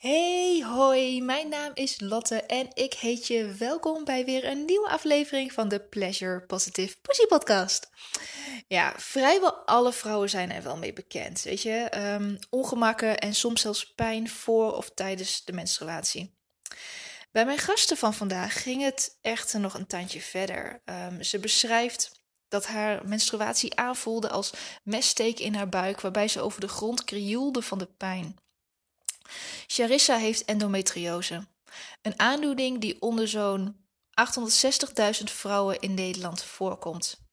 Hey, 0.00 0.64
hoi, 0.66 1.22
mijn 1.22 1.48
naam 1.48 1.70
is 1.74 2.00
Lotte 2.00 2.42
en 2.42 2.68
ik 2.74 2.94
heet 2.94 3.26
je 3.26 3.54
welkom 3.54 4.04
bij 4.04 4.24
weer 4.24 4.44
een 4.44 4.64
nieuwe 4.64 4.88
aflevering 4.88 5.52
van 5.52 5.68
de 5.68 5.80
Pleasure 5.80 6.40
Positive 6.40 6.96
Pussy 7.00 7.26
Podcast. 7.26 7.90
Ja, 8.68 8.92
vrijwel 8.96 9.54
alle 9.54 9.92
vrouwen 9.92 10.30
zijn 10.30 10.52
er 10.52 10.62
wel 10.62 10.76
mee 10.76 10.92
bekend, 10.92 11.42
weet 11.42 11.62
je. 11.62 11.92
Um, 11.96 12.38
ongemakken 12.50 13.18
en 13.18 13.34
soms 13.34 13.60
zelfs 13.60 13.94
pijn 13.94 14.28
voor 14.28 14.76
of 14.76 14.90
tijdens 14.90 15.44
de 15.44 15.52
menstruatie. 15.52 16.34
Bij 17.32 17.44
mijn 17.44 17.58
gasten 17.58 17.96
van 17.96 18.14
vandaag 18.14 18.62
ging 18.62 18.82
het 18.82 19.18
echter 19.20 19.60
nog 19.60 19.74
een 19.74 19.86
tandje 19.86 20.20
verder. 20.20 20.82
Um, 20.84 21.22
ze 21.22 21.38
beschrijft 21.38 22.20
dat 22.48 22.66
haar 22.66 23.08
menstruatie 23.08 23.76
aanvoelde 23.76 24.28
als 24.28 24.52
messteken 24.82 25.44
in 25.44 25.54
haar 25.54 25.68
buik, 25.68 26.00
waarbij 26.00 26.28
ze 26.28 26.40
over 26.40 26.60
de 26.60 26.68
grond 26.68 27.04
krioelde 27.04 27.62
van 27.62 27.78
de 27.78 27.88
pijn. 27.96 28.36
Charissa 29.66 30.16
heeft 30.16 30.44
endometriose, 30.44 31.46
een 32.02 32.18
aandoening 32.18 32.80
die 32.80 33.00
onder 33.00 33.28
zo'n 33.28 33.76
860.000 35.18 35.24
vrouwen 35.24 35.80
in 35.80 35.94
Nederland 35.94 36.42
voorkomt. 36.42 37.28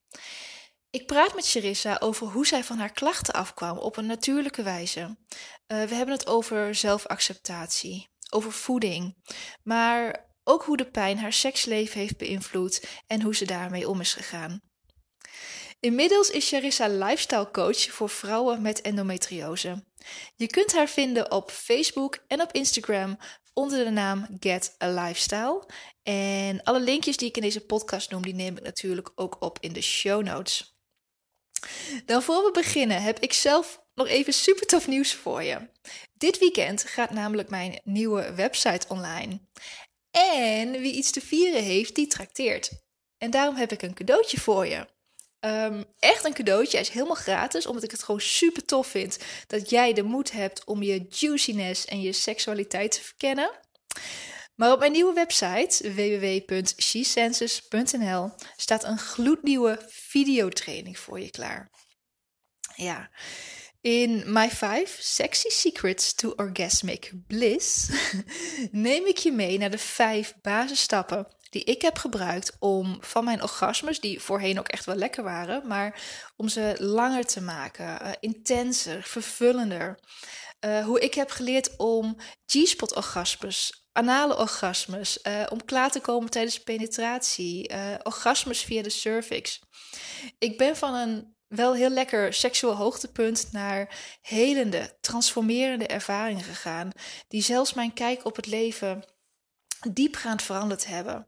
Ik 0.89 1.05
praat 1.05 1.35
met 1.35 1.49
Charissa 1.49 1.97
over 1.99 2.27
hoe 2.27 2.47
zij 2.47 2.63
van 2.63 2.77
haar 2.77 2.91
klachten 2.91 3.33
afkwam 3.33 3.77
op 3.77 3.97
een 3.97 4.05
natuurlijke 4.05 4.63
wijze. 4.63 4.99
Uh, 5.01 5.15
we 5.67 5.95
hebben 5.95 6.15
het 6.15 6.27
over 6.27 6.75
zelfacceptatie, 6.75 8.09
over 8.29 8.51
voeding, 8.51 9.15
maar 9.63 10.25
ook 10.43 10.63
hoe 10.63 10.77
de 10.77 10.91
pijn 10.91 11.19
haar 11.19 11.33
seksleven 11.33 11.99
heeft 11.99 12.17
beïnvloed 12.17 12.87
en 13.07 13.21
hoe 13.21 13.35
ze 13.35 13.45
daarmee 13.45 13.89
om 13.89 13.99
is 13.99 14.13
gegaan. 14.13 14.61
Inmiddels 15.79 16.29
is 16.29 16.49
Charissa 16.49 16.87
lifestyle 16.87 17.51
coach 17.51 17.91
voor 17.91 18.09
vrouwen 18.09 18.61
met 18.61 18.81
endometriose. 18.81 19.83
Je 20.35 20.47
kunt 20.47 20.73
haar 20.73 20.87
vinden 20.87 21.31
op 21.31 21.51
Facebook 21.51 22.23
en 22.27 22.41
op 22.41 22.51
Instagram 22.51 23.17
onder 23.53 23.85
de 23.85 23.89
naam 23.89 24.27
Get 24.39 24.75
a 24.83 24.89
Lifestyle. 24.89 25.63
En 26.03 26.63
alle 26.63 26.79
linkjes 26.79 27.17
die 27.17 27.27
ik 27.27 27.35
in 27.35 27.41
deze 27.41 27.65
podcast 27.65 28.11
noem, 28.11 28.21
die 28.21 28.33
neem 28.33 28.57
ik 28.57 28.63
natuurlijk 28.63 29.11
ook 29.15 29.35
op 29.39 29.57
in 29.59 29.73
de 29.73 29.81
show 29.81 30.23
notes. 30.23 30.75
Dan 32.05 32.23
voor 32.23 32.43
we 32.43 32.51
beginnen 32.51 33.01
heb 33.01 33.19
ik 33.19 33.33
zelf 33.33 33.85
nog 33.93 34.07
even 34.07 34.33
super 34.33 34.65
tof 34.65 34.87
nieuws 34.87 35.13
voor 35.13 35.43
je. 35.43 35.69
Dit 36.13 36.39
weekend 36.39 36.83
gaat 36.83 37.11
namelijk 37.11 37.49
mijn 37.49 37.81
nieuwe 37.83 38.33
website 38.33 38.87
online. 38.87 39.39
En 40.11 40.71
wie 40.71 40.93
iets 40.93 41.11
te 41.11 41.21
vieren 41.21 41.63
heeft, 41.63 41.95
die 41.95 42.07
trakteert. 42.07 42.71
En 43.17 43.31
daarom 43.31 43.55
heb 43.55 43.71
ik 43.71 43.81
een 43.81 43.93
cadeautje 43.93 44.39
voor 44.39 44.67
je. 44.67 44.95
Um, 45.47 45.85
echt 45.99 46.25
een 46.25 46.33
cadeautje. 46.33 46.77
Hij 46.77 46.85
is 46.85 46.91
helemaal 46.93 47.15
gratis, 47.15 47.65
omdat 47.65 47.83
ik 47.83 47.91
het 47.91 48.03
gewoon 48.03 48.21
super 48.21 48.65
tof 48.65 48.87
vind 48.87 49.17
dat 49.47 49.69
jij 49.69 49.93
de 49.93 50.03
moed 50.03 50.31
hebt 50.31 50.65
om 50.65 50.83
je 50.83 51.05
juiciness 51.09 51.85
en 51.85 52.01
je 52.01 52.11
seksualiteit 52.11 52.91
te 52.91 53.01
verkennen. 53.01 53.51
Maar 54.55 54.71
op 54.71 54.79
mijn 54.79 54.91
nieuwe 54.91 55.13
website 55.13 55.93
www.shesenses.nl 55.93 58.31
staat 58.55 58.83
een 58.83 58.97
gloednieuwe 58.97 59.79
videotraining 59.87 60.99
voor 60.99 61.19
je 61.19 61.29
klaar. 61.29 61.69
Ja, 62.75 63.09
in 63.81 64.23
My 64.25 64.49
5 64.49 64.97
Sexy 64.99 65.49
Secrets 65.49 66.13
to 66.13 66.33
Orgasmic 66.35 67.11
Bliss 67.27 67.89
neem 68.71 69.05
ik 69.05 69.17
je 69.17 69.31
mee 69.31 69.57
naar 69.57 69.71
de 69.71 69.77
vijf 69.77 70.33
basisstappen 70.41 71.27
die 71.49 71.63
ik 71.63 71.81
heb 71.81 71.97
gebruikt 71.97 72.55
om 72.59 72.97
van 72.99 73.23
mijn 73.23 73.41
orgasmes, 73.41 73.99
die 73.99 74.21
voorheen 74.21 74.59
ook 74.59 74.67
echt 74.67 74.85
wel 74.85 74.95
lekker 74.95 75.23
waren, 75.23 75.67
maar 75.67 76.01
om 76.35 76.49
ze 76.49 76.75
langer 76.79 77.25
te 77.25 77.41
maken, 77.41 77.85
uh, 78.01 78.11
intenser, 78.19 79.03
vervullender. 79.03 79.99
Uh, 80.65 80.85
hoe 80.85 80.99
ik 80.99 81.13
heb 81.13 81.29
geleerd 81.29 81.77
om 81.77 82.15
G-spot 82.45 82.95
orgasmes, 82.95 83.87
anale 83.91 84.37
orgasmes, 84.37 85.19
uh, 85.23 85.43
om 85.49 85.65
klaar 85.65 85.91
te 85.91 85.99
komen 85.99 86.29
tijdens 86.29 86.63
penetratie, 86.63 87.71
orgasmes 88.03 88.61
via 88.61 88.81
de 88.81 88.89
cervix. 88.89 89.59
Ik 90.37 90.57
ben 90.57 90.77
van 90.77 90.93
een 90.93 91.35
wel 91.47 91.75
heel 91.75 91.89
lekker 91.89 92.33
seksueel 92.33 92.75
hoogtepunt 92.75 93.51
naar 93.51 93.95
helende, 94.21 94.97
transformerende 95.01 95.87
ervaringen 95.87 96.43
gegaan, 96.43 96.91
die 97.27 97.41
zelfs 97.41 97.73
mijn 97.73 97.93
kijk 97.93 98.25
op 98.25 98.35
het 98.35 98.45
leven 98.45 99.03
diepgaand 99.93 100.41
veranderd 100.41 100.85
hebben. 100.85 101.27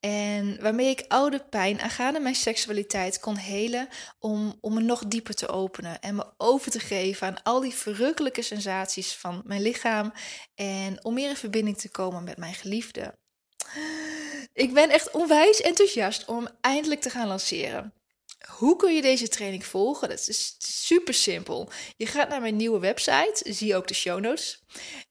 En 0.00 0.62
waarmee 0.62 0.88
ik 0.88 1.04
oude 1.08 1.38
pijn 1.38 1.80
aangaande 1.80 2.20
mijn 2.20 2.34
seksualiteit 2.34 3.18
kon 3.18 3.36
helen 3.36 3.88
om, 4.18 4.58
om 4.60 4.74
me 4.74 4.80
nog 4.80 5.04
dieper 5.06 5.34
te 5.34 5.48
openen 5.48 6.00
en 6.00 6.14
me 6.14 6.24
over 6.36 6.70
te 6.70 6.80
geven 6.80 7.26
aan 7.26 7.42
al 7.42 7.60
die 7.60 7.74
verrukkelijke 7.74 8.42
sensaties 8.42 9.12
van 9.14 9.42
mijn 9.44 9.62
lichaam 9.62 10.12
en 10.54 11.04
om 11.04 11.14
meer 11.14 11.28
in 11.28 11.36
verbinding 11.36 11.78
te 11.78 11.90
komen 11.90 12.24
met 12.24 12.36
mijn 12.36 12.54
geliefde. 12.54 13.18
Ik 14.52 14.74
ben 14.74 14.90
echt 14.90 15.10
onwijs 15.10 15.60
enthousiast 15.60 16.24
om 16.24 16.48
eindelijk 16.60 17.00
te 17.00 17.10
gaan 17.10 17.28
lanceren. 17.28 17.92
Hoe 18.48 18.76
kun 18.76 18.94
je 18.94 19.02
deze 19.02 19.28
training 19.28 19.66
volgen? 19.66 20.08
Dat 20.08 20.28
is 20.28 20.54
super 20.58 21.14
simpel. 21.14 21.70
Je 21.96 22.06
gaat 22.06 22.28
naar 22.28 22.40
mijn 22.40 22.56
nieuwe 22.56 22.78
website, 22.78 23.42
zie 23.44 23.76
ook 23.76 23.88
de 23.88 23.94
show 23.94 24.20
notes. 24.20 24.64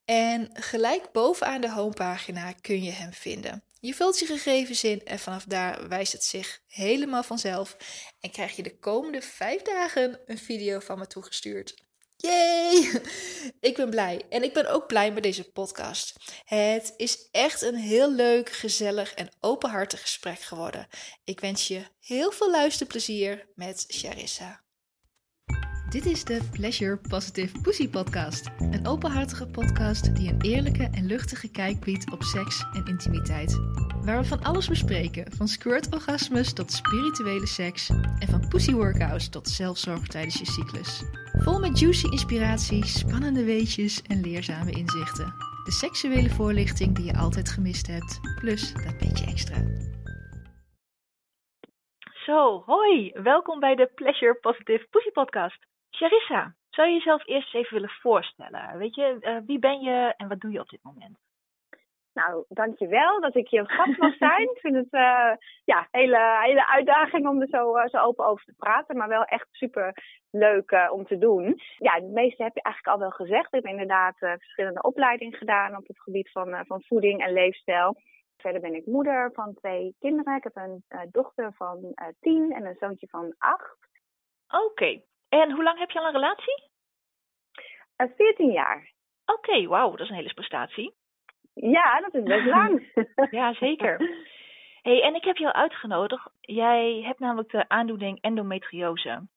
En 0.06 0.50
gelijk 0.54 1.12
bovenaan 1.12 1.62
de 1.62 1.72
homepagina 1.72 2.52
kun 2.52 2.84
je 2.84 2.92
hem 2.92 3.14
vinden. 3.14 3.64
Je 3.80 3.94
vult 3.94 4.20
je 4.20 4.26
gegevens 4.26 4.84
in 4.84 5.06
en 5.06 5.20
vanaf 5.20 5.44
daar 5.44 5.88
wijst 5.88 6.12
het 6.12 6.24
zich 6.24 6.62
helemaal 6.68 7.24
vanzelf. 7.24 7.78
En 8.20 8.32
krijg 8.32 8.56
je 8.56 8.64
de 8.64 8.80
komende 8.80 9.22
vijf 9.22 9.62
dagen 9.62 10.20
een 10.26 10.38
video 10.38 10.80
van 10.80 11.00
me 11.00 11.08
toegestuurd. 11.08 11.88
Yay! 12.22 13.02
Ik 13.70 13.76
ben 13.76 13.90
blij. 13.90 14.26
En 14.30 14.44
ik 14.44 14.54
ben 14.54 14.68
ook 14.68 14.88
blij 14.88 15.12
met 15.12 15.24
deze 15.24 15.52
podcast. 15.52 16.16
Het 16.44 16.94
is 16.98 17.28
echt 17.32 17.62
een 17.62 17.76
heel 17.76 18.12
leuk, 18.12 18.50
gezellig 18.50 19.14
en 19.14 19.30
openhartig 19.40 20.02
gesprek 20.02 20.40
geworden. 20.40 20.88
Ik 21.24 21.40
wens 21.40 21.68
je 21.68 21.86
heel 22.00 22.32
veel 22.32 22.52
luisterplezier 22.52 23.48
met 23.56 23.86
Charissa. 23.88 24.64
Dit 25.90 26.06
is 26.06 26.24
de 26.24 26.40
Pleasure 26.52 27.00
Positive 27.10 27.62
Pussy 27.62 27.90
Podcast. 27.90 28.50
Een 28.60 28.88
openhartige 28.88 29.48
podcast 29.48 30.16
die 30.16 30.30
een 30.30 30.42
eerlijke 30.42 30.90
en 30.94 31.06
luchtige 31.06 31.52
kijk 31.52 31.80
biedt 31.80 32.12
op 32.12 32.24
seks 32.24 32.66
en 32.74 32.86
intimiteit. 32.86 33.60
Waar 34.06 34.22
we 34.22 34.28
van 34.28 34.44
alles 34.44 34.68
bespreken, 34.68 35.32
van 35.32 35.48
squirt-orgasmes 35.48 36.54
tot 36.54 36.72
spirituele 36.72 37.48
seks 37.48 37.90
en 38.20 38.28
van 38.28 38.48
pussy 38.48 38.74
workouts 38.74 39.30
tot 39.30 39.48
zelfzorg 39.48 40.08
tijdens 40.08 40.40
je 40.40 40.46
cyclus. 40.46 41.04
Vol 41.32 41.60
met 41.60 41.80
juicy 41.80 42.08
inspiratie, 42.08 42.86
spannende 42.86 43.44
weetjes 43.44 44.02
en 44.02 44.22
leerzame 44.22 44.72
inzichten. 44.72 45.34
De 45.64 45.72
seksuele 45.72 46.30
voorlichting 46.30 46.96
die 46.96 47.06
je 47.06 47.18
altijd 47.18 47.50
gemist 47.50 47.88
hebt, 47.88 48.20
plus 48.40 48.74
dat 48.74 48.98
beetje 48.98 49.26
extra. 49.26 49.56
Zo, 52.26 52.64
hoi! 52.66 53.12
Welkom 53.14 53.60
bij 53.60 53.76
de 53.76 53.92
Pleasure 53.96 54.38
Positive 54.42 54.88
Pussy 54.90 55.12
Podcast. 55.12 55.68
Charissa, 56.00 56.56
zou 56.70 56.88
je 56.88 56.94
jezelf 56.94 57.28
eerst 57.28 57.56
even 57.56 57.74
willen 57.74 57.90
voorstellen? 57.90 58.78
Weet 58.78 58.96
je, 58.96 59.18
uh, 59.22 59.38
wie 59.46 59.60
ben 59.60 59.80
je 59.80 60.14
en 60.18 60.28
wat 60.28 60.40
doe 60.40 60.52
je 60.52 60.60
op 60.60 60.70
dit 60.70 60.84
moment? 60.84 61.18
Nou, 62.14 62.46
dankjewel 62.48 63.22
dat 63.22 63.36
ik 63.36 63.50
hier 63.50 63.70
gast 63.70 63.98
mag 63.98 64.16
zijn. 64.28 64.42
ik 64.42 64.60
vind 64.60 64.76
het 64.76 64.94
uh, 64.94 65.32
ja, 65.64 65.88
hele, 65.92 66.40
hele 66.42 66.68
uitdaging 66.68 67.28
om 67.28 67.42
er 67.42 67.48
zo, 67.48 67.78
uh, 67.78 67.88
zo 67.88 67.98
open 67.98 68.26
over 68.26 68.46
te 68.46 68.54
praten, 68.58 68.98
maar 68.98 69.08
wel 69.08 69.24
echt 69.24 69.48
super 69.52 69.94
leuk 70.32 70.90
om 70.92 71.06
te 71.06 71.18
doen. 71.18 71.60
Ja, 71.78 71.94
het 71.94 72.10
meeste 72.10 72.44
heb 72.44 72.56
je 72.56 72.62
eigenlijk 72.62 72.96
al 72.96 73.02
wel 73.02 73.12
gezegd. 73.12 73.46
Ik 73.46 73.64
heb 73.64 73.66
inderdaad 73.66 74.18
verschillende 74.18 74.82
opleidingen 74.82 75.38
gedaan 75.38 75.78
op 75.78 75.88
het 75.88 76.00
gebied 76.02 76.32
van, 76.32 76.66
van 76.66 76.84
voeding 76.84 77.22
en 77.22 77.34
leefstijl. 77.34 77.96
Verder 78.38 78.62
ben 78.62 78.76
ik 78.76 78.86
moeder 78.86 79.32
van 79.34 79.54
twee 79.54 79.96
kinderen. 80.00 80.36
Ik 80.36 80.44
heb 80.44 80.56
een 80.56 80.84
dochter 81.12 81.54
van 81.54 81.96
tien 82.20 82.52
en 82.52 82.66
een 82.66 82.78
zoontje 82.80 83.08
van 83.08 83.36
acht. 83.38 83.78
Oké, 84.50 85.02
en 85.30 85.52
hoe 85.52 85.64
lang 85.64 85.80
heb 85.80 85.90
je 85.90 86.00
al 86.00 86.06
een 86.06 86.14
relatie? 86.14 86.64
Uh, 87.98 88.08
eh, 88.08 88.16
14 88.16 88.52
jaar. 88.52 88.92
Oké, 89.26 89.68
wauw, 89.68 89.92
dat 89.92 90.00
is 90.00 90.10
een 90.10 90.16
hele 90.16 90.34
prestatie. 90.34 90.94
Ja, 91.54 92.00
dat 92.00 92.14
is 92.14 92.24
best 92.24 92.46
lang. 92.46 92.92
ja, 93.40 93.54
zeker. 93.54 93.98
hey, 94.82 95.02
en 95.02 95.16
ik 95.16 95.24
heb 95.24 95.38
je 95.38 95.46
al 95.46 95.54
uitgenodigd. 95.54 96.30
Jij 96.40 97.02
hebt 97.06 97.20
namelijk 97.20 97.50
de 97.50 97.70
aandoening 97.70 98.22
endometriose. 98.22 99.28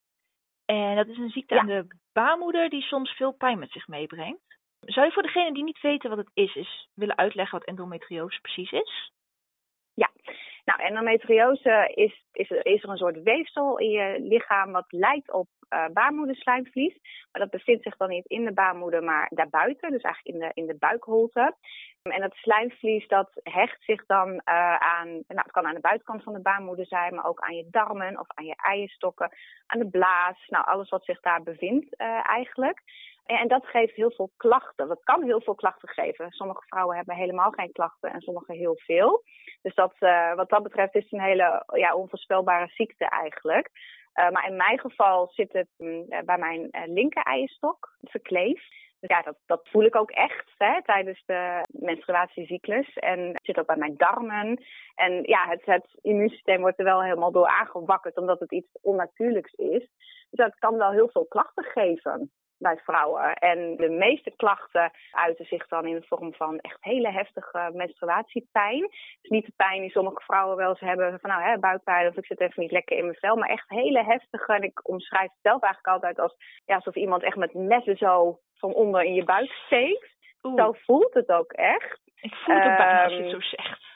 En 0.64 0.96
dat 0.96 1.06
is 1.06 1.18
een 1.18 1.30
ziekte 1.30 1.60
aan 1.60 1.66
de 1.66 1.86
baarmoeder 2.12 2.68
die 2.68 2.82
soms 2.82 3.10
veel 3.10 3.32
pijn 3.32 3.58
met 3.58 3.70
zich 3.70 3.88
meebrengt. 3.88 4.58
Zou 4.80 5.06
je 5.06 5.12
voor 5.12 5.22
degenen 5.22 5.54
die 5.54 5.64
niet 5.64 5.80
weten 5.80 6.08
wat 6.08 6.18
het 6.18 6.30
is, 6.34 6.54
is 6.54 6.88
willen 6.94 7.16
uitleggen 7.16 7.58
wat 7.58 7.68
endometriose 7.68 8.40
precies 8.40 8.70
is? 8.70 9.12
Ja, 9.94 10.10
nou 10.64 10.82
endometriose 10.82 11.92
is, 11.94 12.24
is, 12.32 12.50
is 12.50 12.82
er 12.82 12.88
een 12.88 12.96
soort 12.96 13.22
weefsel 13.22 13.78
in 13.78 13.90
je 13.90 14.16
lichaam 14.20 14.72
wat 14.72 14.92
lijkt 14.92 15.32
op 15.32 15.48
uh, 15.72 15.84
baarmoederslijmvlies. 15.92 16.98
Maar 17.32 17.42
dat 17.42 17.50
bevindt 17.50 17.82
zich 17.82 17.96
dan 17.96 18.08
niet 18.08 18.26
in 18.26 18.44
de 18.44 18.52
baarmoeder, 18.52 19.02
maar 19.02 19.30
daarbuiten. 19.34 19.90
Dus 19.90 20.02
eigenlijk 20.02 20.36
in 20.36 20.40
de, 20.40 20.50
in 20.60 20.66
de 20.66 20.78
buikholte. 20.78 21.54
En 22.02 22.20
dat 22.20 22.34
slijmvlies 22.34 23.08
dat 23.08 23.30
hecht 23.42 23.82
zich 23.82 24.06
dan 24.06 24.28
uh, 24.28 24.76
aan, 24.76 25.08
nou 25.08 25.22
het 25.26 25.50
kan 25.50 25.66
aan 25.66 25.74
de 25.74 25.80
buitenkant 25.80 26.22
van 26.22 26.32
de 26.32 26.40
baarmoeder 26.40 26.86
zijn, 26.86 27.14
maar 27.14 27.26
ook 27.26 27.40
aan 27.40 27.56
je 27.56 27.68
darmen 27.70 28.18
of 28.18 28.26
aan 28.28 28.44
je 28.44 28.56
eierstokken, 28.56 29.30
aan 29.66 29.78
de 29.78 29.88
blaas, 29.88 30.46
nou 30.46 30.64
alles 30.64 30.88
wat 30.88 31.04
zich 31.04 31.20
daar 31.20 31.42
bevindt 31.42 32.00
uh, 32.00 32.28
eigenlijk. 32.28 32.82
En, 33.26 33.48
dat 33.48 33.66
geeft 33.66 33.94
heel 33.94 34.10
veel 34.10 34.30
klachten. 34.36 34.88
Dat 34.88 35.02
kan 35.02 35.22
heel 35.22 35.40
veel 35.40 35.54
klachten 35.54 35.88
geven. 35.88 36.30
Sommige 36.30 36.62
vrouwen 36.66 36.96
hebben 36.96 37.16
helemaal 37.16 37.50
geen 37.50 37.72
klachten 37.72 38.12
en 38.12 38.20
sommige 38.20 38.52
heel 38.52 38.76
veel. 38.76 39.22
Dus 39.62 39.74
dat, 39.74 39.94
wat 40.34 40.48
dat 40.48 40.62
betreft 40.62 40.94
is 40.94 41.02
het 41.02 41.12
een 41.12 41.20
hele 41.20 41.64
ja, 41.72 41.94
onvoorspelbare 41.94 42.68
ziekte 42.68 43.04
eigenlijk. 43.04 43.70
Uh, 44.14 44.30
maar 44.30 44.46
in 44.46 44.56
mijn 44.56 44.78
geval 44.78 45.28
zit 45.32 45.52
het 45.52 45.68
um, 45.78 46.06
bij 46.24 46.38
mijn 46.38 46.68
uh, 46.70 46.82
linker 46.86 47.22
eierstok, 47.22 47.96
verkleefd. 48.00 48.80
Dus 49.00 49.10
ja, 49.10 49.22
dat, 49.22 49.36
dat 49.46 49.68
voel 49.68 49.84
ik 49.84 49.96
ook 49.96 50.10
echt 50.10 50.52
hè, 50.58 50.82
tijdens 50.82 51.22
de 51.26 51.66
menstruatiecyclus. 51.68 52.92
En 52.92 53.38
zit 53.42 53.58
ook 53.58 53.66
bij 53.66 53.76
mijn 53.76 53.96
darmen. 53.96 54.62
En 54.94 55.22
ja, 55.22 55.48
het, 55.48 55.64
het 55.64 55.98
immuunsysteem 56.00 56.60
wordt 56.60 56.78
er 56.78 56.84
wel 56.84 57.02
helemaal 57.02 57.32
door 57.32 57.46
aangewakkerd, 57.46 58.16
omdat 58.16 58.40
het 58.40 58.52
iets 58.52 58.78
onnatuurlijks 58.80 59.52
is. 59.52 59.90
Dus 60.30 60.46
dat 60.46 60.58
kan 60.58 60.76
wel 60.76 60.90
heel 60.90 61.08
veel 61.08 61.26
klachten 61.26 61.64
geven 61.64 62.30
bij 62.62 62.76
vrouwen. 62.76 63.34
En 63.34 63.76
de 63.76 63.88
meeste 63.88 64.32
klachten 64.36 64.90
uiten 65.10 65.44
zich 65.44 65.66
dan 65.66 65.86
in 65.86 65.94
de 65.94 66.06
vorm 66.06 66.34
van 66.34 66.58
echt 66.58 66.78
hele 66.80 67.10
heftige 67.10 67.70
menstruatiepijn. 67.72 68.80
Dus 69.20 69.30
niet 69.30 69.46
de 69.46 69.52
pijn 69.56 69.80
die 69.80 69.90
sommige 69.90 70.22
vrouwen 70.24 70.56
wel 70.56 70.68
eens 70.68 70.80
hebben 70.80 71.20
van 71.20 71.30
nou 71.30 71.42
hè, 71.42 71.58
buikpijn 71.58 72.08
of 72.08 72.16
ik 72.16 72.26
zit 72.26 72.40
even 72.40 72.62
niet 72.62 72.70
lekker 72.70 72.96
in 72.96 73.04
mijn 73.04 73.16
vel. 73.16 73.36
Maar 73.36 73.48
echt 73.48 73.68
hele 73.68 74.04
heftige. 74.04 74.52
En 74.52 74.62
ik 74.62 74.88
omschrijf 74.88 75.30
het 75.30 75.42
zelf 75.42 75.62
eigenlijk 75.62 75.94
altijd 75.94 76.18
als 76.18 76.34
ja, 76.64 76.74
alsof 76.74 76.94
iemand 76.94 77.22
echt 77.22 77.36
met 77.36 77.54
messen 77.54 77.96
zo 77.96 78.38
van 78.54 78.74
onder 78.74 79.02
in 79.02 79.14
je 79.14 79.24
buik 79.24 79.50
steekt. 79.50 80.10
Oeh. 80.42 80.62
Zo 80.62 80.72
voelt 80.72 81.14
het 81.14 81.28
ook 81.28 81.52
echt. 81.52 82.00
Ik 82.20 82.34
voel 82.34 82.54
het 82.54 82.64
ook 82.64 82.76
bijna 82.76 83.04
als 83.04 83.12
je 83.12 83.22
het 83.22 83.30
zo 83.30 83.40
zegt. 83.40 83.92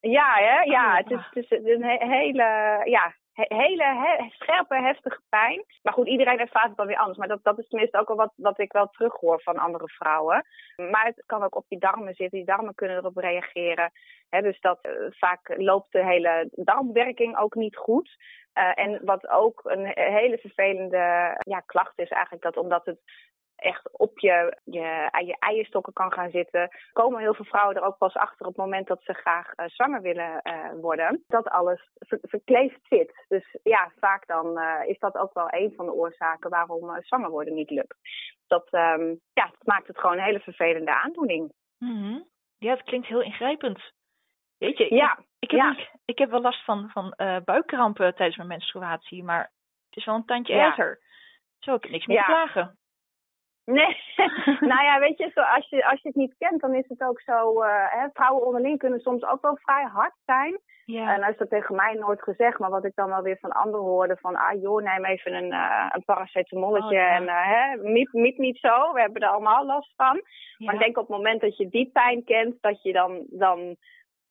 Ja, 0.00 0.34
hè? 0.34 0.60
ja, 0.60 0.96
het 0.96 1.10
is, 1.10 1.48
het 1.48 1.64
is 1.64 1.74
een 1.74 2.10
hele, 2.10 2.80
ja, 2.84 3.14
hele 3.48 3.84
he 3.84 4.28
scherpe, 4.30 4.74
heftige 4.74 5.20
pijn. 5.28 5.64
Maar 5.82 5.92
goed, 5.92 6.08
iedereen 6.08 6.38
ervaart 6.38 6.68
het 6.68 6.76
dan 6.76 6.86
weer 6.86 6.96
anders. 6.96 7.18
Maar 7.18 7.28
dat, 7.28 7.40
dat 7.42 7.58
is 7.58 7.68
tenminste 7.68 7.98
ook 7.98 8.08
al 8.08 8.16
wat, 8.16 8.32
wat 8.36 8.58
ik 8.58 8.72
wel 8.72 8.88
terughoor 8.88 9.42
van 9.42 9.56
andere 9.56 9.88
vrouwen. 9.88 10.46
Maar 10.76 11.04
het 11.04 11.22
kan 11.26 11.42
ook 11.42 11.56
op 11.56 11.64
die 11.68 11.78
darmen 11.78 12.14
zitten. 12.14 12.38
Die 12.38 12.46
darmen 12.46 12.74
kunnen 12.74 12.96
erop 12.96 13.16
reageren. 13.16 13.90
Dus 14.28 14.60
dat 14.60 14.78
uh, 14.82 14.92
vaak 15.10 15.54
loopt 15.56 15.92
de 15.92 16.04
hele 16.04 16.48
darmwerking 16.52 17.38
ook 17.38 17.54
niet 17.54 17.76
goed. 17.76 18.16
Uh, 18.54 18.72
en 18.74 19.00
wat 19.04 19.28
ook 19.28 19.60
een 19.64 19.92
hele 19.94 20.38
vervelende 20.38 21.34
ja, 21.38 21.60
klacht 21.66 21.98
is 21.98 22.08
eigenlijk 22.08 22.42
dat 22.42 22.56
omdat 22.56 22.84
het 22.84 22.98
echt 23.58 23.98
op 23.98 24.18
je, 24.18 24.56
je, 24.64 25.10
je 25.26 25.36
eierstokken 25.38 25.92
kan 25.92 26.12
gaan 26.12 26.30
zitten. 26.30 26.68
Komen 26.92 27.20
heel 27.20 27.34
veel 27.34 27.44
vrouwen 27.44 27.76
er 27.76 27.82
ook 27.82 27.98
pas 27.98 28.14
achter 28.14 28.46
op 28.46 28.56
het 28.56 28.64
moment 28.64 28.86
dat 28.86 29.02
ze 29.02 29.12
graag 29.12 29.52
uh, 29.56 29.66
zwanger 29.66 30.02
willen 30.02 30.40
uh, 30.42 30.80
worden. 30.80 31.24
Dat 31.26 31.48
alles 31.48 31.90
ver, 31.98 32.18
verkleefd 32.22 32.80
zit. 32.88 33.24
Dus 33.28 33.56
ja, 33.62 33.92
vaak 33.98 34.26
dan 34.26 34.58
uh, 34.58 34.80
is 34.86 34.98
dat 34.98 35.16
ook 35.16 35.34
wel 35.34 35.46
een 35.50 35.72
van 35.76 35.86
de 35.86 35.92
oorzaken 35.92 36.50
waarom 36.50 37.02
zwanger 37.02 37.30
worden 37.30 37.54
niet 37.54 37.70
lukt. 37.70 37.96
Dat, 38.46 38.72
um, 38.72 39.20
ja, 39.32 39.46
dat 39.46 39.64
maakt 39.64 39.86
het 39.86 39.98
gewoon 39.98 40.16
een 40.16 40.24
hele 40.24 40.40
vervelende 40.40 41.00
aandoening. 41.02 41.52
Mm 41.78 42.02
-hmm. 42.02 42.26
Ja, 42.58 42.70
het 42.70 42.82
klinkt 42.82 43.06
heel 43.06 43.22
ingrijpend. 43.22 43.92
Weet 44.58 44.78
je, 44.78 44.84
ik, 44.84 44.90
ja, 44.90 45.18
ik, 45.38 45.50
heb, 45.50 45.60
ja. 45.60 45.76
Ik 46.04 46.18
heb 46.18 46.30
wel 46.30 46.40
last 46.40 46.64
van, 46.64 46.90
van 46.90 47.14
buikkrampen 47.44 48.14
tijdens 48.14 48.36
mijn 48.36 48.48
menstruatie, 48.48 49.24
maar 49.24 49.52
het 49.88 49.96
is 49.96 50.04
wel 50.04 50.14
een 50.14 50.24
tandje 50.24 50.54
ja. 50.54 50.66
erger. 50.66 51.00
Zo, 51.58 51.74
ik 51.74 51.90
niks 51.90 52.06
meer 52.06 52.16
ja. 52.16 52.24
klagen. 52.24 52.77
Nee, 53.70 53.96
nou 54.72 54.82
ja, 54.84 54.98
weet 54.98 55.18
je, 55.18 55.30
zo, 55.34 55.40
als, 55.40 55.68
je, 55.68 55.86
als 55.86 56.00
je 56.02 56.08
het 56.08 56.16
niet 56.16 56.34
kent, 56.38 56.60
dan 56.60 56.74
is 56.74 56.88
het 56.88 57.02
ook 57.02 57.20
zo. 57.20 57.62
Uh, 57.62 57.84
hè, 57.88 58.08
vrouwen 58.12 58.46
onderling 58.46 58.78
kunnen 58.78 59.00
soms 59.00 59.24
ook 59.24 59.42
wel 59.42 59.56
vrij 59.56 59.84
hard 59.84 60.14
zijn. 60.24 60.60
Ja. 60.84 61.12
En 61.12 61.20
nou 61.20 61.32
is 61.32 61.38
dat 61.38 61.50
tegen 61.50 61.74
mij 61.74 61.94
nooit 61.94 62.22
gezegd, 62.22 62.58
maar 62.58 62.70
wat 62.70 62.84
ik 62.84 62.94
dan 62.94 63.08
wel 63.08 63.22
weer 63.22 63.38
van 63.40 63.52
anderen 63.52 63.86
hoorde: 63.86 64.16
van 64.16 64.36
ah 64.36 64.60
joh, 64.62 64.82
neem 64.82 65.04
even 65.04 65.34
een, 65.34 65.52
uh, 65.52 65.86
een 65.88 66.04
paracetamolletje 66.04 66.86
Oh, 66.86 66.92
ja. 66.92 67.16
en 67.16 67.22
uh, 67.22 67.46
hè, 67.46 67.76
miep, 67.76 68.12
miep 68.12 68.38
niet 68.38 68.58
zo, 68.58 68.92
we 68.92 69.00
hebben 69.00 69.22
er 69.22 69.28
allemaal 69.28 69.66
last 69.66 69.92
van. 69.96 70.14
Ja. 70.14 70.66
Maar 70.66 70.74
ik 70.74 70.80
denk 70.80 70.96
op 70.96 71.08
het 71.08 71.16
moment 71.16 71.40
dat 71.40 71.56
je 71.56 71.68
die 71.68 71.90
pijn 71.92 72.24
kent, 72.24 72.56
dat 72.60 72.82
je 72.82 72.92
dan, 72.92 73.26
dan 73.30 73.76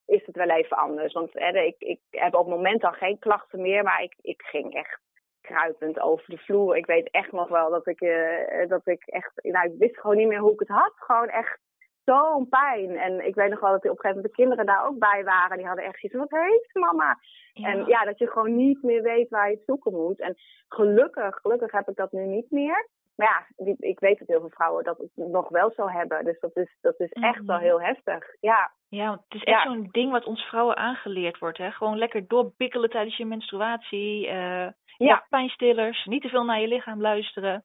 is 0.06 0.26
het 0.26 0.36
wel 0.36 0.50
even 0.50 0.78
anders. 0.78 1.14
Want 1.14 1.30
hè, 1.34 1.60
ik, 1.60 1.76
ik 1.80 2.00
heb 2.10 2.34
op 2.34 2.46
het 2.46 2.56
moment 2.56 2.82
dan 2.82 2.94
geen 2.94 3.20
klachten 3.20 3.62
meer, 3.62 3.84
maar 3.84 4.04
ik, 4.04 4.16
ik 4.22 4.42
ging 4.42 4.74
echt 4.74 5.00
kruipend 5.48 6.00
over 6.00 6.30
de 6.30 6.38
vloer. 6.38 6.78
Ik 6.78 6.86
weet 6.86 7.12
echt 7.12 7.32
nog 7.32 7.50
wel 7.50 7.70
dat 7.70 7.88
ik, 7.88 8.02
uh, 8.02 8.68
dat 8.68 8.88
ik 8.88 9.06
echt, 9.06 9.32
nou, 9.36 9.72
ik 9.72 9.78
wist 9.78 10.00
gewoon 10.00 10.18
niet 10.18 10.28
meer 10.28 10.40
hoe 10.40 10.54
ik 10.54 10.60
het 10.60 10.68
had. 10.68 10.94
Gewoon 10.96 11.30
echt 11.30 11.60
zo'n 12.04 12.50
pijn. 12.50 12.98
En 12.98 13.26
ik 13.26 13.36
weet 13.36 13.50
nog 13.50 13.60
wel 13.60 13.72
dat 13.72 13.84
op 13.84 13.90
een 13.90 14.00
gegeven 14.00 14.16
moment 14.16 14.28
de 14.28 14.42
kinderen 14.42 14.66
daar 14.66 14.88
ook 14.88 15.00
bij 15.00 15.24
waren. 15.24 15.58
Die 15.58 15.68
hadden 15.68 15.86
echt 15.86 16.00
zoiets 16.00 16.20
wat 16.20 16.42
heeft 16.42 16.74
mama? 16.74 17.18
Ja. 17.54 17.70
En 17.70 17.86
ja, 17.86 18.06
dat 18.06 18.20
je 18.20 18.28
gewoon 18.28 18.56
niet 18.56 18.84
meer 18.84 19.02
weet 19.02 19.30
waar 19.30 19.50
je 19.50 19.56
het 19.56 19.66
zoeken 19.66 19.94
moet. 19.94 20.20
En 20.20 20.36
gelukkig, 20.68 21.36
gelukkig 21.42 21.72
heb 21.72 21.90
ik 21.90 21.96
dat 21.96 22.12
nu 22.12 22.26
niet 22.26 22.52
meer. 22.52 22.88
Maar 23.18 23.48
ja, 23.58 23.66
ik 23.80 24.00
weet 24.00 24.20
dat 24.20 24.28
heel 24.28 24.40
veel 24.40 24.50
vrouwen 24.50 24.84
dat 24.84 25.00
nog 25.16 25.50
wel 25.50 25.72
zo 25.72 25.88
hebben. 25.88 26.26
Dus 26.26 26.40
dat 26.40 26.56
is, 26.58 26.78
dat 26.82 27.00
is 27.00 27.12
echt 27.12 27.46
wel 27.46 27.58
heel 27.58 27.82
heftig. 27.82 28.26
Ja. 28.40 28.72
Ja, 28.90 29.08
want 29.08 29.22
het 29.28 29.34
is 29.34 29.44
echt 29.44 29.64
Ja. 29.64 29.70
zo'n 29.70 29.88
ding 29.92 30.12
wat 30.12 30.26
ons 30.26 30.42
vrouwen 30.44 30.76
aangeleerd 30.78 31.38
wordt. 31.40 31.58
Hè? 31.58 31.72
Gewoon 31.72 31.98
lekker 31.98 32.28
doorbikkelen 32.28 32.90
tijdens 32.90 33.18
je 33.18 33.26
menstruatie. 33.26 34.28
eh 34.28 34.68
Ja, 34.98 35.26
pijnstillers, 35.30 36.06
niet 36.06 36.22
te 36.22 36.30
veel 36.30 36.44
naar 36.44 36.60
je 36.62 36.68
lichaam 36.68 37.02
luisteren. 37.02 37.64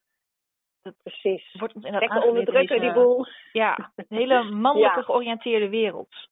precies. 1.02 1.52
Wordt 1.58 1.74
ons 1.74 1.84
Lekker 1.90 2.22
onderdrukken 2.22 2.80
die 2.80 2.92
boel. 2.92 3.26
Ja, 3.52 3.92
een 3.96 4.16
hele 4.16 4.42
mannelijke 4.66 4.98
Ja. 4.98 5.04
georiënteerde 5.04 5.68
wereld. 5.68 6.28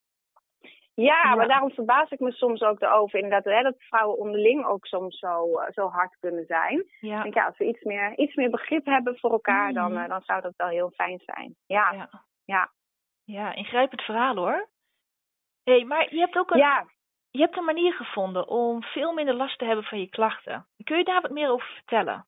Ja, 1.01 1.23
Ja. 1.23 1.35
maar 1.35 1.49
daarom 1.49 1.71
verbaas 1.71 2.11
ik 2.11 2.21
me 2.21 2.33
soms 2.33 2.61
ook 2.63 2.81
erover 2.81 3.19
inderdaad, 3.19 3.45
hè, 3.55 3.63
dat 3.63 3.75
vrouwen 3.79 4.19
onderling 4.19 4.65
ook 4.67 4.87
soms 4.87 5.19
zo, 5.19 5.59
eh, 5.59 5.73
zo 5.73 5.89
hard 5.89 6.17
kunnen 6.21 6.45
zijn. 6.47 6.79
Ik 7.01 7.23
denk, 7.23 7.35
ja, 7.35 7.47
als 7.47 7.59
we 7.59 7.65
iets 7.65 7.83
meer, 7.83 8.19
iets 8.19 8.35
meer 8.35 8.51
begrip 8.51 8.87
hebben 8.87 9.19
voor 9.19 9.31
elkaar, 9.33 9.73
dan, 9.73 9.93
Mhm. 9.93 10.03
eh, 10.03 10.09
dan 10.09 10.21
zou 10.23 10.41
dat 10.41 10.53
wel 10.57 10.69
heel 10.69 10.91
fijn 10.91 11.21
zijn. 11.25 11.55
Ja, 11.67 11.93
ja. 11.93 12.09
ja. 12.45 12.71
ja 13.25 13.53
ingrijpend 13.55 14.03
verhaal 14.03 14.35
hoor. 14.37 14.69
Hé, 15.65 15.73
hey, 15.73 15.85
maar 15.85 16.15
je 16.15 16.19
hebt 16.21 16.37
ook 16.39 16.51
een, 16.51 16.59
ja. 16.59 16.87
je 17.31 17.41
hebt 17.41 17.57
een 17.57 17.65
manier 17.65 17.93
gevonden 17.93 18.49
om 18.49 18.83
veel 18.83 19.13
minder 19.13 19.35
last 19.35 19.59
te 19.59 19.65
hebben 19.65 19.85
van 19.85 20.01
je 20.01 20.09
klachten. 20.09 20.67
Kun 20.85 20.99
je 20.99 21.05
daar 21.05 21.21
wat 21.21 21.31
meer 21.31 21.51
over 21.51 21.67
vertellen? 21.75 22.27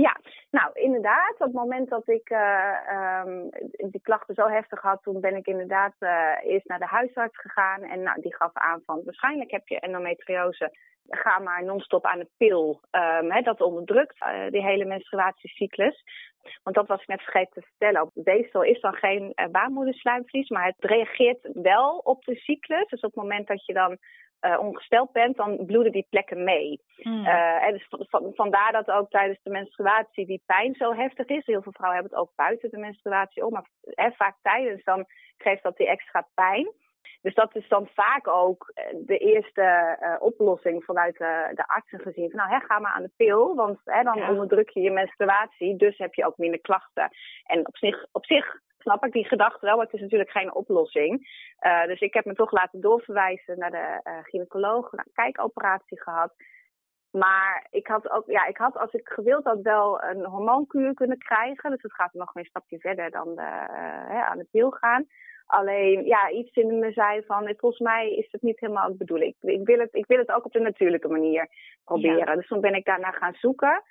Ja, 0.00 0.16
nou 0.50 0.70
inderdaad. 0.72 1.32
Op 1.32 1.46
het 1.46 1.52
moment 1.52 1.88
dat 1.88 2.08
ik 2.08 2.30
uh, 2.30 3.22
um, 3.24 3.50
die 3.90 4.00
klachten 4.00 4.34
zo 4.34 4.48
heftig 4.48 4.80
had, 4.80 5.02
toen 5.02 5.20
ben 5.20 5.36
ik 5.36 5.46
inderdaad 5.46 5.94
uh, 6.00 6.32
eerst 6.42 6.68
naar 6.68 6.78
de 6.78 6.86
huisarts 6.86 7.40
gegaan. 7.40 7.82
En 7.82 8.02
nou, 8.02 8.20
die 8.20 8.34
gaf 8.34 8.50
aan 8.52 8.82
van 8.86 9.02
waarschijnlijk 9.04 9.50
heb 9.50 9.68
je 9.68 9.80
endometriose. 9.80 10.76
Ga 11.08 11.38
maar 11.38 11.64
non-stop 11.64 12.04
aan 12.04 12.18
de 12.18 12.28
pil. 12.36 12.80
Hè, 13.28 13.40
dat 13.40 13.60
onderdrukt 13.60 14.20
uh, 14.20 14.50
die 14.50 14.62
hele 14.62 14.84
menstruatiecyclus. 14.84 16.04
Want 16.62 16.76
dat 16.76 16.86
was 16.86 17.00
ik 17.00 17.08
net 17.08 17.22
vergeten 17.22 17.52
te 17.52 17.68
vertellen. 17.68 18.02
Op 18.02 18.10
Weefsel 18.14 18.62
is 18.62 18.80
dan 18.80 18.94
geen 18.94 19.34
baarmoederslijmvlies, 19.50 20.48
maar 20.48 20.66
het 20.66 20.90
reageert 20.90 21.48
wel 21.52 21.98
op 21.98 22.24
de 22.24 22.34
cyclus. 22.34 22.88
Dus 22.88 23.00
op 23.00 23.14
het 23.14 23.22
moment 23.22 23.46
dat 23.46 23.66
je 23.66 23.72
dan 23.72 23.98
uh, 24.40 24.58
ongesteld 24.60 25.12
bent, 25.12 25.36
dan 25.36 25.66
bloeden 25.66 25.92
die 25.92 26.06
plekken 26.10 26.44
mee. 26.44 26.80
Hmm. 26.96 27.24
Uh, 27.24 27.66
en 27.66 27.72
dus 27.72 27.86
van, 27.88 28.32
vandaar 28.34 28.72
dat 28.72 28.90
ook 28.90 29.10
tijdens 29.10 29.42
de 29.42 29.50
menstruatie 29.50 30.26
die 30.26 30.42
pijn 30.46 30.74
zo 30.74 30.94
heftig 30.94 31.26
is. 31.26 31.46
Heel 31.46 31.62
veel 31.62 31.72
vrouwen 31.72 32.00
hebben 32.00 32.18
het 32.18 32.28
ook 32.28 32.34
buiten 32.36 32.70
de 32.70 32.78
menstruatie 32.78 33.44
op, 33.46 33.52
maar 33.52 33.68
hè, 33.80 34.10
vaak 34.10 34.36
tijdens 34.42 34.84
dan 34.84 35.04
geeft 35.36 35.62
dat 35.62 35.76
die 35.76 35.88
extra 35.88 36.28
pijn. 36.34 36.72
Dus 37.22 37.34
dat 37.34 37.56
is 37.56 37.68
dan 37.68 37.88
vaak 37.94 38.28
ook 38.28 38.72
de 39.06 39.18
eerste 39.18 39.98
uh, 40.00 40.16
oplossing 40.18 40.84
vanuit 40.84 41.16
de, 41.18 41.50
de 41.54 41.66
artsen 41.66 42.00
gezien. 42.00 42.30
Van, 42.30 42.38
nou, 42.38 42.50
hè, 42.50 42.60
ga 42.60 42.78
maar 42.78 42.92
aan 42.92 43.02
de 43.02 43.12
pil, 43.16 43.54
want 43.54 43.80
hè, 43.84 44.02
dan 44.02 44.16
Ja. 44.18 44.30
onderdruk 44.30 44.68
je 44.68 44.80
je 44.80 44.90
menstruatie, 44.90 45.76
dus 45.76 45.98
heb 45.98 46.14
je 46.14 46.26
ook 46.26 46.36
minder 46.36 46.60
klachten. 46.60 47.10
En 47.44 47.66
op 47.66 47.76
zich, 47.76 48.06
op 48.12 48.26
zich 48.26 48.60
snap 48.84 49.04
ik 49.04 49.12
die 49.12 49.28
gedachte 49.28 49.66
wel, 49.66 49.76
maar 49.76 49.84
het 49.84 49.94
is 49.94 50.00
natuurlijk 50.00 50.30
geen 50.30 50.54
oplossing. 50.54 51.12
Uh, 51.66 51.84
dus 51.84 52.00
ik 52.00 52.14
heb 52.14 52.24
me 52.24 52.34
toch 52.34 52.52
laten 52.52 52.80
doorverwijzen 52.80 53.58
naar 53.58 53.70
de 53.70 53.86
uh, 54.04 54.18
gynaecoloog, 54.22 54.92
naar 54.92 55.04
een 55.06 55.22
kijkoperatie 55.22 56.02
gehad. 56.02 56.32
Maar 57.10 57.66
ik 57.70 57.86
had 57.86 58.10
ook, 58.10 58.26
ja, 58.26 58.46
ik 58.46 58.56
had 58.56 58.76
als 58.76 58.92
ik 58.92 59.08
gewild 59.08 59.44
had 59.44 59.60
wel 59.60 60.02
een 60.02 60.24
hormoonkuur 60.24 60.94
kunnen 60.94 61.18
krijgen. 61.18 61.70
Dus 61.70 61.82
het 61.82 61.94
gaat 61.94 62.12
nog 62.12 62.34
een 62.34 62.44
stapje 62.44 62.78
verder 62.78 63.10
dan 63.10 63.34
de, 63.34 63.50
uh, 63.70 64.08
hè, 64.08 64.20
aan 64.24 64.38
de 64.38 64.48
pil 64.50 64.70
gaan. 64.70 65.06
Alleen, 65.46 66.04
ja, 66.04 66.30
iets 66.30 66.56
in 66.56 66.78
me 66.78 66.92
zei 66.92 67.22
van, 67.26 67.54
volgens 67.56 67.80
mij 67.80 68.14
is 68.14 68.28
het 68.30 68.42
niet 68.42 68.60
helemaal 68.60 68.88
de 68.88 68.96
bedoeling. 68.96 69.34
Ik, 69.40 69.50
ik, 69.50 69.66
wil, 69.66 69.78
het, 69.78 69.94
ik 69.94 70.06
wil 70.06 70.18
het 70.18 70.32
ook 70.32 70.44
op 70.44 70.52
de 70.52 70.60
natuurlijke 70.60 71.08
manier 71.08 71.48
proberen. 71.84 72.26
Ja. 72.26 72.34
Dus 72.34 72.46
toen 72.46 72.60
ben 72.60 72.74
ik 72.74 72.84
daarna 72.84 73.10
gaan 73.10 73.34
zoeken. 73.34 73.82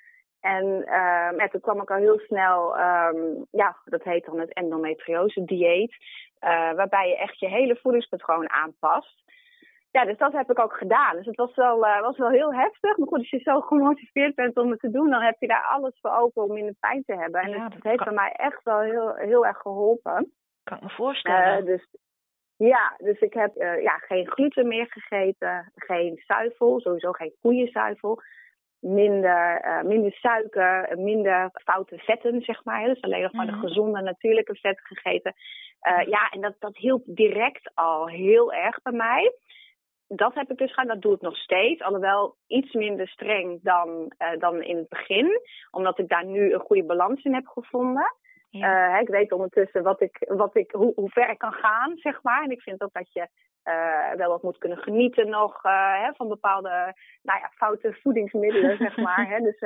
En 0.44 0.64
uh, 0.66 1.30
ja, 1.36 1.48
toen 1.50 1.60
kwam 1.60 1.80
ik 1.80 1.90
al 1.90 1.96
heel 1.96 2.18
snel, 2.18 2.78
um, 2.78 3.46
ja, 3.50 3.76
dat 3.84 4.02
heet 4.02 4.24
dan 4.24 4.38
het 4.38 4.52
endometriose 4.52 5.44
dieet. 5.44 5.96
Uh, 6.40 6.72
waarbij 6.72 7.08
je 7.08 7.16
echt 7.16 7.38
je 7.38 7.48
hele 7.48 7.76
voedingspatroon 7.76 8.50
aanpast. 8.50 9.22
ja, 9.90 10.04
dus 10.04 10.16
dat 10.16 10.32
heb 10.32 10.50
ik 10.50 10.58
ook 10.58 10.76
gedaan. 10.76 11.16
Dus 11.16 11.26
het 11.26 11.36
was 11.36 11.54
wel, 11.54 11.86
uh, 11.86 12.00
was 12.00 12.16
wel 12.16 12.30
heel 12.30 12.54
heftig. 12.54 12.96
Maar 12.96 13.08
goed, 13.08 13.18
als 13.18 13.30
je 13.30 13.38
zo 13.38 13.60
gemotiveerd 13.60 14.34
bent 14.34 14.56
om 14.56 14.70
het 14.70 14.80
te 14.80 14.90
doen, 14.90 15.10
dan 15.10 15.22
heb 15.22 15.36
je 15.38 15.46
daar 15.46 15.64
alles 15.64 15.98
voor 16.00 16.16
open 16.16 16.42
om 16.42 16.52
minder 16.52 16.74
pijn 16.80 17.02
te 17.04 17.16
hebben. 17.16 17.40
En 17.40 17.60
het, 17.60 17.82
heeft 17.82 18.04
bij 18.04 18.12
mij 18.12 18.32
echt 18.32 18.62
wel 18.62 18.80
heel, 18.80 19.14
heel 19.14 19.46
erg 19.46 19.58
geholpen. 19.58 20.32
Kan 20.64 20.76
ik 20.76 20.82
me 20.82 20.90
voorstellen. 20.90 21.60
Uh, 21.60 21.66
dus, 21.66 21.86
ja, 22.56 22.94
dus 22.98 23.20
ik 23.20 23.34
heb 23.34 23.54
ja, 23.80 23.98
geen 23.98 24.30
gluten 24.30 24.68
meer 24.68 24.86
gegeten, 24.88 25.72
geen 25.74 26.22
zuivel, 26.26 26.80
sowieso 26.80 27.12
geen 27.12 27.34
koeienzuivel. 27.40 28.22
Minder, 28.86 29.82
minder 29.84 30.12
suiker, 30.12 30.98
minder 30.98 31.50
foute 31.64 31.98
vetten, 31.98 32.40
zeg 32.40 32.64
maar. 32.64 32.84
Dus 32.84 33.00
alleen 33.00 33.22
nog 33.22 33.32
maar 33.32 33.46
de 33.46 33.52
gezonde, 33.52 34.00
natuurlijke 34.00 34.54
vet 34.54 34.80
gegeten. 34.80 35.34
ja, 36.06 36.30
en 36.30 36.40
dat, 36.40 36.54
dat 36.58 36.76
hielp 36.76 37.02
direct 37.06 37.70
al 37.74 38.08
heel 38.08 38.52
erg 38.52 38.82
bij 38.82 38.92
mij 38.92 39.32
dat 40.08 40.34
heb 40.34 40.50
ik 40.50 40.58
dus 40.58 40.70
gedaan, 40.70 40.86
dat 40.86 41.02
doe 41.02 41.14
ik 41.14 41.20
nog 41.20 41.36
steeds. 41.36 41.82
Alhoewel 41.82 42.36
iets 42.46 42.72
minder 42.72 43.08
streng 43.08 43.62
dan, 43.62 44.12
uh, 44.18 44.38
dan 44.38 44.62
in 44.62 44.76
het 44.76 44.88
begin. 44.88 45.40
Omdat 45.70 45.98
ik 45.98 46.08
daar 46.08 46.26
nu 46.26 46.52
een 46.52 46.60
goede 46.60 46.84
balans 46.84 47.24
in 47.24 47.34
heb 47.34 47.46
gevonden. 47.46 48.14
Ja. 48.58 48.94
Uh, 48.94 49.00
ik 49.00 49.08
weet 49.08 49.32
ondertussen 49.32 49.82
wat 49.82 50.00
ik, 50.00 50.24
wat 50.28 50.56
ik, 50.56 50.70
hoe, 50.70 50.92
hoe 50.94 51.08
ver 51.08 51.30
ik 51.30 51.38
kan 51.38 51.52
gaan, 51.52 51.96
zeg 51.96 52.22
maar. 52.22 52.42
En 52.42 52.50
ik 52.50 52.62
vind 52.62 52.82
ook 52.82 52.92
dat 52.92 53.12
je 53.12 53.28
uh, 53.64 54.12
wel 54.16 54.28
wat 54.28 54.42
moet 54.42 54.58
kunnen 54.58 54.78
genieten 54.78 55.28
nog 55.28 55.62
hè, 55.62 56.12
van 56.14 56.28
bepaalde 56.28 56.94
nou 57.22 57.40
ja, 57.40 57.50
foute 57.54 57.98
voedingsmiddelen, 58.02 58.76
zeg 58.76 58.96
maar. 59.06 59.28
Hè. 59.28 59.40
Dus, 59.40 59.58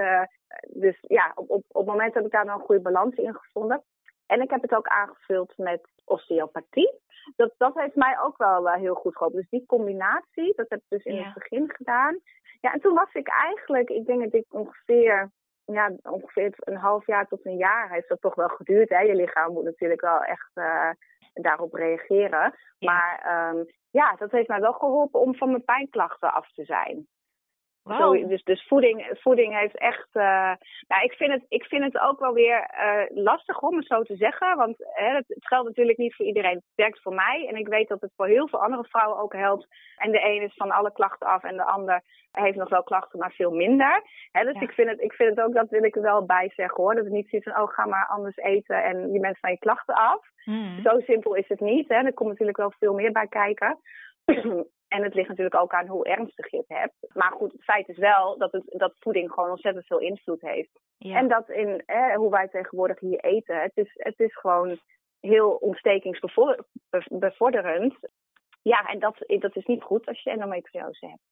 dus 0.69 0.99
ja, 1.01 1.33
op, 1.35 1.51
op, 1.51 1.65
op 1.69 1.87
het 1.87 1.87
moment 1.87 2.15
heb 2.15 2.25
ik 2.25 2.31
daar 2.31 2.45
nog 2.45 2.59
een 2.59 2.65
goede 2.65 2.83
balans 2.83 3.15
in 3.15 3.35
gevonden. 3.35 3.83
En 4.27 4.41
ik 4.41 4.51
heb 4.51 4.63
het 4.63 4.75
ook 4.75 4.87
aangevuld 4.87 5.53
met 5.57 5.81
osteopathie. 6.05 7.01
Dat, 7.37 7.55
dat 7.57 7.75
heeft 7.75 7.95
mij 7.95 8.21
ook 8.21 8.37
wel 8.37 8.69
heel 8.69 8.95
goed 8.95 9.17
geholpen. 9.17 9.41
Dus 9.41 9.51
die 9.51 9.67
combinatie, 9.67 10.53
dat 10.57 10.69
heb 10.69 10.79
ik 10.79 10.89
dus 10.89 11.05
in 11.05 11.23
het 11.23 11.35
begin 11.35 11.71
gedaan. 11.71 12.19
Ja, 12.61 12.73
en 12.73 12.81
toen 12.81 12.95
was 12.95 13.13
ik 13.13 13.29
eigenlijk, 13.29 13.91
ik 13.91 14.07
denk 14.07 14.23
dat 14.23 14.35
ik 14.35 14.47
ongeveer, 14.51 15.31
ja, 15.73 15.93
ongeveer 16.03 16.53
een 16.57 16.77
half 16.77 17.07
jaar 17.07 17.27
tot 17.27 17.47
een 17.47 17.57
jaar 17.57 17.91
heeft 17.91 18.09
dat 18.09 18.21
toch 18.21 18.35
wel 18.35 18.49
geduurd. 18.49 18.89
Hè? 18.89 19.01
Je 19.01 19.15
lichaam 19.15 19.53
moet 19.53 19.65
natuurlijk 19.65 20.01
wel 20.01 20.23
echt 20.23 20.51
uh, 20.55 20.91
daarop 21.33 21.75
reageren. 21.75 22.55
Ja. 22.79 22.93
Maar 22.93 23.51
um, 23.55 23.67
ja, 23.91 24.15
dat 24.19 24.31
heeft 24.31 24.49
mij 24.49 24.61
wel 24.61 24.73
geholpen 24.73 25.21
om 25.21 25.35
van 25.35 25.51
mijn 25.51 25.65
pijnklachten 25.65 26.33
af 26.33 26.53
te 26.53 26.65
zijn. 26.65 27.07
Zo, 27.97 28.27
dus 28.27 28.43
dus 28.43 28.67
voeding, 28.67 29.11
voeding 29.21 29.59
heeft 29.59 29.79
echt. 29.79 30.09
Uh, 30.13 30.53
nou, 30.89 31.03
ik, 31.03 31.13
vind 31.13 31.33
het, 31.33 31.45
ik 31.49 31.65
vind 31.65 31.85
het 31.85 31.99
ook 31.99 32.21
wel 32.21 32.33
weer 32.33 32.71
uh, 32.81 33.25
lastig 33.25 33.61
om 33.61 33.77
het 33.77 33.87
zo 33.87 34.03
te 34.03 34.17
zeggen. 34.17 34.57
Want 34.57 34.77
hè, 34.79 35.15
het, 35.15 35.29
het, 35.29 35.47
geldt 35.47 35.69
natuurlijk 35.69 35.99
niet 35.99 36.15
voor 36.15 36.27
iedereen. 36.27 36.55
Het 36.55 36.75
werkt 36.75 37.03
voor 37.03 37.15
mij. 37.15 37.47
En 37.49 37.57
ik 37.57 37.69
weet 37.69 37.89
dat 37.89 38.01
het 38.01 38.13
voor 38.17 38.27
heel 38.27 38.49
veel 38.49 38.63
andere 38.63 38.85
vrouwen 38.85 39.19
ook 39.19 39.33
helpt. 39.33 39.67
En 39.97 40.11
de 40.11 40.25
een 40.25 40.43
is 40.43 40.55
van 40.55 40.71
alle 40.71 40.93
klachten 40.93 41.27
af 41.27 41.43
en 41.43 41.57
de 41.57 41.65
ander 41.65 42.03
heeft 42.33 42.57
nog 42.57 42.69
wel 42.69 42.83
klachten, 42.83 43.19
maar 43.19 43.33
veel 43.33 43.51
minder. 43.51 44.03
Hè, 44.33 44.45
dus 44.45 44.63
ik, 44.63 44.73
vind 44.73 44.91
het, 44.91 45.01
ik 45.01 45.13
vind 45.13 45.37
het 45.37 45.45
ook, 45.45 45.55
dat 45.55 45.69
wil 45.69 45.85
ik 45.85 45.97
er 45.97 46.03
wel 46.03 46.27
bij 46.27 46.53
zeggen 46.55 46.83
hoor. 46.83 46.95
Dat 46.95 47.05
het 47.05 47.13
niet 47.13 47.29
zoiets 47.29 47.51
van, 47.51 47.63
oh 47.63 47.69
ga 47.69 47.87
maar 47.87 48.07
anders 48.07 48.37
eten 48.37 48.85
en 48.85 49.13
je 49.13 49.21
bent 49.21 49.39
van 49.39 49.51
je 49.51 49.59
klachten 49.59 49.95
af. 49.95 50.27
Mm. 50.45 50.81
Zo 50.83 51.01
simpel 51.01 51.35
is 51.35 51.49
het 51.49 51.61
niet. 51.61 51.89
Hè. 51.89 51.95
Er 51.95 52.15
komt 52.15 52.29
natuurlijk 52.29 52.57
wel 52.57 52.73
veel 52.79 52.95
meer 52.95 53.13
bij 53.13 53.27
kijken. 53.27 53.79
En 54.89 55.03
het 55.03 55.15
ligt 55.15 55.29
natuurlijk 55.29 55.61
ook 55.61 55.73
aan 55.73 55.87
hoe 55.87 56.05
ernstig 56.05 56.51
je 56.51 56.57
het 56.57 56.79
hebt. 56.79 57.15
Maar 57.15 57.31
goed, 57.31 57.53
het 57.53 57.65
feit 57.65 57.89
is 57.89 57.97
wel 57.97 58.39
dat, 58.39 58.53
het, 58.53 58.65
dat 58.67 58.95
voeding 58.99 59.33
gewoon 59.33 59.51
ontzettend 59.51 59.87
veel 59.87 59.99
invloed 59.99 60.41
heeft. 60.41 60.81
En 60.99 61.29
dat 61.29 61.51
in 61.51 61.83
hoe 62.15 62.31
wij 62.31 62.49
tegenwoordig 62.49 63.01
hier 63.01 63.21
eten, 63.21 63.61
het 63.61 63.77
is, 63.77 63.91
het 63.95 64.21
is 64.21 64.37
gewoon 64.37 64.79
heel 65.21 65.51
ontstekingsbevorderend. 65.51 67.95
Ja, 68.63 68.87
en 68.87 68.99
dat, 68.99 69.25
dat 69.27 69.57
is 69.57 69.65
niet 69.65 69.83
goed 69.83 70.07
als 70.07 70.23
je 70.23 70.31
endometriose 70.31 71.07
hebt. 71.07 71.23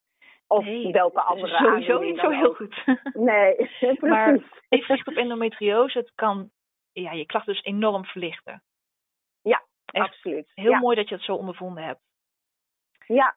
Of 0.47 0.65
nee, 0.65 0.93
welke 0.93 1.21
andere 1.21 1.57
Sowieso 1.57 1.99
niet 1.99 2.19
zo 2.19 2.31
heel 2.31 2.55
goed. 2.55 2.85
Nee, 3.31 3.71
Maar 4.01 4.39
even 4.69 5.01
op 5.05 5.15
endometriose, 5.15 5.99
het 5.99 6.13
kan 6.15 6.51
ja, 6.93 7.13
je 7.13 7.27
klachten 7.27 7.53
dus 7.53 7.63
enorm 7.63 8.05
verlichten. 8.05 8.63
Ja, 9.43 9.65
absoluut. 9.87 10.51
Heel 10.55 10.79
mooi 10.79 10.97
dat 10.97 11.09
je 11.09 11.15
het 11.15 11.25
zo 11.25 11.35
ondervonden 11.35 11.85
hebt. 11.85 12.01
Ja, 13.07 13.37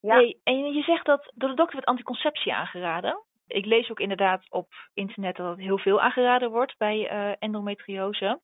ja. 0.00 0.34
En 0.42 0.72
je 0.72 0.82
zegt 0.82 1.06
dat 1.06 1.32
door 1.34 1.48
de 1.48 1.54
dokter 1.54 1.76
werd 1.76 1.88
anticonceptie 1.88 2.54
aangeraden. 2.54 3.24
Ik 3.46 3.64
lees 3.64 3.90
ook 3.90 4.00
inderdaad 4.00 4.50
op 4.50 4.68
internet 4.94 5.36
dat 5.36 5.50
het 5.50 5.58
heel 5.58 5.78
veel 5.78 6.00
aangeraden 6.00 6.50
wordt 6.50 6.76
bij 6.78 7.12
uh, 7.12 7.34
endometriose. 7.38 8.40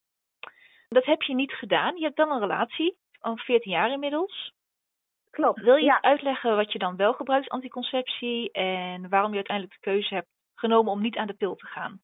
Dat 0.89 1.05
heb 1.05 1.23
je 1.23 1.35
niet 1.35 1.53
gedaan. 1.53 1.97
Je 1.97 2.05
hebt 2.05 2.17
dan 2.17 2.31
een 2.31 2.41
relatie, 2.41 2.97
al 3.21 3.37
14 3.37 3.73
jaar 3.73 3.91
inmiddels. 3.91 4.55
Klopt. 5.31 5.61
Wil 5.61 5.77
je 5.77 5.85
ja. 5.85 6.03
uitleggen 6.03 6.57
wat 6.57 6.73
je 6.73 6.79
dan 6.79 6.97
wel 6.97 7.13
gebruikt, 7.13 7.49
anticonceptie, 7.49 8.51
en 8.51 9.09
waarom 9.09 9.31
je 9.31 9.37
uiteindelijk 9.37 9.81
de 9.81 9.91
keuze 9.91 10.15
hebt 10.15 10.29
genomen 10.55 10.93
om 10.93 11.01
niet 11.01 11.17
aan 11.17 11.27
de 11.27 11.35
pil 11.35 11.55
te 11.55 11.67
gaan? 11.67 12.01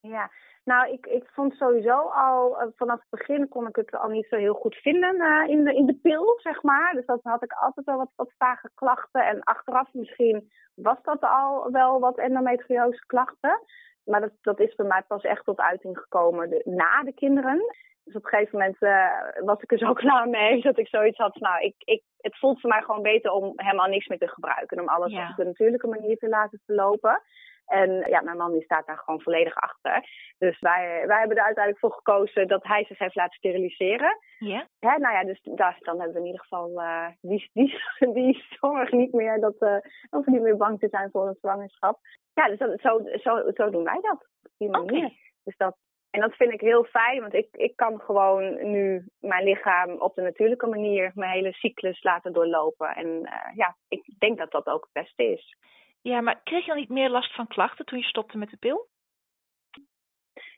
Ja, 0.00 0.30
nou, 0.64 0.92
ik, 0.92 1.06
ik 1.06 1.24
vond 1.32 1.54
sowieso 1.54 1.96
al, 1.98 2.62
uh, 2.62 2.68
vanaf 2.76 3.00
het 3.00 3.20
begin 3.20 3.48
kon 3.48 3.66
ik 3.66 3.76
het 3.76 3.96
al 3.96 4.08
niet 4.08 4.26
zo 4.28 4.36
heel 4.36 4.54
goed 4.54 4.74
vinden 4.74 5.16
uh, 5.16 5.48
in, 5.48 5.64
de, 5.64 5.74
in 5.74 5.86
de 5.86 5.98
pil, 6.02 6.38
zeg 6.42 6.62
maar. 6.62 6.92
Dus 6.94 7.06
dat 7.06 7.20
had 7.22 7.42
ik 7.42 7.52
altijd 7.52 7.86
wel 7.86 7.96
wat, 7.96 8.12
wat 8.16 8.32
vage 8.38 8.70
klachten. 8.74 9.26
En 9.26 9.42
achteraf 9.42 9.88
misschien 9.92 10.50
was 10.74 11.02
dat 11.02 11.20
al 11.20 11.70
wel 11.70 12.00
wat 12.00 12.18
endometriose 12.18 13.06
klachten. 13.06 13.60
Maar 14.04 14.20
dat, 14.20 14.32
dat 14.40 14.60
is 14.60 14.74
bij 14.74 14.86
mij 14.86 15.02
pas 15.06 15.22
echt 15.22 15.44
tot 15.44 15.58
uiting 15.58 15.98
gekomen 15.98 16.50
de, 16.50 16.62
na 16.64 17.02
de 17.02 17.12
kinderen. 17.12 17.58
Dus 18.04 18.14
op 18.14 18.24
een 18.24 18.30
gegeven 18.30 18.58
moment 18.58 18.82
uh, 18.82 19.44
was 19.44 19.60
ik 19.60 19.72
er 19.72 19.78
zo 19.78 19.92
klaar 20.02 20.28
mee 20.28 20.62
dat 20.62 20.78
ik 20.78 20.88
zoiets 20.88 21.18
had. 21.18 21.34
Nou, 21.34 21.64
ik, 21.64 21.74
ik, 21.78 22.02
het 22.16 22.38
voelt 22.38 22.60
voor 22.60 22.70
mij 22.70 22.82
gewoon 22.82 23.02
beter 23.02 23.30
om 23.30 23.52
helemaal 23.56 23.88
niks 23.88 24.06
meer 24.06 24.18
te 24.18 24.28
gebruiken. 24.28 24.80
Om 24.80 24.88
alles 24.88 25.12
ja. 25.12 25.28
op 25.30 25.36
de 25.36 25.44
natuurlijke 25.44 25.86
manier 25.86 26.16
te 26.16 26.28
laten 26.28 26.60
verlopen. 26.64 27.22
En 27.70 28.04
ja, 28.08 28.20
mijn 28.20 28.36
man 28.36 28.52
die 28.52 28.62
staat 28.62 28.86
daar 28.86 28.98
gewoon 28.98 29.20
volledig 29.20 29.54
achter. 29.54 30.08
Dus 30.38 30.60
wij, 30.60 31.04
wij 31.06 31.18
hebben 31.18 31.36
er 31.36 31.44
uiteindelijk 31.44 31.84
voor 31.84 31.92
gekozen 31.92 32.48
dat 32.48 32.64
hij 32.64 32.84
zich 32.84 32.98
heeft 32.98 33.14
laten 33.14 33.36
steriliseren. 33.36 34.18
Ja. 34.38 34.66
Hè, 34.78 34.98
nou 34.98 35.14
ja, 35.14 35.24
dus 35.24 35.40
daar, 35.42 35.76
dan 35.80 35.96
hebben 36.00 36.14
we 36.14 36.20
in 36.20 36.26
ieder 36.26 36.40
geval 36.40 36.70
uh, 36.80 37.06
die, 37.20 37.50
die, 37.52 37.82
die 38.14 38.44
zorg 38.60 38.90
niet 38.90 39.12
meer 39.12 39.40
dat 39.40 39.54
uh, 39.58 39.76
we 40.10 40.22
niet 40.24 40.40
meer 40.40 40.56
bang 40.56 40.78
te 40.78 40.88
zijn 40.88 41.10
voor 41.10 41.26
een 41.26 41.36
zwangerschap. 41.40 41.98
Ja, 42.34 42.48
dus 42.48 42.58
dat, 42.58 42.80
zo, 42.80 43.00
zo, 43.22 43.50
zo 43.54 43.70
doen 43.70 43.84
wij 43.84 44.00
dat. 44.00 44.28
Op 44.42 44.52
die 44.58 44.68
manier. 44.68 45.04
Okay. 45.04 45.16
Dus 45.44 45.56
dat, 45.56 45.76
en 46.10 46.20
dat 46.20 46.34
vind 46.34 46.52
ik 46.52 46.60
heel 46.60 46.84
fijn, 46.84 47.20
want 47.20 47.34
ik, 47.34 47.48
ik 47.52 47.76
kan 47.76 48.00
gewoon 48.00 48.70
nu 48.70 49.06
mijn 49.18 49.44
lichaam 49.44 49.90
op 49.90 50.14
de 50.14 50.22
natuurlijke 50.22 50.66
manier 50.66 51.10
mijn 51.14 51.30
hele 51.30 51.52
cyclus 51.52 52.02
laten 52.02 52.32
doorlopen. 52.32 52.88
En 52.88 53.06
uh, 53.06 53.56
ja, 53.56 53.76
ik 53.88 54.04
denk 54.18 54.38
dat 54.38 54.50
dat 54.50 54.66
ook 54.66 54.88
het 54.92 55.04
beste 55.04 55.24
is. 55.24 55.56
Ja, 56.02 56.20
maar 56.20 56.40
kreeg 56.42 56.60
je 56.60 56.70
dan 56.70 56.80
niet 56.80 56.88
meer 56.88 57.10
last 57.10 57.34
van 57.34 57.46
klachten 57.46 57.84
toen 57.84 57.98
je 57.98 58.04
stopte 58.04 58.38
met 58.38 58.50
de 58.50 58.56
pil? 58.56 58.88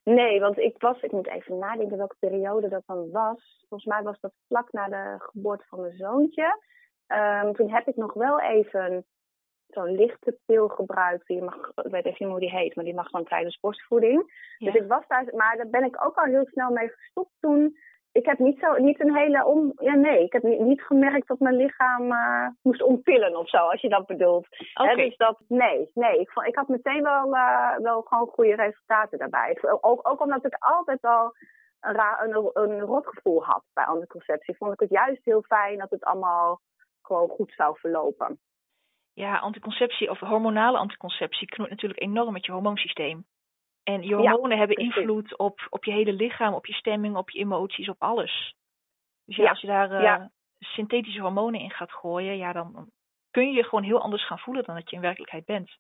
Nee, 0.05 0.41
want 0.41 0.59
ik 0.59 0.81
was, 0.81 1.01
ik 1.01 1.13
moet 1.13 1.29
even 1.29 1.59
nadenken 1.59 1.97
welke 1.97 2.17
periode 2.19 2.69
dat 2.69 2.83
dan 2.87 3.11
was. 3.11 3.65
Volgens 3.69 3.91
mij 3.91 4.03
was 4.03 4.21
dat 4.21 4.33
vlak 4.47 4.73
na 4.73 4.89
de 4.89 5.15
geboorte 5.19 5.65
van 5.69 5.81
mijn 5.81 5.97
zoontje. 5.97 6.61
Um, 7.07 7.55
toen 7.55 7.71
heb 7.71 7.87
ik 7.87 7.97
nog 7.97 8.13
wel 8.13 8.41
even 8.41 9.05
zo'n 9.67 9.95
lichte 9.95 10.39
pil 10.47 10.69
gebruikt. 10.69 11.27
Die 11.27 11.43
mag, 11.43 11.71
ik 11.75 11.91
weet 11.91 12.05
even 12.05 12.17
niet 12.19 12.29
hoe 12.29 12.41
die 12.41 12.59
heet, 12.59 12.75
maar 12.75 12.85
die 12.85 12.95
mag 12.95 13.11
dan 13.11 13.25
tijdens 13.25 13.61
borstvoeding. 13.61 14.33
Ja. 14.59 14.71
Dus 14.71 14.81
ik 14.81 14.89
was 14.89 15.07
daar, 15.07 15.35
maar 15.35 15.57
daar 15.57 15.71
ben 15.71 15.85
ik 15.85 16.05
ook 16.05 16.17
al 16.17 16.25
heel 16.25 16.47
snel 16.47 16.71
mee 16.71 16.89
gestopt 16.89 17.33
toen 17.41 17.77
ik 18.13 18.27
heb 18.27 18.39
niet, 18.39 18.59
zo, 18.59 18.75
niet 18.77 19.01
een 19.01 19.17
hele 19.17 19.45
om. 19.45 19.73
Ja, 19.77 19.95
nee, 19.95 20.25
ik 20.25 20.33
heb 20.33 20.43
niet, 20.43 20.61
niet 20.61 20.83
gemerkt 20.83 21.29
dat 21.29 21.39
mijn 21.39 21.57
lichaam 21.57 22.13
uh, 22.13 22.49
moest 22.63 22.83
ontpillen 22.83 23.37
of 23.37 23.49
zo, 23.49 23.57
als 23.57 23.81
je 23.81 23.89
dat 23.89 24.07
bedoelt. 24.07 24.47
Okay. 24.75 24.95
dus 24.95 25.17
dat, 25.17 25.41
nee, 25.49 25.91
nee. 25.95 26.21
Ik, 26.21 26.31
vond, 26.31 26.47
ik 26.47 26.57
had 26.57 26.69
meteen 26.69 27.03
wel, 27.03 27.35
uh, 27.35 27.77
wel 27.77 28.03
gewoon 28.03 28.27
goede 28.27 28.55
resultaten 28.55 29.19
daarbij. 29.19 29.59
Ook, 29.81 30.09
ook 30.09 30.21
omdat 30.21 30.47
ik 30.47 30.57
altijd 30.59 31.03
al 31.03 31.35
een, 31.81 31.95
ra 31.95 32.23
een, 32.23 32.51
een 32.53 32.81
rotgevoel 32.81 33.45
had 33.45 33.65
bij 33.73 33.85
anticonceptie, 33.85 34.57
vond 34.57 34.73
ik 34.73 34.81
het 34.81 34.91
juist 34.91 35.25
heel 35.25 35.43
fijn 35.43 35.79
dat 35.79 35.91
het 35.91 36.05
allemaal 36.05 36.61
gewoon 37.03 37.29
goed 37.29 37.53
zou 37.57 37.79
verlopen. 37.79 38.41
Ja, 39.15 39.39
anticonceptie 39.39 40.11
of 40.11 40.19
hormonale 40.19 40.79
anticonceptie 40.79 41.47
knoeit 41.47 41.71
natuurlijk 41.71 42.01
enorm 42.01 42.33
met 42.33 42.47
je 42.47 42.53
hormoonsysteem. 42.53 43.25
En 43.83 44.03
je 44.03 44.15
hormonen 44.15 44.51
ja, 44.51 44.57
hebben 44.57 44.77
invloed 44.77 45.39
op, 45.39 45.67
op 45.71 45.85
je 45.85 45.93
hele 45.93 46.13
lichaam, 46.13 46.55
op 46.55 46.67
je 46.67 46.73
stemming, 46.73 47.17
op 47.17 47.31
je 47.31 47.39
emoties, 47.39 47.89
op 47.89 48.03
alles. 48.03 48.55
Dus 49.25 49.37
ja, 49.37 49.43
ja 49.43 49.49
als 49.51 49.61
je 49.61 49.67
daar 49.67 49.93
uh, 49.93 50.03
ja. 50.03 50.31
synthetische 50.59 51.21
hormonen 51.21 51.61
in 51.61 51.71
gaat 51.71 51.93
gooien, 51.93 52.37
ja, 52.37 52.53
dan 52.53 52.91
kun 53.31 53.47
je 53.47 53.53
je 53.53 53.65
gewoon 53.65 53.85
heel 53.85 54.03
anders 54.03 54.27
gaan 54.27 54.39
voelen 54.39 54.65
dan 54.65 54.75
dat 54.75 54.91
je 54.91 54.97
in 54.97 55.03
werkelijkheid 55.03 55.45
bent. 55.45 55.71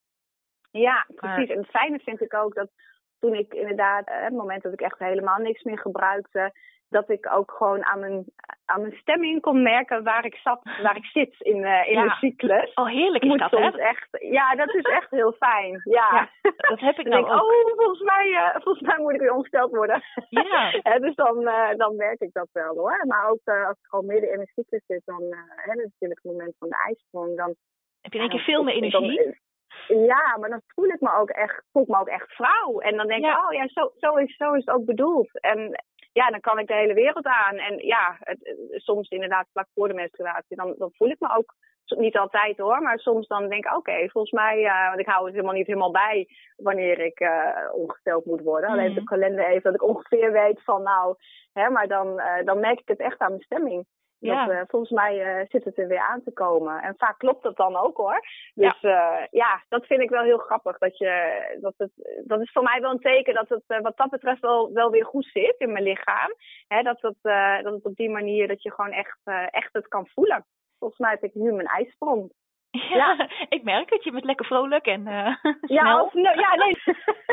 Ja, 0.70 1.06
precies. 1.14 1.48
Maar... 1.48 1.56
En 1.56 1.62
het 1.62 1.70
fijne 1.70 1.98
vind 1.98 2.20
ik 2.20 2.34
ook 2.34 2.54
dat 2.54 2.70
toen 3.18 3.34
ik 3.34 3.54
inderdaad, 3.54 4.08
uh, 4.08 4.22
het 4.22 4.32
moment 4.32 4.62
dat 4.62 4.72
ik 4.72 4.80
echt 4.80 4.98
helemaal 4.98 5.38
niks 5.38 5.62
meer 5.62 5.78
gebruikte, 5.78 6.52
dat 6.92 7.08
ik 7.10 7.32
ook 7.34 7.50
gewoon 7.50 7.84
aan 7.84 7.98
mijn, 8.00 8.24
aan 8.64 8.80
mijn 8.80 8.92
stemming 8.96 9.40
kon 9.40 9.62
merken 9.62 10.02
waar 10.04 10.24
ik 10.24 10.34
zat, 10.34 10.60
waar 10.82 10.96
ik 10.96 11.04
zit 11.04 11.34
in, 11.40 11.56
uh, 11.56 11.88
in 11.88 11.94
Ja. 11.94 12.04
de 12.04 12.10
cyclus. 12.10 12.74
Oh, 12.74 12.86
heerlijk 12.86 13.22
is 13.24 13.28
Moet 13.28 13.38
dat, 13.38 13.50
hè? 13.50 13.78
echt, 13.78 14.06
ja, 14.10 14.54
dat 14.54 14.74
is 14.74 14.82
echt 14.84 15.10
heel 15.10 15.32
fijn. 15.32 15.80
Ja. 15.84 16.28
Ja, 16.42 16.50
dat 16.68 16.80
heb 16.80 16.98
ik 16.98 17.04
Dan 17.04 17.12
nou 17.12 17.24
denk 17.24 17.26
ik, 17.26 17.42
ook. 17.42 17.52
oh, 17.52 17.76
volgens 17.76 18.00
mij, 18.02 18.32
eh, 18.34 18.60
volgens 18.62 18.86
mij 18.88 18.98
moet 18.98 19.14
ik 19.14 19.20
weer 19.20 19.32
ongesteld 19.34 19.70
worden. 19.70 20.02
Ja. 20.28 20.70
Hè, 20.88 20.98
dus 20.98 21.14
dan, 21.14 21.48
eh, 21.48 21.76
dan 21.76 21.96
merk 21.96 22.20
ik 22.20 22.32
dat 22.32 22.48
wel 22.52 22.74
hoor. 22.76 23.04
Maar 23.06 23.28
ook 23.30 23.40
als 23.44 23.78
ik 23.78 23.86
gewoon 23.88 24.06
midden 24.06 24.32
in 24.32 24.40
een 24.40 24.50
cyclus 24.54 24.82
zit, 24.86 25.02
dan 25.04 25.22
uh, 25.22 25.38
hè, 25.56 25.72
dat 25.74 25.84
is 25.84 25.90
natuurlijk 25.92 26.20
het 26.22 26.32
moment 26.32 26.54
van 26.58 26.68
de 26.68 26.82
ijsprong. 26.86 27.36
Dan, 27.36 27.54
Heb 28.00 28.12
je 28.12 28.18
in 28.18 28.24
één 28.24 28.30
keer 28.36 28.44
veel 28.44 28.62
meer 28.62 28.90
dan- 28.90 29.02
energie? 29.02 29.40
ja, 29.88 30.36
maar 30.40 30.48
dan 30.50 30.60
voel 30.66 30.84
ik 30.88 31.00
me 31.00 31.14
ook 31.16 31.30
echt, 31.30 31.62
voel 31.72 31.82
ik 31.82 31.88
me 31.88 31.98
ook 32.00 32.08
echt 32.08 32.32
vrouw. 32.32 32.80
En 32.80 32.96
dan 32.96 33.06
denk 33.06 33.20
ik, 33.20 33.26
Ja. 33.26 33.46
oh 33.46 33.52
ja, 33.52 33.68
zo, 33.68 33.92
zo, 33.96 34.14
is, 34.14 34.36
zo 34.36 34.52
is 34.52 34.64
het 34.64 34.74
ook 34.74 34.84
bedoeld. 34.84 35.40
En 35.40 35.82
ja, 36.12 36.30
dan 36.30 36.40
kan 36.40 36.58
ik 36.58 36.66
de 36.66 36.74
hele 36.74 36.94
wereld 36.94 37.26
aan. 37.26 37.56
En 37.56 37.86
ja, 37.86 38.16
het, 38.20 38.54
soms 38.70 39.08
inderdaad 39.08 39.48
vlak 39.52 39.68
voor 39.74 39.88
de 39.88 39.94
menstruatie, 39.94 40.56
dan, 40.56 40.74
dan 40.78 40.90
voel 40.92 41.08
ik 41.10 41.20
me 41.20 41.36
ook, 41.36 41.54
niet 41.96 42.16
altijd 42.16 42.58
hoor, 42.58 42.82
maar 42.82 42.98
soms 42.98 43.26
dan 43.26 43.48
denk 43.48 43.64
ik, 43.64 43.76
oké, 43.76 44.08
volgens 44.08 44.32
mij, 44.32 44.64
eh, 44.64 44.88
want 44.88 45.00
ik 45.00 45.06
hou 45.06 45.24
het 45.24 45.34
helemaal 45.34 45.54
niet 45.54 45.66
helemaal 45.66 45.90
bij 45.90 46.28
wanneer 46.56 46.98
ik 47.00 47.20
eh, 47.20 47.48
ongesteld 47.72 48.24
moet 48.24 48.40
worden. 48.42 48.70
Alleen 48.70 48.90
Mhm. 48.90 48.94
de 48.94 49.04
kalender 49.04 49.46
even, 49.46 49.62
dat 49.62 49.74
ik 49.74 49.88
ongeveer 49.88 50.32
weet 50.32 50.64
van 50.64 50.82
nou, 50.82 51.16
hè, 51.52 51.70
maar 51.70 51.88
dan, 51.88 52.18
eh, 52.20 52.44
dan 52.44 52.60
merk 52.60 52.80
ik 52.80 52.88
het 52.88 52.98
echt 53.00 53.18
aan 53.18 53.28
mijn 53.30 53.42
stemming. 53.42 53.86
Ja. 54.22 54.46
Dat, 54.46 54.54
eh, 54.54 54.62
volgens 54.66 54.90
mij 54.90 55.22
eh, 55.22 55.46
zit 55.48 55.64
het 55.64 55.78
er 55.78 55.88
weer 55.88 56.06
aan 56.08 56.22
te 56.22 56.32
komen. 56.32 56.82
En 56.82 56.94
vaak 56.96 57.18
klopt 57.18 57.42
dat 57.42 57.56
dan 57.56 57.76
ook 57.76 57.96
hoor. 57.96 58.20
Dus 58.54 58.80
ja, 58.80 59.28
ja 59.30 59.62
dat 59.68 59.86
vind 59.86 60.00
ik 60.00 60.10
wel 60.10 60.22
heel 60.22 60.38
grappig. 60.38 60.78
Dat, 60.78 60.98
je, 60.98 61.58
dat, 61.60 61.74
het, 61.76 61.90
dat 62.24 62.40
is 62.40 62.52
voor 62.52 62.62
mij 62.62 62.80
wel 62.80 62.90
een 62.90 62.98
teken 62.98 63.34
dat 63.34 63.48
het 63.48 63.62
eh, 63.66 63.80
wat 63.80 63.96
dat 63.96 64.10
betreft 64.10 64.40
wel, 64.40 64.72
wel 64.72 64.90
weer 64.90 65.04
goed 65.04 65.30
zit 65.32 65.54
in 65.58 65.72
mijn 65.72 65.84
lichaam. 65.84 66.34
Hè, 66.66 66.82
dat, 66.82 67.00
het, 67.00 67.16
eh, 67.22 67.62
dat 67.62 67.72
het 67.72 67.84
op 67.84 67.96
die 67.96 68.10
manier 68.10 68.48
dat 68.48 68.62
je 68.62 68.72
gewoon 68.72 68.92
echt, 68.92 69.20
eh, 69.24 69.46
echt 69.50 69.72
het 69.72 69.88
kan 69.88 70.06
voelen. 70.06 70.46
Volgens 70.78 71.00
mij 71.00 71.10
heb 71.10 71.22
ik 71.22 71.34
nu 71.34 71.52
mijn 71.52 71.66
ijsprong. 71.66 72.32
Ja, 72.72 73.28
ik 73.56 73.62
merk 73.62 73.90
het. 73.90 74.04
Je 74.04 74.10
bent 74.12 74.24
lekker 74.24 74.46
vrolijk 74.46 74.86
en 74.86 75.06
eh 75.06 75.34
Ja, 75.78 76.02
of, 76.02 76.12
nou, 76.12 76.38
ja, 76.40 76.54
nee. 76.64 76.76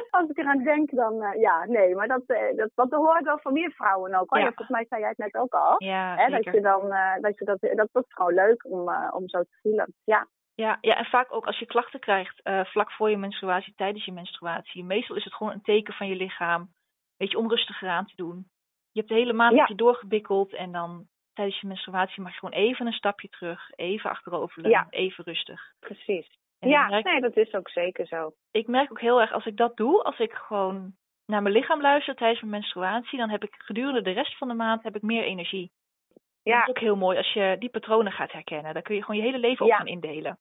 Als 0.09 0.29
ik 0.29 0.37
eraan 0.37 0.63
denk, 0.63 0.91
dan 0.91 1.21
eh, 1.23 1.41
ja, 1.41 1.65
nee. 1.65 1.95
Maar 1.95 2.07
dat, 2.07 2.23
eh, 2.25 2.55
dat, 2.55 2.69
dat 2.75 2.91
hoort 2.91 3.23
wel 3.23 3.39
van 3.39 3.53
meer 3.53 3.71
vrouwen 3.71 4.13
ook. 4.15 4.29
hoor. 4.29 4.39
Ja. 4.39 4.45
Ja, 4.45 4.51
volgens 4.53 4.69
mij 4.77 4.85
zei 4.89 5.01
jij 5.01 5.09
het 5.09 5.17
net 5.17 5.35
ook 5.35 5.53
al. 5.53 5.83
Ja, 5.83 6.15
Hè, 6.15 6.25
dat 6.29 6.43
zeker. 6.43 6.53
je 6.55 6.61
dan, 6.61 6.81
dat 7.21 7.37
je 7.39 7.45
dat, 7.45 7.57
dat, 7.61 7.89
dat 7.91 8.03
is 8.05 8.13
gewoon 8.13 8.33
leuk 8.33 8.65
om, 8.65 8.79
om 9.11 9.29
zo 9.29 9.41
te 9.41 9.57
voelen. 9.61 9.93
Ja. 10.03 10.27
Ja, 10.55 10.77
ja, 10.81 10.95
en 10.95 11.05
vaak 11.05 11.33
ook 11.33 11.45
als 11.45 11.59
je 11.59 11.65
klachten 11.65 11.99
krijgt 11.99 12.41
vlak 12.63 12.91
voor 12.91 13.09
je 13.09 13.17
menstruatie, 13.17 13.73
tijdens 13.75 14.05
je 14.05 14.11
menstruatie. 14.11 14.83
Meestal 14.83 15.15
is 15.15 15.23
het 15.23 15.33
gewoon 15.33 15.53
een 15.53 15.61
teken 15.61 15.93
van 15.93 16.07
je 16.07 16.15
lichaam. 16.15 16.61
Een 16.61 16.69
beetje 17.17 17.37
onrustiger 17.37 17.89
aan 17.89 18.05
te 18.05 18.15
doen. 18.15 18.47
Je 18.91 18.99
hebt 18.99 19.07
de 19.11 19.17
hele 19.19 19.33
maand 19.33 19.55
Ja. 19.55 19.65
je 19.67 19.75
doorgebikkeld 19.75 20.53
en 20.53 20.71
dan 20.71 21.05
tijdens 21.39 21.59
je 21.61 21.67
menstruatie 21.67 22.21
mag 22.21 22.31
je 22.33 22.39
gewoon 22.39 22.59
even 22.59 22.85
een 22.85 22.93
stapje 22.93 23.29
terug. 23.29 23.69
Even 23.75 24.09
achteroverleunen, 24.09 24.79
Ja. 24.79 24.99
even 24.99 25.23
rustig. 25.23 25.61
Precies. 25.79 26.27
En 26.59 26.69
ja, 26.69 26.87
merk, 26.87 27.05
nee, 27.05 27.21
dat 27.21 27.37
is 27.37 27.53
ook 27.53 27.69
zeker 27.69 28.07
zo. 28.07 28.31
ik 28.51 28.67
merk 28.67 28.91
ook 28.91 28.99
heel 29.01 29.21
erg 29.21 29.31
als 29.31 29.45
ik 29.45 29.57
dat 29.57 29.77
doe, 29.77 30.03
als 30.03 30.19
ik 30.19 30.33
gewoon 30.33 30.93
naar 31.25 31.41
mijn 31.41 31.55
lichaam 31.55 31.81
luister 31.81 32.15
tijdens 32.15 32.39
mijn 32.39 32.51
menstruatie, 32.51 33.17
dan 33.19 33.29
heb 33.29 33.43
ik 33.43 33.55
gedurende 33.57 34.01
de 34.01 34.11
rest 34.11 34.37
van 34.37 34.47
de 34.47 34.53
maand 34.53 34.83
heb 34.83 34.95
ik 34.95 35.01
meer 35.01 35.23
energie. 35.23 35.71
Dat 36.13 36.23
Ja, 36.43 36.61
is 36.61 36.67
ook 36.69 36.79
heel 36.79 36.95
mooi 36.95 37.17
als 37.17 37.33
je 37.33 37.55
die 37.59 37.69
patronen 37.69 38.11
gaat 38.11 38.31
herkennen. 38.31 38.73
Dan 38.73 38.81
kun 38.81 38.95
je 38.95 39.03
gewoon 39.03 39.21
je 39.21 39.25
hele 39.27 39.39
leven 39.39 39.65
op 39.65 39.71
Ja. 39.71 39.77
gaan 39.77 39.87
indelen. 39.87 40.37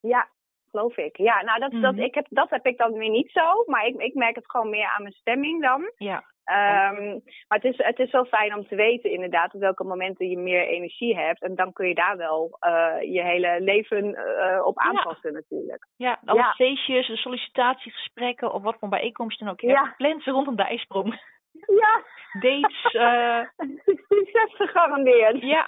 ja, 0.00 0.28
geloof 0.70 0.96
ik. 0.96 1.16
Ja, 1.16 1.42
nou, 1.42 1.58
dat, 1.60 1.70
dat, 1.82 1.94
Mhm. 1.94 2.02
ik 2.02 2.14
heb, 2.14 2.26
dat 2.30 2.50
heb 2.50 2.66
ik 2.66 2.78
dan 2.78 2.92
weer 2.92 3.10
niet 3.10 3.30
zo. 3.30 3.64
Maar 3.66 3.86
ik, 3.86 3.96
ik 4.00 4.14
merk 4.14 4.34
het 4.34 4.50
gewoon 4.50 4.70
meer 4.70 4.88
aan 4.96 5.02
mijn 5.02 5.14
stemming 5.14 5.62
dan. 5.62 5.92
Ja, 5.96 6.24
Ehm, 6.48 7.10
maar 7.48 7.58
het 7.58 7.64
is, 7.64 7.76
het 7.76 7.98
is 7.98 8.10
wel 8.10 8.24
fijn 8.24 8.54
om 8.54 8.66
te 8.68 8.74
weten 8.74 9.10
inderdaad 9.10 9.54
op 9.54 9.60
welke 9.60 9.84
momenten 9.84 10.28
je 10.28 10.38
meer 10.38 10.66
energie 10.66 11.16
hebt. 11.16 11.42
En 11.42 11.54
dan 11.54 11.72
kun 11.72 11.88
je 11.88 11.94
daar 11.94 12.16
wel 12.16 12.56
eh, 12.60 13.12
je 13.12 13.22
hele 13.22 13.56
leven 13.60 14.14
eh, 14.14 14.66
op 14.66 14.78
aanpassen 14.78 15.32
natuurlijk. 15.32 15.86
Ja, 15.96 16.18
alle 16.24 16.38
Ja. 16.38 16.52
feestjes, 16.52 17.20
sollicitatiegesprekken 17.22 18.52
of 18.52 18.62
wat 18.62 18.76
voor 18.78 18.88
bijeenkomsten 18.88 19.44
dan 19.46 19.54
ook. 19.54 19.60
Ja. 19.60 19.74
hebt 19.74 19.88
gepland 19.88 20.24
rondom 20.24 20.56
de 20.56 20.62
ijsprong. 20.62 21.20
Ja, 21.52 22.02
Dates, 22.40 22.92
eh, 22.94 23.40
succes 24.08 24.54
gegarandeerd. 24.56 25.40
ja. 25.42 25.66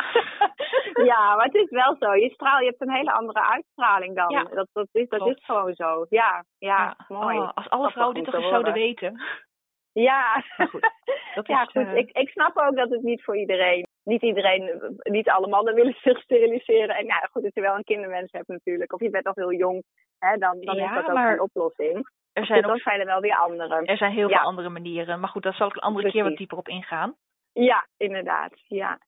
ja, 1.10 1.34
maar 1.36 1.44
het 1.44 1.54
is 1.54 1.70
wel 1.70 1.96
zo. 1.98 2.14
Je, 2.14 2.30
straal, 2.30 2.58
je 2.60 2.66
hebt 2.66 2.80
een 2.80 2.94
hele 2.94 3.12
andere 3.12 3.42
uitstraling 3.44 4.16
dan. 4.16 4.30
Ja, 4.30 4.42
dat, 4.42 4.68
dat, 4.72 4.88
is, 4.92 5.08
dat 5.08 5.20
klopt. 5.20 5.38
is 5.38 5.44
gewoon 5.44 5.74
zo. 5.74 6.06
Ja, 6.08 6.44
ja, 6.58 6.76
Ja. 6.78 6.96
mooi. 7.08 7.38
Oh, 7.38 7.50
als 7.54 7.70
alle 7.70 7.90
vrouwen 7.90 8.14
dit 8.16 8.24
toch 8.24 8.34
eens 8.34 8.48
zouden 8.48 8.72
weten. 8.72 9.20
Ja, 9.92 10.44
Maar 10.56 10.68
goed, 10.68 10.80
dat 11.34 11.46
ja, 11.54 11.62
is, 11.62 11.68
goed. 11.68 11.86
eh, 11.86 11.96
Ik, 11.96 12.10
ik 12.10 12.28
snap 12.28 12.56
ook 12.58 12.76
dat 12.76 12.90
het 12.90 13.02
niet 13.02 13.24
voor 13.24 13.36
iedereen, 13.36 13.86
niet 14.04 14.22
iedereen, 14.22 14.92
niet 15.02 15.28
alle 15.30 15.46
mannen 15.48 15.74
willen 15.74 15.96
zich 16.02 16.20
steriliseren. 16.20 16.96
En 16.96 17.04
ja, 17.04 17.28
goed, 17.32 17.44
als 17.44 17.54
je 17.54 17.60
wel 17.60 17.74
een 17.74 17.84
kinderwens 17.84 18.32
hebt 18.32 18.48
natuurlijk, 18.48 18.92
of 18.92 19.00
je 19.00 19.10
bent 19.10 19.24
nog 19.24 19.34
heel 19.34 19.52
jong, 19.52 19.82
hè, 20.18 20.36
dan, 20.36 20.60
dan 20.60 20.74
Ja, 20.76 20.88
is 20.88 20.94
dat 20.94 21.08
ook 21.08 21.14
maar 21.14 21.32
een 21.32 21.40
oplossing. 21.40 22.08
er 22.32 22.46
zijn 22.46 22.62
dan 22.62 22.70
ook 22.70 22.80
zijn 22.80 23.00
er 23.00 23.06
wel 23.06 23.20
weer 23.20 23.36
andere. 23.36 23.84
er 23.84 23.96
zijn 23.96 24.12
heel 24.12 24.28
Ja. 24.28 24.36
veel 24.38 24.46
andere 24.46 24.68
manieren. 24.68 25.20
Maar 25.20 25.28
goed, 25.30 25.42
daar 25.42 25.54
zal 25.54 25.66
ik 25.68 25.74
een 25.74 25.80
andere 25.82 26.10
keer 26.10 26.24
wat 26.24 26.36
dieper 26.36 26.58
op 26.58 26.68
ingaan. 26.68 27.16
Ja, 27.52 27.86
inderdaad. 27.96 28.52
Ja. 28.66 28.98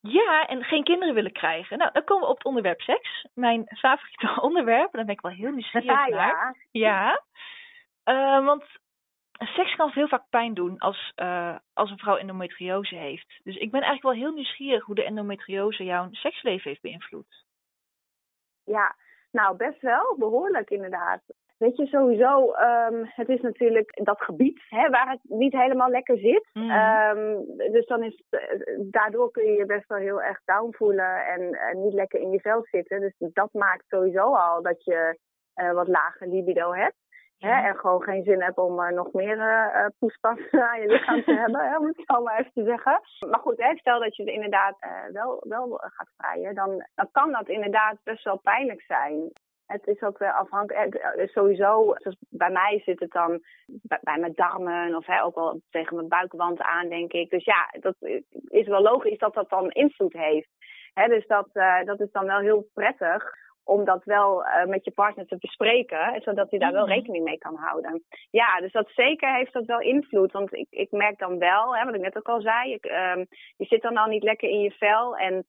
Ja, 0.00 0.46
en 0.46 0.62
geen 0.64 0.84
kinderen 0.84 1.14
willen 1.14 1.32
krijgen. 1.32 1.78
Nou, 1.78 1.90
dan 1.92 2.04
komen 2.04 2.24
we 2.24 2.30
op 2.30 2.36
het 2.36 2.46
onderwerp 2.46 2.80
seks. 2.80 3.26
Mijn 3.34 3.64
favoriete 3.78 4.40
onderwerp. 4.48 4.92
Daar 4.92 5.04
ben 5.04 5.14
ik 5.14 5.20
wel 5.20 5.32
heel 5.32 5.50
nieuwsgierig 5.50 5.88
Ja, 5.90 6.06
naar. 6.08 6.16
ja. 6.16 6.54
Ja, 6.70 7.22
Eh, 8.04 8.44
want 8.44 8.64
seks 9.38 9.74
kan 9.76 9.90
heel 9.90 10.08
vaak 10.08 10.28
pijn 10.30 10.54
doen 10.54 10.78
als, 10.78 11.12
eh, 11.14 11.56
als 11.72 11.90
een 11.90 11.98
vrouw 11.98 12.16
endometriose 12.16 12.94
heeft. 12.94 13.40
Dus 13.42 13.56
ik 13.56 13.70
ben 13.70 13.82
eigenlijk 13.82 14.02
wel 14.02 14.26
heel 14.26 14.34
nieuwsgierig 14.34 14.84
hoe 14.84 14.94
de 14.94 15.04
endometriose 15.04 15.84
jouw 15.84 16.08
seksleven 16.10 16.70
heeft 16.70 16.82
beïnvloed. 16.82 17.44
Ja, 18.64 18.96
nou 19.30 19.56
best 19.56 19.80
wel, 19.80 20.16
behoorlijk 20.18 20.70
inderdaad. 20.70 21.22
Weet 21.58 21.76
je, 21.76 21.86
sowieso, 21.86 22.52
ehm, 22.52 23.04
het 23.04 23.28
is 23.28 23.40
natuurlijk 23.40 24.00
dat 24.04 24.22
gebied 24.22 24.62
hè, 24.68 24.90
waar 24.90 25.10
het 25.10 25.20
niet 25.22 25.52
helemaal 25.52 25.90
lekker 25.90 26.18
zit. 26.18 26.48
Mhm. 26.52 26.70
Ehm, 26.70 27.40
dus 27.72 27.86
dan 27.86 28.02
is 28.02 28.22
eh, 28.30 28.40
daardoor 28.90 29.30
kun 29.30 29.44
je 29.44 29.52
je 29.52 29.66
best 29.66 29.88
wel 29.88 29.98
heel 29.98 30.22
erg 30.22 30.40
down 30.44 30.74
voelen 30.76 31.26
en 31.26 31.82
niet 31.82 31.92
lekker 31.92 32.20
in 32.20 32.30
je 32.30 32.40
vel 32.40 32.66
zitten. 32.70 33.00
Dus 33.00 33.14
dat 33.18 33.52
maakt 33.52 33.84
sowieso 33.88 34.34
al 34.34 34.62
dat 34.62 34.84
je 34.84 35.18
eh, 35.54 35.72
wat 35.72 35.88
lager 35.88 36.28
libido 36.28 36.72
hebt. 36.72 36.96
Hè, 37.38 37.68
en 37.68 37.76
gewoon 37.76 38.02
geen 38.02 38.22
zin 38.22 38.42
hebt 38.42 38.58
om 38.58 38.80
eh, 38.80 38.94
nog 38.94 39.12
meer 39.12 39.40
eh, 39.40 39.86
poespas 39.98 40.38
aan 40.70 40.80
je 40.80 40.86
lichaam 40.86 41.24
te 41.24 41.34
hebben, 41.34 41.68
hè, 41.68 41.78
om 41.78 41.86
het 41.86 42.02
zo 42.06 42.22
maar 42.22 42.38
even 42.38 42.52
te 42.52 42.64
zeggen. 42.64 43.00
Maar 43.30 43.40
goed, 43.40 43.62
hè, 43.62 43.76
stel 43.76 44.00
dat 44.00 44.16
je 44.16 44.22
het 44.22 44.32
inderdaad 44.32 44.76
wel, 45.12 45.44
wel 45.48 45.80
gaat 45.80 46.10
vrijen, 46.16 46.54
dan, 46.54 46.86
dan 46.94 47.08
kan 47.12 47.32
dat 47.32 47.48
inderdaad 47.48 47.96
best 48.02 48.24
wel 48.24 48.38
pijnlijk 48.38 48.82
zijn. 48.82 49.32
Het 49.66 49.86
is 49.86 50.02
ook 50.02 50.18
wel 50.18 50.30
afhankelijk. 50.30 51.14
Sowieso, 51.32 51.94
zoals 51.96 52.16
bij 52.28 52.50
mij 52.50 52.82
zit 52.84 53.00
het 53.00 53.10
dan 53.10 53.42
bij, 53.66 53.98
bij 54.02 54.18
mijn 54.18 54.32
darmen 54.34 54.96
of 54.96 55.06
hè, 55.06 55.22
ook 55.22 55.34
wel 55.34 55.60
tegen 55.70 55.96
mijn 55.96 56.08
buikwand 56.08 56.60
aan, 56.60 56.88
denk 56.88 57.12
ik. 57.12 57.30
Dus 57.30 57.44
ja, 57.44 57.68
dat 57.80 57.94
is 58.48 58.66
wel 58.66 58.82
logisch 58.82 59.18
dat 59.18 59.34
dat 59.34 59.50
dan 59.50 59.70
invloed 59.70 60.12
heeft. 60.12 60.48
Hè, 60.92 61.08
dus 61.08 61.26
dat, 61.26 61.48
dat 61.84 62.00
is 62.00 62.10
dan 62.10 62.26
wel 62.26 62.38
heel 62.38 62.68
prettig 62.74 63.43
om 63.64 63.84
dat 63.84 64.04
wel 64.04 64.44
eh, 64.44 64.66
met 64.66 64.84
je 64.84 64.90
partner 64.90 65.26
te 65.26 65.36
bespreken, 65.40 66.20
zodat 66.22 66.50
hij 66.50 66.58
daar 66.58 66.72
wel 66.72 66.86
Mhm. 66.86 66.92
rekening 66.94 67.24
mee 67.24 67.38
kan 67.38 67.56
houden. 67.56 68.04
Ja, 68.30 68.60
dus 68.60 68.72
dat 68.72 68.90
zeker 68.94 69.34
heeft 69.34 69.52
dat 69.52 69.64
wel 69.64 69.80
invloed. 69.80 70.32
Want 70.32 70.54
ik, 70.54 70.66
ik 70.70 70.90
merk 70.90 71.18
dan 71.18 71.38
wel, 71.38 71.76
hè, 71.76 71.84
wat 71.84 71.94
ik 71.94 72.00
net 72.00 72.16
ook 72.16 72.28
al 72.28 72.40
zei, 72.40 72.72
ik, 72.72 72.84
ehm, 72.84 73.24
je 73.56 73.64
zit 73.64 73.82
dan 73.82 73.96
al 73.96 74.06
niet 74.08 74.22
lekker 74.22 74.48
in 74.48 74.60
je 74.60 74.70
vel. 74.70 75.16
En 75.16 75.46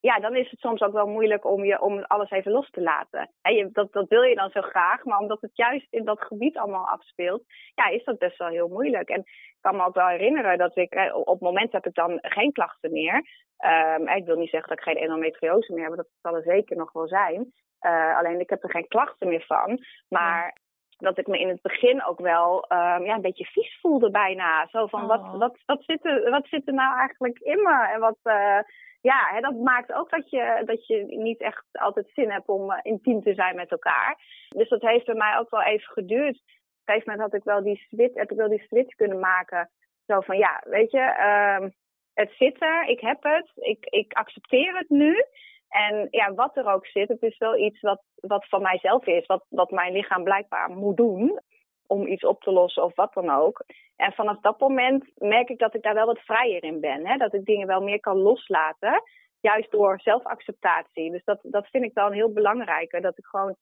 ja, 0.00 0.18
dan 0.18 0.36
is 0.36 0.50
het 0.50 0.60
soms 0.60 0.80
ook 0.80 0.92
wel 0.92 1.06
moeilijk 1.06 1.44
om, 1.44 1.64
je, 1.64 1.80
om 1.80 2.02
alles 2.02 2.30
even 2.30 2.52
los 2.52 2.70
te 2.70 2.82
laten. 2.82 3.30
Hè, 3.42 3.50
je, 3.50 3.68
dat, 3.72 3.92
dat 3.92 4.08
wil 4.08 4.22
je 4.22 4.34
dan 4.34 4.50
zo 4.50 4.60
graag, 4.60 5.04
maar 5.04 5.18
omdat 5.18 5.40
het 5.40 5.56
juist 5.56 5.86
in 5.90 6.04
dat 6.04 6.20
gebied 6.20 6.56
allemaal 6.56 6.88
afspeelt, 6.88 7.42
ja, 7.74 7.86
is 7.86 8.04
dat 8.04 8.18
best 8.18 8.38
wel 8.38 8.48
heel 8.48 8.68
moeilijk. 8.68 9.08
En 9.08 9.20
ik 9.20 9.58
kan 9.60 9.76
me 9.76 9.84
ook 9.84 9.94
wel 9.94 10.06
herinneren 10.08 10.58
dat 10.58 10.76
ik, 10.76 10.92
eh, 10.92 11.16
op 11.16 11.26
het 11.26 11.40
moment 11.40 11.72
heb 11.72 11.86
ik 11.86 11.94
dan 11.94 12.18
geen 12.22 12.52
klachten 12.52 12.92
meer. 12.92 13.22
Ehm, 13.56 14.08
ik 14.08 14.24
wil 14.24 14.36
niet 14.36 14.50
zeggen 14.50 14.68
dat 14.68 14.78
ik 14.78 14.84
geen 14.84 15.02
endometriose 15.02 15.72
meer 15.72 15.84
heb, 15.84 15.96
dat 15.96 16.08
zal 16.22 16.34
er 16.36 16.42
zeker 16.42 16.76
nog 16.76 16.92
wel 16.92 17.08
zijn. 17.08 17.52
Eh, 17.78 18.18
alleen 18.18 18.40
ik 18.40 18.50
heb 18.50 18.62
er 18.62 18.70
geen 18.70 18.88
klachten 18.88 19.28
meer 19.28 19.44
van. 19.46 19.78
Maar 20.08 20.56
dat 21.00 21.18
ik 21.18 21.26
me 21.26 21.38
in 21.38 21.48
het 21.48 21.62
begin 21.62 22.04
ook 22.04 22.20
wel 22.20 22.64
ehm, 22.68 23.04
ja, 23.04 23.14
een 23.14 23.20
beetje 23.20 23.44
vies 23.44 23.78
voelde 23.80 24.10
bijna. 24.10 24.66
Zo 24.66 24.86
van, 24.86 25.02
Oh. 25.02 25.08
wat, 25.08 25.38
wat, 25.38 25.58
wat, 25.66 25.84
zit 25.84 26.04
er, 26.04 26.30
wat 26.30 26.46
zit 26.46 26.68
er 26.68 26.74
nou 26.74 26.98
eigenlijk 26.98 27.38
in 27.38 27.62
me? 27.62 27.88
En 27.92 28.00
wat, 28.00 28.18
eh, 28.22 28.58
ja, 29.00 29.28
hè, 29.32 29.40
dat 29.40 29.54
maakt 29.54 29.92
ook 29.92 30.10
dat 30.10 30.30
je, 30.30 30.62
dat 30.64 30.86
je 30.86 31.04
niet 31.08 31.40
echt 31.40 31.64
altijd 31.72 32.10
zin 32.14 32.30
hebt 32.30 32.48
om 32.48 32.70
eh, 32.70 32.78
intiem 32.82 33.22
te 33.22 33.34
zijn 33.34 33.56
met 33.56 33.70
elkaar. 33.70 34.18
Dus 34.48 34.68
dat 34.68 34.80
heeft 34.80 35.06
bij 35.06 35.14
mij 35.14 35.38
ook 35.38 35.50
wel 35.50 35.62
even 35.62 35.92
geduurd. 35.92 36.36
Op 36.36 36.42
een 36.84 36.94
gegeven 36.94 37.12
moment 37.12 37.32
had 37.32 37.40
ik 37.40 37.44
wel 37.44 37.62
die 37.62 37.86
switch, 37.88 38.14
heb 38.14 38.30
ik 38.30 38.36
wel 38.36 38.48
die 38.48 38.64
switch 38.66 38.94
kunnen 38.94 39.18
maken. 39.18 39.70
Zo 40.06 40.20
van, 40.20 40.38
ja, 40.38 40.62
weet 40.64 40.90
je, 40.90 41.00
ehm, 41.00 41.68
het 42.14 42.32
zit 42.38 42.62
er, 42.62 42.88
ik 42.88 43.00
heb 43.00 43.22
het, 43.22 43.50
ik, 43.54 43.84
ik 43.84 44.12
accepteer 44.12 44.76
het 44.76 44.88
nu. 44.88 45.24
En 45.68 46.08
ja, 46.10 46.34
wat 46.34 46.56
er 46.56 46.72
ook 46.72 46.86
zit, 46.86 47.08
het 47.08 47.22
is 47.22 47.38
wel 47.38 47.56
iets 47.56 47.80
wat, 47.80 48.02
wat 48.14 48.48
van 48.48 48.62
mijzelf 48.62 49.06
is, 49.06 49.26
wat, 49.26 49.44
wat 49.48 49.70
mijn 49.70 49.92
lichaam 49.92 50.24
blijkbaar 50.24 50.70
moet 50.70 50.96
doen. 50.96 51.40
Om 51.90 52.06
iets 52.06 52.24
op 52.24 52.42
te 52.42 52.50
lossen 52.50 52.84
of 52.84 52.94
wat 52.94 53.12
dan 53.14 53.30
ook. 53.30 53.64
En 53.96 54.12
vanaf 54.12 54.40
dat 54.40 54.60
moment 54.60 55.04
merk 55.14 55.48
ik 55.48 55.58
dat 55.58 55.74
ik 55.74 55.82
daar 55.82 55.94
wel 55.94 56.06
wat 56.06 56.20
vrijer 56.20 56.64
in 56.64 56.80
ben. 56.80 57.06
Hè? 57.06 57.16
Dat 57.16 57.34
ik 57.34 57.44
dingen 57.44 57.66
wel 57.66 57.80
meer 57.80 58.00
kan 58.00 58.16
loslaten. 58.16 59.02
Juist 59.40 59.70
door 59.70 60.00
zelfacceptatie. 60.00 61.10
Dus 61.10 61.24
dat, 61.24 61.38
dat 61.42 61.66
vind 61.66 61.84
ik 61.84 61.94
dan 61.94 62.12
heel 62.12 62.32
belangrijk. 62.32 63.02
Dat 63.02 63.18
ik 63.18 63.24
gewoon 63.24 63.56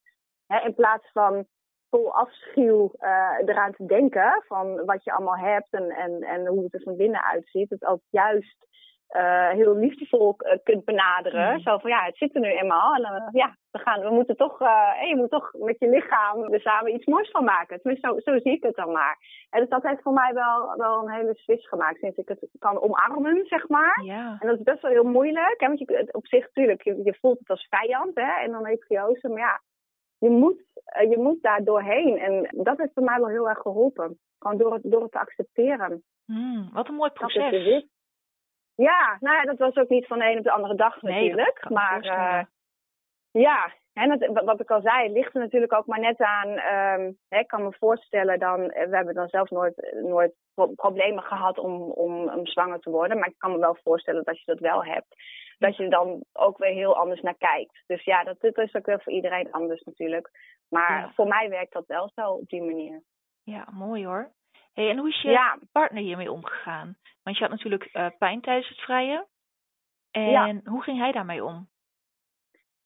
hè, 0.47 0.61
in 0.61 0.75
plaats 0.75 1.11
van 1.13 1.47
vol 1.91 2.15
afschuw 2.15 2.93
uh, 3.01 3.39
eraan 3.47 3.73
te 3.73 3.87
denken 3.87 4.45
van 4.47 4.85
wat 4.85 5.05
je 5.05 5.13
allemaal 5.13 5.37
hebt 5.39 5.71
en, 5.71 5.91
en, 5.91 6.23
en 6.23 6.47
hoe 6.47 6.65
het 6.65 6.75
er 6.75 6.83
van 6.83 6.97
binnen 6.97 7.25
uitziet. 7.25 7.71
Het 7.71 7.85
ook 7.85 8.03
juist 8.11 8.67
uh, 9.17 9.51
heel 9.51 9.77
liefdevol 9.77 10.37
uh, 10.39 10.53
kunt 10.63 10.85
benaderen. 10.85 11.53
Mm. 11.53 11.61
Zo 11.61 11.79
van 11.79 11.91
ja, 11.91 12.05
het 12.05 12.17
zit 12.17 12.35
er 12.35 12.41
nu 12.41 12.49
eenmaal. 12.49 12.95
En 12.95 13.01
uh, 13.03 13.29
ja, 13.33 13.57
we, 13.71 13.79
gaan, 13.79 14.01
we 14.01 14.11
moeten 14.11 14.37
toch, 14.37 14.59
je 15.09 15.15
moet 15.17 15.31
toch 15.31 15.53
met 15.53 15.77
je 15.79 15.89
lichaam 15.89 16.53
er 16.53 16.61
samen 16.61 16.95
iets 16.95 17.07
moois 17.07 17.31
van 17.31 17.45
maken. 17.45 17.81
Tenminste, 17.81 18.09
zo, 18.09 18.31
zo 18.31 18.39
zie 18.39 18.53
ik 18.53 18.63
het 18.63 18.77
dan 18.77 18.93
maar. 18.93 19.19
En 19.51 19.61
dus 19.61 19.69
dat 19.69 19.83
heeft 19.83 20.03
voor 20.03 20.13
mij 20.13 20.35
wel, 20.35 20.77
wel 20.77 21.03
een 21.03 21.11
hele 21.11 21.35
switch 21.35 21.69
gemaakt. 21.69 21.99
Sinds 21.99 22.17
ik 22.17 22.29
het 22.29 22.49
kan 22.59 22.83
omarmen, 22.83 23.47
zeg 23.47 23.69
maar. 23.69 24.01
Ja. 24.05 24.37
En 24.41 24.47
dat 24.49 24.59
is 24.59 24.65
best 24.65 24.83
wel 24.83 24.91
heel 24.91 25.05
moeilijk. 25.05 25.61
Hè? 25.61 25.67
Want 25.67 25.79
je, 25.79 26.09
op 26.13 26.27
zich, 26.27 26.47
natuurlijk, 26.47 26.83
je, 26.83 27.01
je 27.05 27.17
voelt 27.21 27.39
het 27.39 27.51
als 27.51 27.67
vijand 27.71 28.15
hè? 28.15 28.23
en 28.23 28.51
dan 28.51 28.67
endometriose. 28.67 29.29
Maar 29.29 29.39
ja, 29.39 29.61
je 30.19 30.31
moet, 30.31 30.65
je 31.09 31.17
moet 31.19 31.43
daar 31.43 31.65
doorheen. 31.65 32.19
En 32.19 32.49
dat 32.65 32.79
heeft 32.79 32.93
voor 32.95 33.05
mij 33.05 33.19
wel 33.19 33.29
heel 33.29 33.49
erg 33.49 33.59
geholpen. 33.59 34.19
Gewoon 34.39 34.59
door 34.59 34.73
het, 34.73 34.83
door 34.85 35.03
het 35.03 35.13
te 35.13 35.19
accepteren. 35.19 36.03
Mm, 36.25 36.71
wat 36.73 36.89
een 36.89 36.95
mooi 36.95 37.11
proces. 37.11 37.87
Ja, 38.83 39.17
nou 39.21 39.37
ja, 39.37 39.43
dat 39.43 39.59
was 39.59 39.77
ook 39.77 39.89
niet 39.89 40.07
van 40.07 40.19
de 40.19 40.25
een 40.25 40.39
op 40.39 40.45
de 40.45 40.53
andere 40.53 40.75
dag 40.75 41.03
natuurlijk. 41.03 41.65
Nee, 41.65 41.79
maar 41.79 42.05
uh, 42.05 42.43
ja, 43.31 43.73
wat 44.45 44.61
ik 44.61 44.71
al 44.71 44.81
zei, 44.81 45.13
ligt 45.13 45.35
er 45.35 45.41
natuurlijk 45.41 45.73
ook 45.73 45.87
maar 45.87 46.01
net 46.01 46.21
aan. 46.21 46.49
Um, 46.49 47.19
hè, 47.29 47.39
ik 47.39 47.47
kan 47.47 47.63
me 47.63 47.73
voorstellen 47.79 48.39
dan, 48.39 48.71
eh, 48.71 48.89
we 48.89 48.97
hebben 48.97 49.15
dan 49.15 49.29
zelf 49.29 49.51
nooit, 49.51 49.95
nooit 50.03 50.35
problemen 50.75 51.23
gehad 51.23 51.59
om, 51.59 51.83
om, 51.83 52.29
om 52.29 52.47
zwanger 52.47 52.81
te 52.81 52.91
worden. 52.91 53.19
Maar 53.19 53.29
ik 53.29 53.39
kan 53.39 53.53
me 53.53 53.59
wel 53.59 53.79
voorstellen 53.83 54.25
dat 54.25 54.39
je 54.39 54.45
dat 54.45 54.59
wel 54.59 54.85
hebt, 54.85 55.15
dat 55.59 55.77
je 55.77 55.85
er 55.85 55.91
dan 55.91 56.25
ook 56.33 56.59
weer 56.59 56.73
heel 56.73 56.97
anders 56.97 57.21
naar 57.21 57.39
kijkt. 57.39 57.83
Dus 57.87 58.05
ja, 58.05 58.25
dat, 58.25 58.41
dat 58.41 58.59
is 58.59 58.75
ook 58.75 58.87
wel 58.87 59.01
voor 59.01 59.13
iedereen 59.13 59.53
anders 59.53 59.83
natuurlijk. 59.83 60.31
Maar 60.69 61.01
Ja. 61.01 61.13
voor 61.15 61.27
mij 61.27 61.49
werkt 61.49 61.73
dat 61.73 61.87
wel 61.87 62.11
zo 62.15 62.31
op 62.31 62.49
die 62.49 62.63
manier. 62.63 63.03
Ja, 63.43 63.69
mooi 63.73 64.07
hoor. 64.07 64.37
Hey, 64.79 64.91
en 64.91 64.99
hoe 64.99 65.09
is 65.09 65.21
je 65.21 65.31
Ja. 65.31 65.59
partner 65.73 66.03
hiermee 66.03 66.33
omgegaan? 66.33 66.97
Want 67.23 67.37
je 67.37 67.43
had 67.43 67.53
natuurlijk 67.53 67.85
eh, 67.85 68.07
pijn 68.19 68.41
tijdens 68.41 68.69
het 68.69 68.79
vrije. 68.79 69.27
En 70.11 70.31
Ja. 70.31 70.61
hoe 70.65 70.83
ging 70.83 70.99
hij 70.99 71.13
daarmee 71.13 71.45
om? 71.45 71.69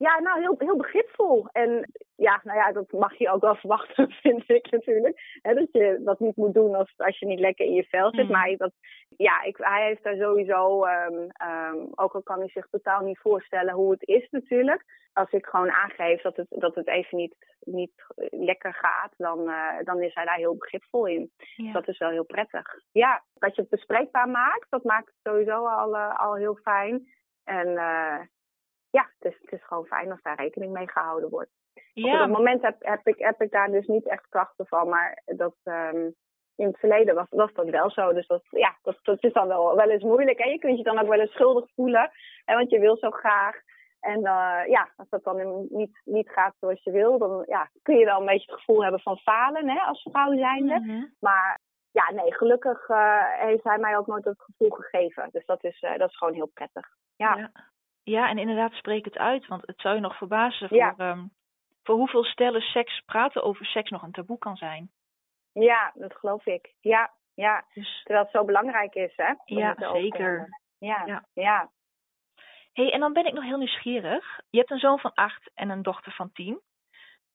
Ja, 0.03 0.21
nou, 0.21 0.41
heel, 0.41 0.55
heel 0.59 0.77
begripvol. 0.77 1.49
En 1.53 1.91
ja, 2.17 2.41
nou 2.45 2.59
ja, 2.59 2.73
dat 2.73 2.93
mag 2.93 3.15
je 3.15 3.31
ook 3.31 3.41
wel 3.41 3.55
verwachten, 3.55 4.11
vind 4.23 4.51
ik 4.51 4.71
natuurlijk. 4.71 5.39
Dat 5.43 5.69
je 5.73 6.01
dat 6.05 6.21
niet 6.21 6.37
moet 6.37 6.55
doen 6.55 6.75
als, 6.75 6.93
als 6.97 7.19
je 7.19 7.27
niet 7.27 7.39
lekker 7.39 7.67
in 7.67 7.73
je 7.73 7.85
vel 7.85 8.11
zit. 8.11 8.23
Mhm. 8.23 8.33
Maar 8.33 8.57
dat, 8.57 8.73
ja, 9.17 9.43
ik, 9.43 9.57
hij 9.57 9.87
heeft 9.87 10.03
daar 10.03 10.17
sowieso, 10.17 10.85
ehm, 10.85 11.29
ehm, 11.33 11.77
ook 11.95 12.15
al 12.15 12.23
kan 12.23 12.39
hij 12.39 12.49
zich 12.49 12.67
totaal 12.71 13.01
niet 13.01 13.19
voorstellen 13.19 13.75
hoe 13.75 13.91
het 13.91 14.09
is 14.09 14.29
natuurlijk. 14.31 14.85
Als 15.13 15.31
ik 15.31 15.47
gewoon 15.47 15.71
aangeef 15.71 16.23
dat 16.23 16.37
het, 16.37 16.47
dat 16.49 16.75
het 16.75 16.89
even 16.89 17.17
niet, 17.19 17.35
niet 17.61 18.05
lekker 18.31 18.75
gaat, 18.75 19.15
dan, 19.17 19.49
eh, 19.49 19.85
dan 19.85 20.03
is 20.03 20.15
hij 20.15 20.25
daar 20.25 20.37
heel 20.37 20.57
begripvol 20.57 21.07
in. 21.07 21.31
Ja. 21.57 21.73
Dat 21.73 21.89
is 21.89 21.99
wel 21.99 22.11
heel 22.11 22.25
prettig. 22.25 22.67
Ja, 22.93 23.23
dat 23.35 23.55
je 23.55 23.61
het 23.61 23.71
bespreekbaar 23.71 24.29
maakt, 24.29 24.67
dat 24.71 24.85
maakt 24.85 25.07
het 25.07 25.33
sowieso 25.33 25.67
al, 25.67 25.97
eh, 25.97 26.21
al 26.21 26.35
heel 26.35 26.55
fijn. 26.55 27.07
En 27.45 27.77
eh, 27.77 28.21
ja, 28.93 29.11
het 29.19 29.33
is, 29.33 29.39
het 29.41 29.53
is 29.53 29.67
gewoon 29.67 29.87
fijn 29.87 30.11
als 30.11 30.23
daar 30.23 30.41
rekening 30.41 30.73
mee 30.73 30.91
gehouden 30.91 31.31
wordt. 31.31 31.51
Op 31.75 31.83
ja, 31.93 32.21
het 32.21 32.31
moment 32.31 32.63
heb, 32.63 32.77
heb, 32.79 33.07
ik, 33.07 33.19
heb 33.19 33.43
ik 33.43 33.51
daar 33.51 33.71
dus 33.71 33.87
niet 33.87 34.09
echt 34.09 34.29
krachten 34.29 34.67
van, 34.67 34.89
maar 34.89 35.23
dat, 35.25 35.55
ehm, 35.63 36.11
in 36.57 36.67
het 36.67 36.79
verleden 36.79 37.15
was, 37.15 37.27
was 37.31 37.53
dat 37.53 37.69
wel 37.69 37.91
zo. 37.91 38.13
Dus 38.13 38.27
dat, 38.27 38.43
ja, 38.51 38.77
dat, 38.83 38.99
dat 39.03 39.25
is 39.25 39.33
dan 39.33 39.49
wel, 39.49 39.77
wel 39.77 39.91
eens 39.91 40.03
moeilijk. 40.03 40.39
En 40.39 40.51
je 40.51 40.59
kunt 40.59 40.77
je 40.77 40.85
dan 40.85 40.99
ook 40.99 41.09
wel 41.09 41.21
eens 41.21 41.33
schuldig 41.33 41.71
voelen, 41.75 42.11
hè, 42.45 42.55
want 42.55 42.71
je 42.71 42.79
wil 42.79 42.97
zo 42.97 43.11
graag. 43.11 43.57
En 44.01 44.25
eh, 44.25 44.69
ja, 44.69 44.93
als 44.97 45.09
dat 45.09 45.25
dan 45.25 45.67
niet, 45.71 46.01
niet 46.05 46.29
gaat 46.29 46.55
zoals 46.61 46.83
je 46.83 46.91
wil, 46.91 47.19
dan 47.19 47.45
ja, 47.47 47.71
kun 47.83 47.97
je 47.97 48.05
wel 48.05 48.21
een 48.21 48.27
beetje 48.27 48.51
het 48.51 48.61
gevoel 48.61 48.83
hebben 48.83 49.01
van 49.01 49.17
falen 49.17 49.69
hè, 49.69 49.81
als 49.81 50.03
vrouw 50.03 50.37
zijnde. 50.37 50.81
Mhm. 50.81 51.05
Maar 51.21 51.59
ja, 51.91 52.13
nee, 52.13 52.35
gelukkig 52.35 52.89
eh, 52.89 53.25
heeft 53.25 53.65
hij 53.65 53.79
mij 53.79 53.97
ook 53.97 54.07
nooit 54.07 54.25
dat 54.25 54.41
gevoel 54.41 54.71
gegeven. 54.71 55.29
Dus 55.33 55.45
dat 55.47 55.65
is, 55.65 55.81
eh, 55.81 55.99
dat 55.99 56.09
is 56.09 56.17
gewoon 56.17 56.35
heel 56.35 56.51
prettig. 56.55 56.89
Ja. 57.17 57.35
ja. 57.37 57.51
Ja, 58.05 58.29
en 58.29 58.39
inderdaad, 58.39 58.73
spreek 58.73 59.05
het 59.05 59.19
uit. 59.19 59.47
Want 59.47 59.67
het 59.67 59.81
zou 59.81 59.95
je 59.95 60.01
nog 60.01 60.17
verbazen 60.17 60.69
voor, 60.69 60.77
Ja. 60.77 60.95
ehm, 60.97 61.27
voor 61.83 61.95
hoeveel 61.95 62.25
stellen 62.25 62.61
seks, 62.61 63.01
praten 63.01 63.43
over 63.43 63.67
seks 63.67 63.91
nog 63.91 64.03
een 64.03 64.13
taboe 64.13 64.39
kan 64.39 64.57
zijn. 64.57 64.91
Ja, 65.53 65.93
dat 65.95 66.15
geloof 66.15 66.47
ik. 66.47 66.75
Ja, 66.81 67.13
ja. 67.35 67.65
Dus 67.75 68.01
Terwijl 68.03 68.25
het 68.25 68.33
zo 68.35 68.45
belangrijk 68.45 68.95
is, 68.95 69.13
hè? 69.17 69.33
Ja, 69.45 69.75
zeker. 69.93 70.49
Ja, 70.79 71.25
Ja. 71.35 71.71
hey, 72.73 72.93
en 72.93 73.01
dan 73.01 73.13
ben 73.13 73.27
ik 73.27 73.33
nog 73.33 73.45
heel 73.45 73.59
nieuwsgierig. 73.59 74.41
Je 74.51 74.59
hebt 74.59 74.71
een 74.71 74.79
zoon 74.79 74.99
van 74.99 75.13
acht 75.15 75.51
en 75.55 75.71
een 75.71 75.83
dochter 75.83 76.13
van 76.13 76.33
tien. 76.33 76.61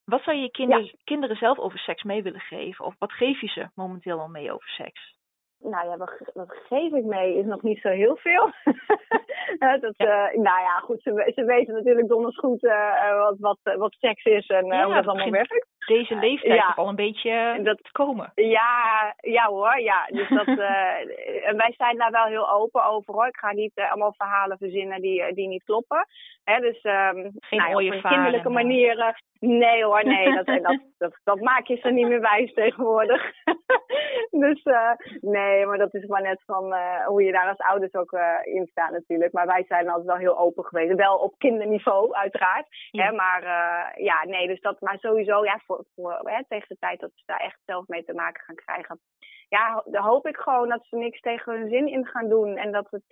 Wat 0.05 0.23
zou 0.23 0.35
je 0.35 0.41
je 0.41 0.51
kinder, 0.51 0.93
kinderen 1.03 1.35
zelf 1.35 1.57
over 1.57 1.79
seks 1.79 2.03
mee 2.03 2.23
willen 2.23 2.39
geven? 2.39 2.85
Of 2.85 2.95
wat 2.99 3.11
geef 3.11 3.41
je 3.41 3.47
ze 3.47 3.69
momenteel 3.75 4.19
al 4.19 4.27
mee 4.27 4.51
over 4.51 4.69
seks? 4.69 5.16
Nou 5.59 5.89
ja, 5.89 5.97
wat, 5.97 6.09
ge- 6.09 6.31
wat 6.33 6.55
geef 6.69 6.93
ik 6.93 7.03
mee 7.03 7.37
is 7.37 7.45
nog 7.45 7.61
niet 7.61 7.79
zo 7.81 7.89
heel 7.89 8.15
veel. 8.17 8.49
Hè, 9.59 9.77
dat, 9.79 9.93
Ja. 9.97 10.29
eh, 10.29 10.37
nou 10.37 10.59
ja, 10.61 10.79
goed, 10.83 11.01
ze, 11.01 11.31
ze 11.35 11.43
weten 11.45 11.73
natuurlijk 11.73 12.07
donders 12.07 12.37
goed 12.37 12.63
eh, 12.65 13.09
eh, 13.09 13.17
wat, 13.19 13.35
wat, 13.39 13.75
wat 13.77 13.95
seks 13.99 14.23
is 14.23 14.47
en 14.47 14.65
Ja, 14.65 14.83
hoe 14.85 14.93
dat 14.93 15.07
allemaal 15.07 15.29
werkt. 15.29 15.65
Deze 15.85 16.15
leeftijd 16.15 16.53
Ja. 16.59 16.73
al 16.75 16.87
een 16.87 16.95
beetje 16.95 17.59
Dat- 17.63 17.91
komen. 17.91 18.31
Ja, 18.35 19.13
ja 19.17 19.45
hoor, 19.47 19.79
ja. 19.79 20.05
Dus 20.05 20.29
dat, 20.29 20.47
en 21.47 21.57
wij 21.57 21.73
zijn 21.77 21.97
daar 21.97 22.11
wel 22.11 22.25
heel 22.25 22.51
open 22.51 22.83
over 22.85 23.13
hoor. 23.13 23.27
Ik 23.27 23.37
ga 23.37 23.51
niet 23.53 23.71
allemaal 23.75 24.13
verhalen 24.13 24.57
verzinnen 24.57 25.01
die, 25.01 25.33
die 25.33 25.47
niet 25.47 25.63
kloppen. 25.63 26.07
Hè, 26.43 26.59
dus 26.59 26.81
ehm 26.81 27.29
Geen 27.39 27.59
nou 27.59 27.71
mooie 27.71 27.87
op 27.97 28.03
een 28.03 28.09
kinderlijke 28.11 28.49
manier. 28.49 28.99
eh, 28.99 29.13
nee 29.39 29.83
hoor, 29.83 30.03
nee. 30.05 30.33
Dat, 30.35 30.45
dat, 30.45 30.63
dat, 30.67 30.79
dat, 30.97 31.19
dat 31.23 31.39
maak 31.39 31.67
je 31.67 31.75
ze 31.75 31.89
niet 31.89 32.07
meer 32.07 32.21
wijs 32.21 32.53
tegenwoordig. 32.53 33.31
dus 34.45 34.63
eh, 34.63 34.91
nee, 35.21 35.65
maar 35.65 35.77
dat 35.77 35.93
is 35.93 36.05
maar 36.05 36.21
net 36.21 36.41
van 36.45 36.73
eh, 36.73 37.05
hoe 37.05 37.23
je 37.23 37.31
daar 37.31 37.47
als 37.47 37.57
ouders 37.57 37.93
ook 37.93 38.11
eh, 38.11 38.35
in 38.43 38.67
staat 38.71 38.91
natuurlijk. 38.91 39.33
Maar 39.33 39.45
wij 39.45 39.65
zijn 39.67 39.89
altijd 39.89 40.07
wel 40.07 40.17
heel 40.17 40.39
open 40.39 40.65
geweest. 40.65 40.95
Wel 40.95 41.17
op 41.17 41.37
kinderniveau 41.37 42.13
uiteraard. 42.13 42.67
Ja. 42.91 43.05
Hè, 43.05 43.11
maar 43.11 43.41
ja, 44.01 44.25
nee, 44.25 44.47
dus 44.47 44.61
dat, 44.61 44.81
maar 44.81 44.97
sowieso, 44.99 45.43
ja, 45.43 45.61
voor, 45.65 45.85
voor, 45.95 46.19
hè, 46.23 46.45
tegen 46.47 46.67
de 46.67 46.77
tijd 46.79 46.99
dat 46.99 47.11
ze 47.15 47.23
daar 47.25 47.39
echt 47.39 47.59
zelf 47.65 47.87
mee 47.87 48.03
te 48.03 48.13
maken 48.13 48.43
gaan 48.43 48.55
krijgen. 48.55 48.99
Ja, 49.49 49.83
dan 49.85 50.03
hoop 50.03 50.27
ik 50.27 50.37
gewoon 50.37 50.69
dat 50.69 50.85
ze 50.85 50.95
niks 50.95 51.19
tegen 51.19 51.53
hun 51.53 51.69
zin 51.69 51.87
in 51.87 52.05
gaan 52.05 52.29
doen. 52.29 52.57
En 52.57 52.71
dat, 52.71 52.87
het, 52.89 53.03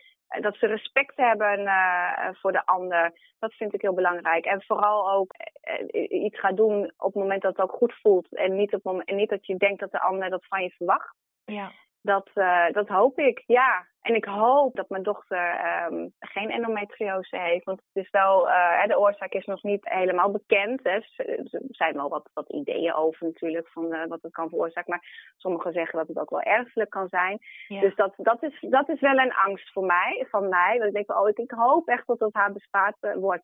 dat 0.41 0.56
ze 0.56 0.67
respect 0.67 1.15
hebben 1.15 1.65
eh, 1.65 2.30
voor 2.34 2.52
de 2.52 2.65
ander. 2.65 3.13
Dat 3.39 3.54
vind 3.54 3.74
ik 3.74 3.82
heel 3.82 3.93
belangrijk. 3.93 4.45
En 4.45 4.63
vooral 4.63 5.12
ook 5.12 5.34
eh, 5.34 6.04
eh, 6.04 6.24
iets 6.24 6.39
gaan 6.39 6.56
doen 6.56 6.91
op 6.98 7.13
het 7.13 7.21
moment 7.21 7.41
dat 7.41 7.58
het 7.58 7.65
ook 7.65 7.78
goed 7.78 7.93
voelt. 8.02 8.36
En 8.36 8.56
niet, 8.56 8.74
op 8.74 8.84
moment, 8.84 9.10
en 9.10 9.15
niet 9.15 9.30
dat 9.30 9.45
je 9.45 9.58
denkt 9.58 9.80
dat 9.80 9.91
de 9.91 10.02
ander 10.02 10.30
dat 10.30 10.45
van 10.45 10.63
je 10.63 10.69
verwacht. 10.69 11.15
Ja. 11.45 11.71
Dat, 12.02 12.30
eh, 12.34 12.71
dat 12.71 12.88
hoop 12.88 13.19
ik, 13.19 13.43
ja. 13.45 13.86
En 14.06 14.15
ik 14.15 14.26
hoop 14.26 14.76
dat 14.76 14.89
mijn 14.89 15.04
dochter 15.04 15.38
ehm, 15.50 16.08
geen 16.20 16.52
endometriose 16.52 17.38
heeft. 17.38 17.65
Want 17.65 17.82
het 17.94 18.04
is 18.04 18.10
wel, 18.10 18.50
eh, 18.50 18.88
de 18.88 19.00
oorzaak 19.00 19.32
is 19.32 19.46
nog 19.46 19.63
niet 19.63 19.89
helemaal 19.89 20.32
bekend. 20.32 20.84
Hè. 20.84 20.91
Er 20.91 21.62
zijn 21.70 21.94
wel 21.94 22.10
wat, 22.10 22.30
wat 22.34 22.50
ideeën 22.50 22.94
over 22.94 23.26
natuurlijk, 23.28 23.68
van 23.68 23.94
eh, 23.94 24.08
wat 24.08 24.22
het 24.22 24.32
kan 24.32 24.50
veroorzaken. 24.50 24.89
Maar 24.89 25.34
sommigen 25.38 25.74
zeggen 25.74 26.00
dat 26.00 26.08
het 26.08 26.20
ook 26.20 26.30
wel 26.30 26.41
erfelijk 26.41 26.89
kan 26.89 27.08
zijn. 27.08 27.39
Ja. 27.68 27.80
Dus 27.80 27.96
dat, 27.96 28.13
dat, 28.18 28.44
is, 28.44 28.65
dat 28.70 28.89
is 28.89 29.00
wel 29.00 29.18
een 29.18 29.34
angst 29.34 29.72
voor 29.72 29.86
mij, 29.86 30.26
van 30.30 30.50
mij. 30.50 30.78
Dat 30.78 30.88
ik 30.88 30.94
denk, 30.94 31.12
oh, 31.20 31.28
ik, 31.30 31.38
ik 31.38 31.52
hoop 31.52 31.88
echt 31.88 32.08
dat 32.08 32.20
het 32.20 32.34
haar 32.34 32.52
bespaard 32.52 32.96
eh, 33.00 33.13
wordt. 33.13 33.44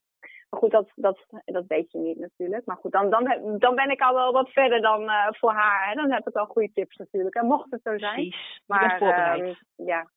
Maar 0.50 0.60
goed, 0.60 0.72
dat, 0.72 0.92
dat, 0.96 1.26
dat 1.46 1.66
weet 1.68 1.92
je 1.92 1.98
niet 1.98 2.20
natuurlijk. 2.20 2.66
Maar 2.66 2.78
goed, 2.78 2.92
dan, 2.92 3.10
dan, 3.10 3.56
dan 3.58 3.76
ben 3.76 3.90
ik 3.90 4.02
al 4.02 4.14
wel 4.14 4.32
wat 4.32 4.50
verder 4.50 4.82
dan 4.82 5.12
voor 5.40 5.52
haar. 5.52 5.88
Hè. 5.88 5.94
Dan 5.94 6.12
heb 6.12 6.28
ik 6.28 6.36
al 6.36 6.46
goede 6.46 6.72
tips 6.74 6.96
natuurlijk. 6.96 7.36
En 7.36 7.46
mocht 7.46 7.72
het 7.72 7.82
zo 7.84 7.98
zijn. 7.98 8.14
Precies. 8.14 8.56
Je 8.56 8.62
Maar 8.66 8.88
bent 8.88 8.98
voorbereid. 9.00 9.42
ehm, 9.42 9.54
ja. 9.76 10.08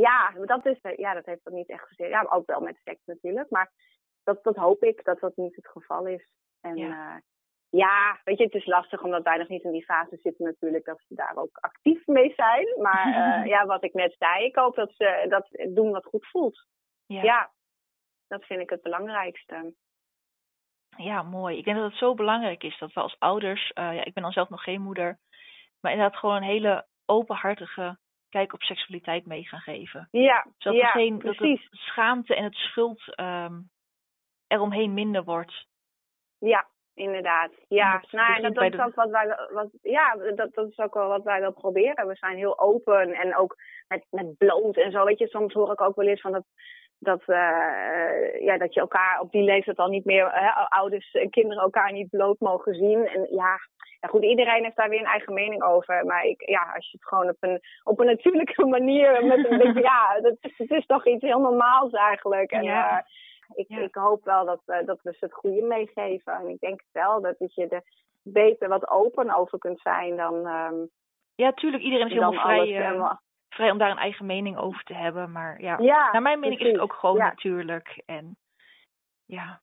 Ja, 0.00 0.32
dat, 0.44 0.66
is, 0.66 0.78
ja, 0.96 1.14
dat 1.14 1.26
heeft 1.26 1.44
dat 1.44 1.52
niet 1.52 1.68
echt 1.68 1.88
gezegd. 1.88 2.10
Ja, 2.10 2.26
ook 2.30 2.46
wel 2.46 2.60
met 2.60 2.80
seks 2.84 3.04
natuurlijk. 3.04 3.50
Maar 3.50 3.72
dat, 4.24 4.44
dat 4.44 4.56
hoop 4.56 4.82
ik 4.82 5.04
dat 5.04 5.20
dat 5.20 5.36
niet 5.36 5.56
het 5.56 5.68
geval 5.68 6.06
is. 6.06 6.32
En 6.60 6.76
Ja. 6.76 6.86
ja. 6.86 7.20
ja, 7.68 8.20
weet 8.24 8.38
je, 8.38 8.44
het 8.44 8.54
is 8.54 8.66
lastig 8.66 9.02
omdat 9.02 9.22
wij 9.22 9.36
nog 9.36 9.48
niet 9.48 9.62
in 9.62 9.72
die 9.72 9.84
fase 9.84 10.16
zitten 10.16 10.44
natuurlijk. 10.44 10.84
Dat 10.84 11.00
ze 11.08 11.14
daar 11.14 11.36
ook 11.36 11.58
actief 11.60 12.06
mee 12.06 12.32
zijn. 12.36 12.74
Maar 12.80 13.06
eh, 13.42 13.46
ja, 13.46 13.66
wat 13.66 13.84
ik 13.84 13.94
net 13.94 14.14
zei, 14.18 14.44
ik 14.44 14.56
hoop 14.56 14.74
dat 14.74 14.92
ze 14.94 15.26
dat 15.28 15.74
doen 15.74 15.90
wat 15.90 16.04
goed 16.04 16.26
voelt. 16.26 16.66
ja. 17.06 17.22
Ja, 17.22 17.52
dat 18.26 18.44
vind 18.44 18.60
ik 18.60 18.70
het 18.70 18.82
belangrijkste. 18.82 19.74
Ja, 20.96 21.22
mooi. 21.22 21.58
Ik 21.58 21.64
denk 21.64 21.76
dat 21.76 21.90
het 21.90 21.98
zo 21.98 22.14
belangrijk 22.14 22.62
is 22.62 22.78
dat 22.78 22.92
we 22.92 23.00
als 23.00 23.16
ouders, 23.18 23.70
eh, 23.72 23.94
ja, 23.94 24.04
ik 24.04 24.14
ben 24.14 24.22
dan 24.22 24.32
zelf 24.32 24.48
nog 24.48 24.62
geen 24.62 24.82
moeder, 24.82 25.18
maar 25.80 25.92
inderdaad 25.92 26.18
gewoon 26.18 26.36
een 26.36 26.42
hele 26.42 26.86
openhartige 27.06 27.98
kijk 28.28 28.52
op 28.52 28.62
seksualiteit 28.62 29.26
mee 29.26 29.44
gaan 29.46 29.60
geven. 29.60 30.08
Ja, 30.10 30.46
Zodat, 30.58 30.80
ja 30.80 30.86
er 30.86 30.92
geen, 30.92 31.18
dat 31.18 31.36
precies. 31.36 31.64
het 31.70 31.80
schaamte 31.80 32.34
en 32.34 32.44
het 32.44 32.54
schuld 32.54 33.14
ehm 33.14 33.54
eromheen 34.46 34.94
minder 34.94 35.24
wordt. 35.24 35.66
Ja, 36.38 36.68
inderdaad. 36.94 37.50
Ja, 37.68 37.98
Dat 37.98 38.10
nou, 38.10 38.40
dat, 38.42 38.62
is 38.62 38.70
de- 38.70 38.84
ook 38.84 38.94
wat 38.94 39.10
wij, 39.10 39.48
wat, 39.52 39.68
ja, 39.82 40.14
dat, 40.34 40.54
dat 40.54 40.68
is 40.70 40.78
ook 40.78 40.94
wel 40.94 41.08
wat 41.08 41.22
wij 41.24 41.40
wel 41.40 41.52
proberen. 41.52 42.06
We 42.06 42.14
zijn 42.16 42.36
heel 42.36 42.58
open 42.58 43.12
en 43.12 43.36
ook 43.36 43.56
met, 43.88 44.06
met 44.10 44.36
bloot 44.38 44.76
en 44.76 44.90
zo. 44.90 45.04
Weet 45.04 45.18
je, 45.18 45.26
soms 45.28 45.52
hoor 45.52 45.72
ik 45.72 45.80
ook 45.80 45.96
wel 45.96 46.06
eens 46.06 46.20
van 46.20 46.32
dat, 46.32 46.44
dat, 46.98 47.20
eh, 47.26 48.40
ja, 48.40 48.58
dat 48.58 48.74
je 48.74 48.80
elkaar 48.80 49.20
op 49.20 49.30
die 49.32 49.42
leeftijd 49.42 49.78
al 49.78 49.88
niet 49.88 50.04
meer, 50.04 50.30
hè, 50.32 50.48
ouders 50.68 51.10
en 51.10 51.30
kinderen 51.30 51.62
elkaar 51.62 51.92
niet 51.92 52.10
bloot 52.10 52.40
mogen 52.40 52.74
zien. 52.74 53.06
En 53.06 53.26
ja, 53.30 53.58
ja, 54.00 54.08
goed, 54.08 54.22
iedereen 54.24 54.62
heeft 54.64 54.76
daar 54.76 54.88
weer 54.88 54.98
een 55.00 55.04
eigen 55.06 55.34
mening 55.34 55.62
over. 55.62 56.04
Maar 56.06 56.24
ik, 56.24 56.48
ja, 56.48 56.72
als 56.74 56.90
je 56.90 56.96
het 56.96 57.06
gewoon 57.08 57.28
op 57.28 57.36
een, 57.40 57.60
op 57.82 58.00
een 58.00 58.06
natuurlijke 58.06 58.66
manier 58.76 59.26
met 59.26 59.50
een 59.50 59.58
beetje, 59.58 59.80
ja, 59.82 60.20
dat, 60.20 60.36
het 60.40 60.70
is 60.70 60.86
toch 60.86 61.06
iets 61.06 61.22
heel 61.24 61.40
normaals 61.40 61.92
eigenlijk. 61.92 62.50
En, 62.50 62.62
Ja. 62.62 62.98
eh, 62.98 63.04
ik, 63.54 63.68
Ja. 63.68 63.78
ik 63.78 63.94
hoop 63.94 64.24
wel 64.24 64.44
dat, 64.44 64.62
we 64.64 64.84
dat 64.84 65.02
we 65.02 65.12
ze 65.12 65.24
het 65.24 65.34
goede 65.34 65.62
meegeven. 65.62 66.32
En 66.32 66.48
ik 66.48 66.58
denk 66.60 66.80
wel 66.92 67.20
dat, 67.20 67.34
je 67.38 67.68
er 67.68 67.82
beter 68.22 68.68
wat 68.68 68.88
open 68.90 69.34
over 69.36 69.58
kunt 69.58 69.80
zijn 69.80 70.16
dan, 70.16 70.46
ehm 70.46 70.74
Ja, 71.34 71.52
tuurlijk, 71.52 71.82
iedereen 71.82 72.06
is 72.06 72.12
helemaal 72.12 72.40
vrij, 72.40 72.56
alles. 72.58 72.70
eh, 72.70 73.16
vrij 73.58 73.70
om 73.70 73.78
daar 73.78 73.90
een 73.90 73.96
eigen 74.08 74.26
mening 74.26 74.56
over 74.58 74.82
te 74.84 74.94
hebben. 74.94 75.32
Maar 75.32 75.60
ja, 75.60 75.78
ja, 75.80 76.12
naar 76.12 76.22
mijn 76.22 76.40
mening 76.40 76.60
is 76.60 76.72
het 76.72 76.80
ook 76.80 76.92
gewoon 76.92 77.16
Ja. 77.16 77.24
natuurlijk. 77.24 78.02
En 78.06 78.36
ja, 79.26 79.60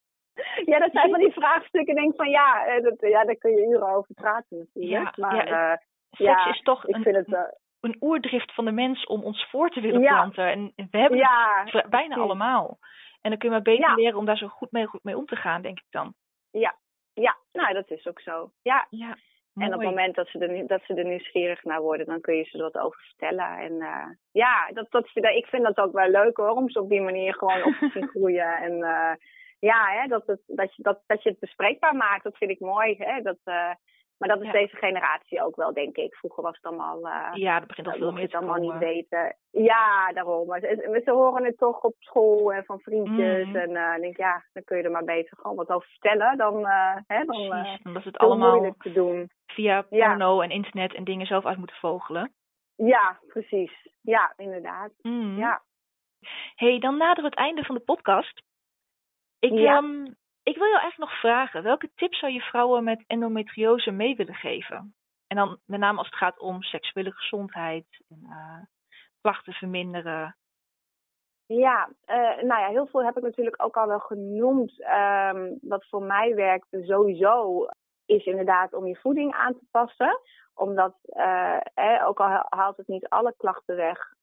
Ja, 0.66 0.80
dat 0.80 0.92
zijn 0.92 1.10
van 1.10 1.20
die 1.20 1.32
vraagstukken. 1.32 1.96
Denk 1.96 2.16
van 2.16 2.30
ja, 2.30 2.66
eh, 2.66 2.84
dat, 2.84 2.96
ja, 3.00 3.24
daar 3.26 3.36
kun 3.36 3.52
je 3.52 3.66
uren 3.68 3.88
over 3.90 4.14
praten 4.14 4.58
natuurlijk. 4.58 5.16
Ja, 5.16 5.28
maar 5.28 5.48
ja, 5.48 5.72
eh, 5.72 5.78
seks 6.12 6.44
Ja, 6.44 6.50
is 6.50 6.62
toch 6.62 6.86
ik 6.86 6.96
een, 6.96 7.02
vind 7.04 7.16
het. 7.16 7.34
eh, 7.34 7.42
een 7.80 7.98
oerdrift 8.00 8.54
van 8.54 8.66
de 8.66 8.72
mens 8.72 9.06
om 9.06 9.24
ons 9.24 9.50
voor 9.50 9.70
te 9.70 9.82
willen 9.82 10.02
Ja. 10.02 10.14
planten. 10.14 10.48
En 10.48 10.74
we 10.92 10.98
hebben 10.98 11.20
het 11.20 11.72
bijna 11.72 11.90
precies. 11.90 12.16
allemaal. 12.18 12.78
En 13.22 13.30
dan 13.30 13.40
kun 13.40 13.50
je 13.50 13.56
maar 13.56 13.64
beter 13.64 13.96
leren 13.96 14.18
om 14.20 14.26
daar 14.26 14.38
zo 14.38 14.48
goed 14.48 14.72
mee, 14.72 14.86
goed 14.86 15.04
mee 15.04 15.18
om 15.18 15.26
te 15.26 15.36
gaan, 15.36 15.62
denk 15.62 15.78
ik 15.80 15.88
dan. 15.90 16.14
ja, 16.52 16.76
ja, 17.14 17.36
nou 17.52 17.74
dat 17.74 17.90
is 17.92 18.08
ook 18.08 18.20
zo. 18.20 18.52
Ja, 18.62 18.88
Ja, 18.90 19.18
En 19.56 19.74
op 19.74 19.80
het 19.80 19.90
moment 19.90 20.16
dat 20.16 20.28
ze, 20.28 20.40
er, 20.40 20.68
dat 20.68 20.82
ze 20.86 20.94
er 20.94 21.06
nieuwsgierig 21.06 21.64
naar 21.64 21.82
worden, 21.82 22.06
dan 22.06 22.22
kun 22.22 22.36
je 22.36 22.44
ze 22.44 22.58
wat 22.58 22.78
over 22.78 23.00
vertellen. 23.02 23.58
En 23.58 23.82
eh, 23.82 24.08
ja, 24.32 24.70
dat, 24.74 24.92
dat, 24.92 25.10
ik 25.14 25.46
vind 25.46 25.64
dat 25.64 25.78
ook 25.78 25.94
wel 25.94 26.10
leuk 26.10 26.38
hoor, 26.38 26.50
om 26.50 26.70
ze 26.70 26.82
op 26.82 26.90
die 26.90 27.02
manier 27.02 27.34
gewoon 27.34 27.64
op 27.64 27.74
te 27.80 27.90
zien 27.94 28.08
groeien. 28.14 28.58
En 28.58 28.84
eh, 28.84 29.14
ja, 29.60 29.86
hè, 29.88 30.08
dat, 30.08 30.24
het, 30.26 30.42
dat, 30.48 30.76
je, 30.76 30.84
dat, 30.84 31.00
dat 31.08 31.24
je 31.24 31.30
het 31.30 31.40
bespreekbaar 31.40 31.96
maakt, 31.96 32.24
dat 32.24 32.38
vind 32.38 32.52
ik 32.52 32.60
mooi. 32.60 32.96
Hè? 32.98 33.22
Dat, 33.22 33.40
eh, 33.44 33.72
maar 34.18 34.30
dat 34.30 34.40
is 34.40 34.46
Ja. 34.46 34.52
deze 34.52 34.76
generatie 34.76 35.44
ook 35.44 35.56
wel, 35.56 35.74
denk 35.74 35.96
ik. 35.96 36.16
Vroeger 36.16 36.44
was 36.44 36.56
het 36.56 36.66
allemaal... 36.66 37.08
eh, 37.08 37.30
Ja, 37.34 37.60
dat 37.60 37.68
begint 37.68 37.88
al 37.88 37.94
dat 37.94 38.02
veel 38.02 38.12
meer 38.12 38.30
te 38.30 38.38
allemaal 38.38 38.56
komen. 38.56 38.72
niet 38.80 38.84
weten. 38.84 39.36
Ja, 39.52 40.12
daarom. 40.14 40.48
Maar 40.48 40.60
ze, 40.60 41.02
ze 41.06 41.12
horen 41.12 41.46
het 41.46 41.58
toch 41.58 41.82
op 41.84 41.96
school 42.00 42.54
en 42.54 42.66
van 42.66 42.80
vriendjes. 42.80 43.48
Mhm. 43.48 43.56
En 43.56 43.76
eh, 43.76 43.96
ik 43.96 44.02
denk, 44.02 44.18
ja, 44.18 44.44
dan 44.54 44.64
kun 44.64 44.78
je 44.78 44.84
er 44.84 44.92
maar 44.92 45.04
beter 45.04 45.38
gewoon 45.38 45.56
wat 45.58 45.70
over 45.70 45.90
vertellen 45.90 46.38
dan, 46.38 46.66
eh 46.68 46.96
hè, 47.08 47.24
dan 47.26 47.36
eh, 47.42 47.50
Precies, 47.50 47.86
omdat 47.86 48.02
ze 48.02 48.08
het 48.08 48.18
allemaal 48.18 48.52
moeilijk 48.54 48.82
te 48.82 48.92
doen. 48.92 49.30
via 49.46 49.86
Ja. 49.90 50.08
porno 50.08 50.42
en 50.42 50.50
internet 50.50 50.94
en 50.94 51.04
dingen 51.04 51.26
zelf 51.26 51.46
uit 51.46 51.58
moeten 51.58 51.76
vogelen. 51.76 52.34
Ja, 52.76 53.20
precies. 53.28 53.88
Ja, 54.02 54.34
inderdaad. 54.36 54.92
Mm. 55.02 55.38
Ja. 55.38 55.62
hey, 56.56 56.80
dan 56.80 56.98
naderen 56.98 57.24
we 57.24 57.30
het 57.30 57.40
einde 57.40 57.64
van 57.64 57.76
de 57.76 57.82
podcast. 57.82 58.42
Ik, 59.40 59.52
Ja. 59.52 59.78
ehm, 59.78 60.06
ik 60.46 60.58
wil 60.58 60.68
jou 60.68 60.80
eigenlijk 60.82 61.12
nog 61.12 61.20
vragen, 61.20 61.64
welke 61.64 61.90
tips 61.96 62.20
zou 62.20 62.32
je 62.32 62.42
vrouwen 62.42 62.84
met 62.84 63.04
endometriose 63.08 63.92
mee 63.92 64.16
willen 64.16 64.36
geven? 64.36 64.96
En 65.28 65.38
dan 65.38 65.60
met 65.66 65.80
name 65.80 65.98
als 65.98 66.08
het 66.08 66.16
gaat 66.16 66.40
om 66.40 66.62
seksuele 66.62 67.12
gezondheid 67.12 67.86
en 68.10 68.20
eh, 68.30 68.62
klachten 69.22 69.54
verminderen. 69.54 70.38
Ja, 71.46 71.90
eh, 72.06 72.18
nou 72.18 72.62
ja, 72.62 72.68
heel 72.68 72.88
veel 72.88 73.04
heb 73.04 73.18
ik 73.18 73.24
natuurlijk 73.24 73.64
ook 73.64 73.78
al 73.78 73.88
wel 73.88 74.00
genoemd. 74.00 74.82
Ehm, 74.82 75.54
wat 75.62 75.88
voor 75.90 76.04
mij 76.04 76.36
werkt 76.36 76.68
sowieso 76.70 77.66
is 78.06 78.26
inderdaad 78.26 78.74
om 78.74 78.88
je 78.88 78.96
voeding 78.96 79.34
aan 79.34 79.54
te 79.54 79.66
passen. 79.72 80.20
Omdat, 80.54 80.96
eh, 81.04 82.04
ook 82.06 82.20
al 82.20 82.46
haalt 82.50 82.78
het 82.78 82.88
niet 82.88 83.10
alle 83.10 83.34
klachten 83.38 83.76
weg, 83.76 84.14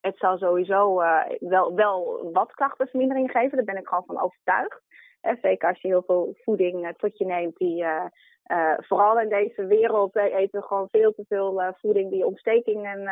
het 0.00 0.18
zal 0.18 0.38
sowieso 0.38 0.94
wel, 1.38 1.74
wel 1.74 2.30
wat 2.32 2.52
klachtenvermindering 2.52 3.30
geven. 3.30 3.56
Daar 3.56 3.74
ben 3.74 3.76
ik 3.76 3.88
gewoon 3.88 4.04
van 4.06 4.20
overtuigd. 4.20 4.80
Zeker 5.22 5.68
als 5.68 5.80
je 5.80 5.88
heel 5.88 6.02
veel 6.06 6.34
voeding 6.42 6.86
eh, 6.86 6.92
tot 6.92 7.18
je 7.18 7.24
neemt 7.24 7.56
die... 7.56 7.84
eh, 7.84 8.04
eh, 8.42 8.74
vooral 8.78 9.20
in 9.20 9.28
deze 9.28 9.66
wereld 9.66 10.16
eten 10.16 10.60
we 10.60 10.66
gewoon 10.66 10.88
veel 10.90 11.12
te 11.12 11.24
veel 11.28 11.74
voeding 11.80 12.10
die 12.10 12.26
ontstekingen 12.26 13.08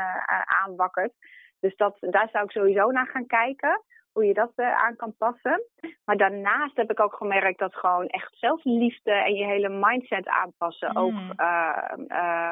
aanwakkert. 0.64 1.12
Dus 1.60 1.76
dat, 1.76 1.96
daar 2.00 2.28
zou 2.32 2.44
ik 2.44 2.50
sowieso 2.50 2.90
naar 2.90 3.06
gaan 3.06 3.26
kijken. 3.26 3.82
Hoe 4.12 4.24
je 4.24 4.34
dat 4.34 4.52
aan 4.56 4.96
kan 4.96 5.14
passen. 5.18 5.62
Maar 6.04 6.16
daarnaast 6.16 6.76
heb 6.76 6.90
ik 6.90 7.00
ook 7.00 7.14
gemerkt 7.14 7.58
dat 7.58 7.74
gewoon 7.74 8.06
echt 8.06 8.36
zelfliefde 8.38 9.12
en 9.12 9.34
je 9.34 9.44
hele 9.44 9.68
mindset 9.68 10.28
aanpassen 10.28 10.90
Mm. 10.90 10.96
ook, 10.96 11.14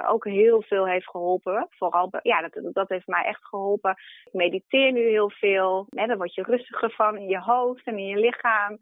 ook 0.09 0.25
heel 0.25 0.63
veel 0.63 0.87
heeft 0.87 1.11
geholpen. 1.11 1.67
Vooral, 1.71 2.11
ja, 2.23 2.41
dat, 2.49 2.75
dat 2.75 2.89
heeft 2.89 3.07
mij 3.07 3.25
echt 3.25 3.45
geholpen. 3.47 3.91
Ik 4.25 4.33
mediteer 4.33 4.93
nu 4.93 5.01
heel 5.01 5.31
veel. 5.31 5.87
Hè, 5.91 6.07
daar 6.07 6.17
word 6.17 6.35
je 6.35 6.43
rustiger 6.43 6.91
van 6.91 7.17
in 7.17 7.29
je 7.29 7.41
hoofd 7.41 7.87
en 7.87 7.99
in 7.99 8.07
je 8.07 8.17
lichaam. 8.17 8.79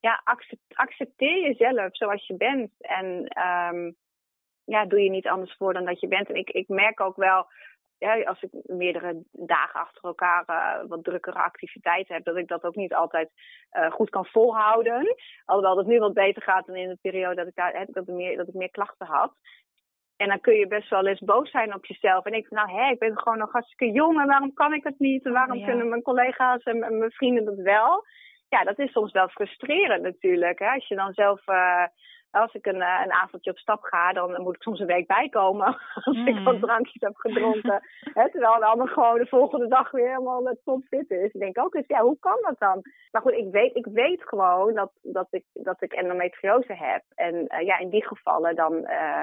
Ja, 0.00 0.20
accept- 0.24 0.74
accepteer 0.74 1.40
jezelf 1.42 1.96
zoals 1.96 2.26
je 2.26 2.36
bent. 2.36 2.70
En 2.78 3.26
ehm, 3.26 3.90
ja, 4.64 4.84
doe 4.84 5.00
je 5.02 5.10
niet 5.10 5.28
anders 5.28 5.54
voor 5.56 5.72
dan 5.72 5.84
dat 5.84 6.00
je 6.00 6.08
bent. 6.08 6.28
En 6.28 6.34
ik, 6.34 6.50
ik 6.50 6.68
merk 6.68 7.00
ook 7.00 7.16
wel 7.16 7.46
ja, 7.98 8.22
als 8.22 8.42
ik 8.42 8.50
meerdere 8.62 9.22
dagen 9.32 9.80
achter 9.80 10.04
elkaar 10.04 10.44
eh, 10.46 10.88
wat 10.88 11.04
drukkere 11.04 11.38
activiteiten 11.42 12.14
heb, 12.14 12.24
dat 12.24 12.36
ik 12.36 12.48
dat 12.48 12.64
ook 12.64 12.74
niet 12.74 12.94
altijd 12.94 13.30
eh, 13.70 13.90
goed 13.90 14.10
kan 14.10 14.26
volhouden. 14.26 15.16
Alhoewel 15.44 15.76
het 15.78 15.86
nu 15.86 15.98
wat 15.98 16.14
beter 16.14 16.42
gaat 16.42 16.66
dan 16.66 16.76
in 16.76 16.88
de 16.88 16.98
periode 17.00 17.34
dat 17.34 17.46
ik, 17.46 17.54
daar, 17.54 17.72
hè, 17.72 17.84
dat, 17.86 18.08
ik 18.08 18.14
meer, 18.14 18.36
dat 18.36 18.48
ik 18.48 18.54
meer 18.54 18.70
klachten 18.70 19.06
had. 19.06 19.32
En 20.16 20.28
dan 20.28 20.40
kun 20.40 20.54
je 20.54 20.66
best 20.66 20.88
wel 20.90 21.06
eens 21.06 21.20
boos 21.20 21.50
zijn 21.50 21.74
op 21.74 21.86
jezelf. 21.86 22.24
En 22.24 22.32
ik 22.32 22.48
denk, 22.48 22.66
nou 22.66 22.80
hè, 22.80 22.90
ik 22.90 22.98
ben 22.98 23.18
gewoon 23.18 23.38
nog 23.38 23.52
hartstikke 23.52 23.94
jong 23.94 24.20
en 24.20 24.26
waarom 24.26 24.54
kan 24.54 24.72
ik 24.72 24.84
het 24.84 24.98
niet? 24.98 25.24
En 25.24 25.32
waarom 25.32 25.58
Ja. 25.58 25.66
kunnen 25.66 25.88
mijn 25.88 26.02
collega's 26.02 26.62
en 26.62 26.78
mijn 26.78 27.10
vrienden 27.10 27.44
dat 27.44 27.56
wel? 27.56 28.04
Ja, 28.50 28.64
dat 28.64 28.78
is 28.78 28.92
soms 28.92 29.12
wel 29.12 29.28
frustrerend 29.28 30.02
natuurlijk. 30.02 30.58
Hè? 30.58 30.68
Als 30.68 30.88
je 30.88 30.94
dan 30.94 31.12
zelf, 31.12 31.46
eh, 31.46 31.84
als 32.30 32.54
ik 32.54 32.66
een, 32.66 32.82
eh, 32.82 33.00
een 33.04 33.12
avondje 33.12 33.50
op 33.50 33.58
stap 33.58 33.82
ga, 33.82 34.12
dan 34.12 34.42
moet 34.42 34.54
ik 34.54 34.62
soms 34.62 34.80
een 34.80 34.86
week 34.86 35.06
bijkomen. 35.06 35.66
Als 36.04 36.16
ik 36.16 36.34
Mm. 36.34 36.44
wat 36.44 36.60
drankjes 36.60 37.02
heb 37.02 37.16
gedronken. 37.16 37.80
Hè? 38.18 38.30
Terwijl 38.30 38.58
de 38.58 38.64
ander 38.64 38.88
gewoon 38.88 39.18
de 39.18 39.26
volgende 39.26 39.68
dag 39.68 39.90
weer 39.90 40.08
helemaal 40.08 40.40
met 40.42 40.60
topfit 40.64 41.10
is. 41.10 41.32
Ik 41.32 41.40
denk 41.40 41.58
ook 41.58 41.74
eens, 41.74 41.86
ja, 41.86 42.00
hoe 42.02 42.18
kan 42.20 42.38
dat 42.40 42.58
dan? 42.58 42.82
Maar 43.10 43.22
goed, 43.22 43.32
ik 43.32 43.50
weet, 43.50 43.76
ik 43.76 43.86
weet 43.86 44.22
gewoon 44.24 44.74
dat, 44.74 44.90
dat, 45.02 45.26
ik, 45.30 45.44
dat 45.52 45.82
ik 45.82 45.92
endometriose 45.92 46.74
heb. 46.74 47.02
En 47.14 47.46
eh, 47.46 47.66
ja, 47.66 47.78
in 47.78 47.90
die 47.90 48.06
gevallen 48.06 48.56
dan, 48.56 48.84
eh, 48.84 49.22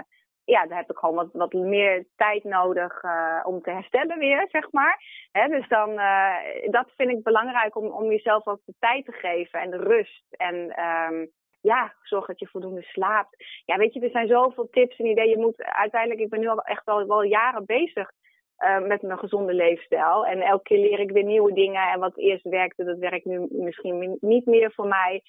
ja, 0.53 0.65
dan 0.67 0.77
heb 0.77 0.89
ik 0.89 0.97
gewoon 0.97 1.15
wat, 1.15 1.29
wat 1.33 1.53
meer 1.53 2.05
tijd 2.15 2.43
nodig 2.43 3.03
eh, 3.03 3.39
om 3.43 3.61
te 3.61 3.71
herstellen 3.71 4.19
weer, 4.19 4.47
zeg 4.51 4.71
maar. 4.71 5.03
Hè, 5.31 5.47
dus 5.47 5.67
dan, 5.67 5.99
eh, 5.99 6.35
dat 6.69 6.91
vind 6.95 7.09
ik 7.09 7.23
belangrijk 7.23 7.75
om, 7.75 7.85
om 7.87 8.09
jezelf 8.11 8.47
ook 8.47 8.61
de 8.65 8.73
tijd 8.79 9.05
te 9.05 9.11
geven 9.11 9.59
en 9.59 9.69
de 9.69 9.77
rust. 9.77 10.25
En 10.29 10.69
ehm, 10.71 11.25
ja, 11.61 11.93
zorg 12.01 12.25
dat 12.25 12.39
je 12.39 12.47
voldoende 12.47 12.81
slaapt. 12.81 13.35
Ja, 13.65 13.77
weet 13.77 13.93
je, 13.93 13.99
er 13.99 14.09
zijn 14.09 14.27
zoveel 14.27 14.69
tips 14.69 14.97
en 14.97 15.05
ideeën. 15.05 15.29
Je 15.29 15.37
moet 15.37 15.63
uiteindelijk, 15.63 16.21
ik 16.21 16.29
ben 16.29 16.39
nu 16.39 16.47
al 16.47 16.61
echt 16.61 16.85
wel, 16.85 17.07
wel 17.07 17.23
jaren 17.23 17.65
bezig 17.65 18.11
eh, 18.57 18.79
met 18.79 19.01
mijn 19.01 19.19
gezonde 19.19 19.53
leefstijl. 19.53 20.25
En 20.25 20.41
elke 20.41 20.63
keer 20.63 20.79
leer 20.79 20.99
ik 20.99 21.11
weer 21.11 21.23
nieuwe 21.23 21.53
dingen. 21.53 21.91
En 21.91 21.99
wat 21.99 22.17
eerst 22.17 22.43
werkte, 22.43 22.83
dat 22.83 22.97
werkt 22.97 23.25
nu 23.25 23.47
misschien 23.49 23.97
mi- 23.97 24.17
niet 24.19 24.45
meer 24.45 24.71
voor 24.71 24.87
mij. 24.87 25.21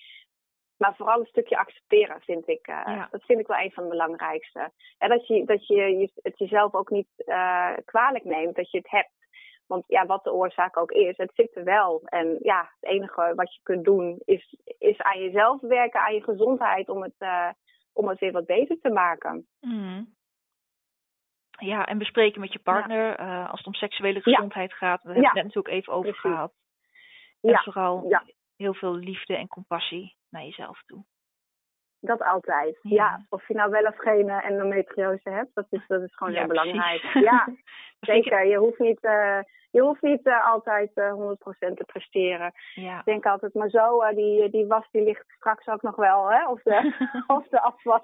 Maar 0.78 0.96
vooral 0.96 1.20
een 1.20 1.26
stukje 1.26 1.58
accepteren 1.58 2.20
vind 2.20 2.48
ik, 2.48 2.66
eh, 2.66 2.82
Ja. 2.86 3.08
dat 3.10 3.22
vind 3.24 3.40
ik 3.40 3.46
wel 3.46 3.58
een 3.58 3.72
van 3.72 3.82
de 3.82 3.88
belangrijkste. 3.90 4.70
En 4.98 5.08
dat 5.08 5.26
je, 5.26 5.44
dat 5.44 5.66
je 5.66 5.74
je- 5.74 6.10
het 6.22 6.38
jezelf 6.38 6.74
ook 6.74 6.90
niet 6.90 7.08
eh, 7.16 7.72
kwalijk 7.84 8.24
neemt 8.24 8.56
dat 8.56 8.70
je 8.70 8.78
het 8.78 8.90
hebt. 8.90 9.12
Want 9.66 9.84
ja, 9.86 10.06
wat 10.06 10.24
de 10.24 10.32
oorzaak 10.32 10.76
ook 10.76 10.90
is, 10.90 11.16
het 11.16 11.30
zit 11.34 11.56
er 11.56 11.64
wel. 11.64 12.00
En 12.04 12.36
ja, 12.40 12.70
het 12.80 12.90
enige 12.90 13.32
wat 13.34 13.54
je 13.54 13.60
kunt 13.62 13.84
doen 13.84 14.20
is, 14.24 14.56
is 14.78 14.98
aan 14.98 15.20
jezelf 15.20 15.60
werken, 15.60 16.00
aan 16.00 16.14
je 16.14 16.22
gezondheid, 16.22 16.88
om 16.88 17.02
het, 17.02 17.14
eh, 17.18 17.50
om 17.92 18.08
het 18.08 18.18
weer 18.18 18.32
wat 18.32 18.46
beter 18.46 18.78
te 18.80 18.90
maken. 18.90 19.46
Mm. 19.60 20.16
Ja, 21.58 21.86
en 21.86 21.98
bespreken 21.98 22.40
met 22.40 22.52
je 22.52 22.58
partner 22.58 23.16
als 23.48 23.58
het 23.58 23.66
om 23.66 23.74
seksuele 23.74 24.20
Ja. 24.24 24.34
gezondheid 24.34 24.72
gaat. 24.72 25.02
We 25.02 25.08
hebben 25.08 25.24
het 25.24 25.34
net 25.34 25.44
natuurlijk 25.44 25.74
even 25.74 25.92
over 25.92 26.10
Precies. 26.10 26.30
gehad. 26.30 26.52
En 27.40 27.50
Ja, 27.50 27.62
vooral 27.62 28.08
ja. 28.08 28.22
Heel 28.58 28.74
veel 28.74 28.94
liefde 28.96 29.36
en 29.36 29.48
compassie 29.48 30.16
naar 30.30 30.42
jezelf 30.42 30.82
toe. 30.86 31.04
Dat 32.00 32.22
altijd. 32.22 32.78
Ja. 32.82 32.90
Ja. 33.04 33.26
of 33.28 33.48
je 33.48 33.54
nou 33.54 33.70
wel 33.70 33.82
of 33.84 33.96
geen 33.98 34.28
eh, 34.28 34.44
endometriose 34.50 35.30
hebt, 35.30 35.50
dat 35.54 35.66
is, 35.70 35.84
dat 35.86 36.02
is 36.02 36.14
gewoon 36.16 36.32
Ja, 36.32 36.38
heel 36.38 36.48
belangrijk. 36.48 37.00
precies. 37.00 37.22
Ja, 37.30 37.48
zeker. 38.00 38.46
Je 38.46 38.56
hoeft 38.56 38.78
niet, 38.78 39.00
eh, 39.00 39.38
je 39.70 39.80
hoeft 39.80 40.02
niet 40.02 40.26
eh, 40.26 40.46
altijd 40.52 40.90
eh 40.94 41.12
100% 41.12 41.76
te 41.76 41.84
presteren. 41.86 42.52
Ja. 42.74 42.98
Ik 42.98 43.04
denk 43.04 43.26
altijd, 43.26 43.54
maar 43.54 43.68
zo, 43.68 44.00
die, 44.14 44.50
die 44.50 44.66
was 44.66 44.88
die 44.90 45.02
ligt 45.02 45.24
straks 45.28 45.68
ook 45.68 45.82
nog 45.82 45.96
wel, 45.96 46.30
hè? 46.30 46.48
Of 46.48 46.62
de, 46.62 46.92
of 47.36 47.48
de 47.48 47.60
afwas 47.60 48.02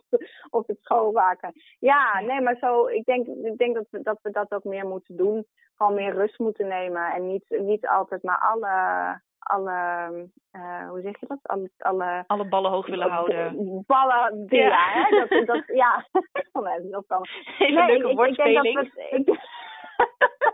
of 0.50 0.66
het 0.66 0.78
schoonmaken. 0.80 1.52
Ja, 1.78 2.18
Ja. 2.18 2.26
nee, 2.26 2.40
maar 2.40 2.56
zo, 2.56 2.86
ik 2.86 3.04
denk, 3.04 3.26
ik 3.26 3.56
denk 3.58 3.74
dat, 3.74 3.86
we, 3.90 4.02
dat 4.02 4.18
we 4.22 4.30
dat 4.30 4.52
ook 4.52 4.64
meer 4.64 4.86
moeten 4.86 5.16
doen. 5.16 5.46
Gewoon 5.76 5.94
meer 5.94 6.12
rust 6.14 6.38
moeten 6.38 6.66
nemen 6.68 7.12
en 7.12 7.26
niet, 7.26 7.44
niet 7.48 7.86
altijd 7.88 8.22
maar 8.22 8.38
alle, 8.38 8.72
alle 9.44 10.11
uh, 10.52 10.88
hoe 10.88 11.00
zeg 11.00 11.20
je 11.20 11.26
dat? 11.26 11.38
Alle, 11.42 11.70
alle, 11.78 12.24
alle 12.26 12.48
ballen 12.48 12.70
hoog 12.70 12.87
willen 12.87 13.11
houden. 13.11 13.54
Ballen, 13.87 14.46
ja. 14.48 14.59
ja 14.59 14.85
hè? 14.92 15.26
Dat, 15.26 15.46
dat, 15.46 15.64
ja. 15.66 16.07
dat 16.90 17.04
kan. 17.07 17.26
Even 17.59 17.87
nee, 17.87 17.98
leuke 17.98 18.14
woordspeling. 18.14 18.66
ik 18.66 18.72
denk 18.74 19.26
dat 19.26 19.37
we 19.37 19.38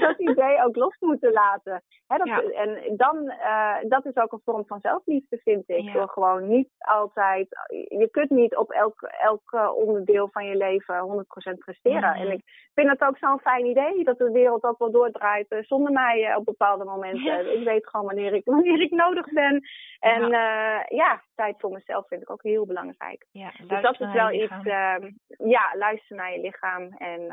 dat 0.06 0.18
idee 0.18 0.64
ook 0.64 0.76
los 0.76 0.96
moeten 1.00 1.32
laten. 1.32 1.82
dat, 2.06 2.28
En 2.52 2.96
dan, 2.96 3.16
uh, 3.24 3.76
dat 3.82 4.06
is 4.06 4.16
ook 4.16 4.32
een 4.32 4.40
vorm 4.44 4.66
van 4.66 4.80
zelfliefde, 4.80 5.40
vind 5.44 5.68
ik. 5.68 5.92
Door 5.92 6.08
gewoon 6.08 6.48
niet 6.48 6.68
altijd. 6.78 7.48
Je 7.88 8.08
kunt 8.10 8.30
niet 8.30 8.56
op 8.56 8.70
elk, 8.70 9.02
elk 9.02 9.74
onderdeel 9.74 10.28
van 10.32 10.46
je 10.46 10.56
leven 10.56 11.24
100% 11.52 11.58
presteren. 11.58 12.14
En 12.14 12.30
ik 12.30 12.42
vind 12.74 12.88
het 12.88 13.02
ook 13.02 13.18
zo'n 13.18 13.40
fijn 13.40 13.66
idee 13.66 14.04
dat 14.04 14.18
de 14.18 14.30
wereld 14.30 14.64
ook 14.64 14.78
wel 14.78 14.90
doordraait 14.90 15.52
uh, 15.52 15.58
zonder 15.62 15.92
mij 15.92 16.34
op 16.36 16.44
bepaalde 16.44 16.84
momenten. 16.84 17.58
Ik 17.58 17.64
weet 17.64 17.88
gewoon 17.88 18.06
wanneer 18.06 18.34
ik, 18.34 18.44
wanneer 18.56 18.80
ik 18.80 18.90
nodig 18.90 19.32
ben. 19.32 19.60
En 19.98 20.28
ja. 20.28 20.84
ja, 20.88 21.22
tijd 21.34 21.54
voor 21.58 21.70
mezelf 21.70 22.06
vind 22.08 22.22
ik 22.22 22.30
ook 22.30 22.42
heel 22.42 22.66
belangrijk. 22.66 23.26
Ja, 23.30 23.52
dus 23.66 23.82
dat 23.82 24.00
is 24.00 24.12
wel 24.12 24.30
iets. 24.30 24.52
Ehm, 24.62 25.10
ja, 25.26 25.74
luister 25.78 26.16
naar 26.16 26.32
je 26.32 26.40
lichaam 26.40 26.92
en 26.92 27.32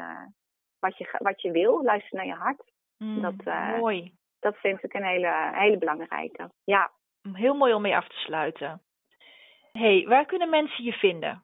wat 0.79 0.97
je, 0.97 1.15
wat 1.17 1.41
je 1.41 1.51
wil. 1.51 1.83
Luister 1.83 2.17
naar 2.17 2.25
je 2.25 2.33
hart. 2.33 2.71
Mm, 2.97 3.21
dat, 3.21 3.45
uh, 3.45 3.77
mooi. 3.77 4.13
Dat 4.39 4.57
vind 4.57 4.83
ik 4.83 4.93
een 4.93 5.05
hele, 5.05 5.49
hele 5.53 5.77
belangrijke. 5.77 6.51
Ja. 6.63 6.91
Heel 7.33 7.53
mooi 7.53 7.73
om 7.73 7.81
mee 7.81 7.95
af 7.95 8.07
te 8.07 8.15
sluiten. 8.15 8.81
hey, 9.71 10.05
waar 10.07 10.25
kunnen 10.25 10.49
mensen 10.49 10.83
je 10.83 10.93
vinden? 10.93 11.43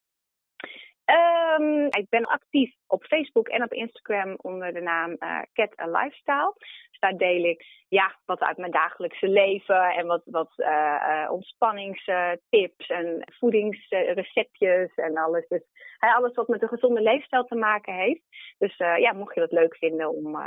Um, 1.05 1.85
ik 1.85 2.09
ben 2.09 2.25
actief 2.25 2.75
op 2.87 3.03
Facebook 3.03 3.47
en 3.47 3.63
op 3.63 3.73
Instagram 3.73 4.35
onder 4.37 4.73
de 4.73 4.81
naam 4.81 5.15
uh, 5.19 5.41
Cat 5.53 5.79
a 5.79 5.87
Lifestyle. 5.87 6.53
Dus 6.89 6.99
daar 6.99 7.17
deel 7.17 7.43
ik 7.43 7.65
ja, 7.87 8.19
wat 8.25 8.39
uit 8.39 8.57
mijn 8.57 8.71
dagelijkse 8.71 9.27
leven 9.27 9.81
en 9.81 10.07
wat, 10.07 10.21
wat 10.25 10.53
uh, 10.57 11.27
ontspanningstips 11.31 12.87
en 12.87 13.23
voedingsreceptjes 13.39 14.95
en 14.95 15.17
alles. 15.17 15.47
Dus 15.47 15.63
alles 15.99 16.33
wat 16.33 16.47
met 16.47 16.61
een 16.61 16.67
gezonde 16.67 17.01
leefstijl 17.01 17.45
te 17.45 17.55
maken 17.55 17.93
heeft. 17.93 18.23
Dus 18.57 18.77
ja, 18.77 19.13
mocht 19.13 19.33
je 19.33 19.39
dat 19.39 19.51
leuk 19.51 19.75
vinden 19.75 20.09
om, 20.09 20.37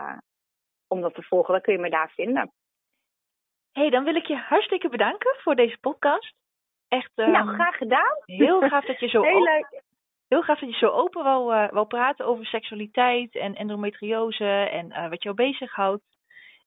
om 0.88 1.00
dat 1.00 1.14
te 1.14 1.22
volgen, 1.22 1.52
dan 1.52 1.62
kun 1.62 1.72
je 1.72 1.78
me 1.78 1.90
daar 1.90 2.10
vinden. 2.10 2.52
hey, 3.72 3.90
dan 3.90 4.04
wil 4.04 4.14
ik 4.14 4.26
je 4.26 4.36
hartstikke 4.36 4.88
bedanken 4.88 5.36
voor 5.38 5.54
deze 5.54 5.78
podcast. 5.80 6.34
Echt. 6.88 7.10
Nou, 7.14 7.54
graag 7.54 7.76
gedaan. 7.76 8.16
Heel 8.24 8.60
gaaf 8.60 8.84
dat 8.84 9.00
je 9.00 9.08
zo. 9.08 9.22
Heel 9.32 9.42
leuk 9.42 9.86
heel 10.28 10.42
graag 10.42 10.58
dat 10.58 10.70
je 10.70 10.76
zo 10.76 10.86
open 10.86 11.24
wou, 11.24 11.54
uh, 11.54 11.68
wou 11.70 11.86
praten 11.86 12.26
over 12.26 12.46
seksualiteit 12.46 13.34
en 13.34 13.54
endometriose 13.54 14.44
en 14.70 14.86
uh, 14.86 15.08
wat 15.08 15.22
jou 15.22 15.34
bezighoudt. 15.34 16.02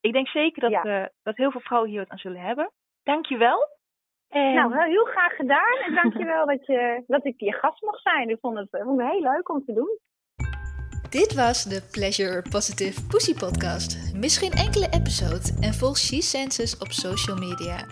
Ik 0.01 0.13
denk 0.13 0.27
zeker 0.27 0.61
dat, 0.61 0.71
ja. 0.71 1.01
uh, 1.01 1.07
dat 1.23 1.37
heel 1.37 1.51
veel 1.51 1.61
vrouwen 1.61 1.89
hier 1.89 1.99
wat 1.99 2.09
aan 2.09 2.17
zullen 2.17 2.41
hebben. 2.41 2.71
Dank 3.03 3.25
je 3.25 3.37
wel. 3.37 3.67
En... 4.29 4.53
Nou, 4.53 4.83
heel 4.89 5.05
graag 5.05 5.35
gedaan. 5.35 5.77
En 5.85 5.95
dank 5.95 6.17
je 6.17 6.25
wel 6.25 6.45
dat, 6.45 6.65
je, 6.65 7.03
dat 7.07 7.25
ik 7.25 7.39
je 7.39 7.53
gast 7.53 7.81
mocht 7.81 8.01
zijn. 8.01 8.29
Ik 8.29 8.37
vond 8.39 8.57
het, 8.57 8.67
vond 8.69 9.01
het 9.01 9.11
heel 9.11 9.21
leuk 9.21 9.49
om 9.49 9.65
te 9.65 9.73
doen. 9.73 9.99
Dit 11.11 11.33
was 11.33 11.63
de 11.63 11.81
Pleasure 11.91 12.41
Positive 12.49 13.03
Pussy 13.03 13.33
Podcast. 13.33 13.97
Mis 14.13 14.37
geen 14.37 14.51
enkele 14.51 14.89
episode 14.89 15.41
en 15.59 15.73
volg 15.73 15.97
She 15.97 16.21
Senses 16.21 16.77
op 16.77 16.91
social 16.91 17.37
media. 17.37 17.85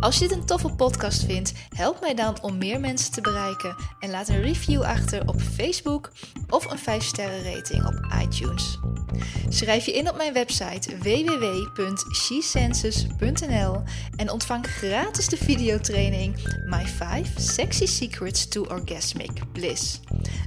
Als 0.00 0.18
je 0.18 0.28
dit 0.28 0.36
een 0.36 0.46
toffe 0.46 0.68
podcast 0.68 1.24
vindt, 1.24 1.52
help 1.68 2.00
mij 2.00 2.14
dan 2.14 2.42
om 2.42 2.58
meer 2.58 2.80
mensen 2.80 3.12
te 3.12 3.20
bereiken 3.20 3.76
en 4.00 4.10
laat 4.10 4.28
een 4.28 4.42
review 4.42 4.82
achter 4.82 5.28
op 5.28 5.40
Facebook 5.40 6.10
of 6.48 6.70
een 6.70 6.78
5 6.78 7.04
sterren 7.04 7.54
rating 7.54 7.86
op 7.86 8.06
iTunes. 8.22 8.78
Schrijf 9.48 9.86
je 9.86 9.92
in 9.92 10.08
op 10.08 10.16
mijn 10.16 10.32
website 10.32 10.98
www.shesenses.nl 10.98 13.82
en 14.16 14.30
ontvang 14.30 14.66
gratis 14.66 15.28
de 15.28 15.36
videotraining 15.36 16.58
My 16.66 16.86
5 16.86 17.32
Sexy 17.36 17.86
Secrets 17.86 18.48
to 18.48 18.64
Orgasmic 18.64 19.52
Bliss. 19.52 20.00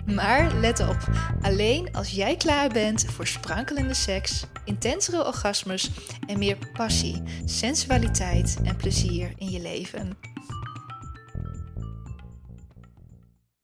Maar 0.06 0.54
let 0.54 0.80
op, 0.80 0.97
alleen 1.41 1.89
als 2.04 2.12
jij 2.12 2.36
klaar 2.36 2.70
bent 2.70 3.06
voor 3.06 3.28
sprankelende 3.28 3.94
seks, 3.94 4.46
intensere 4.66 5.26
orgasmes 5.26 5.92
en 6.28 6.39
meer 6.39 6.58
passie, 6.74 7.22
sensualiteit 7.46 8.58
en 8.63 8.76
plezier 8.76 9.34
in 9.38 9.50
je 9.50 9.62
leven. 9.62 10.18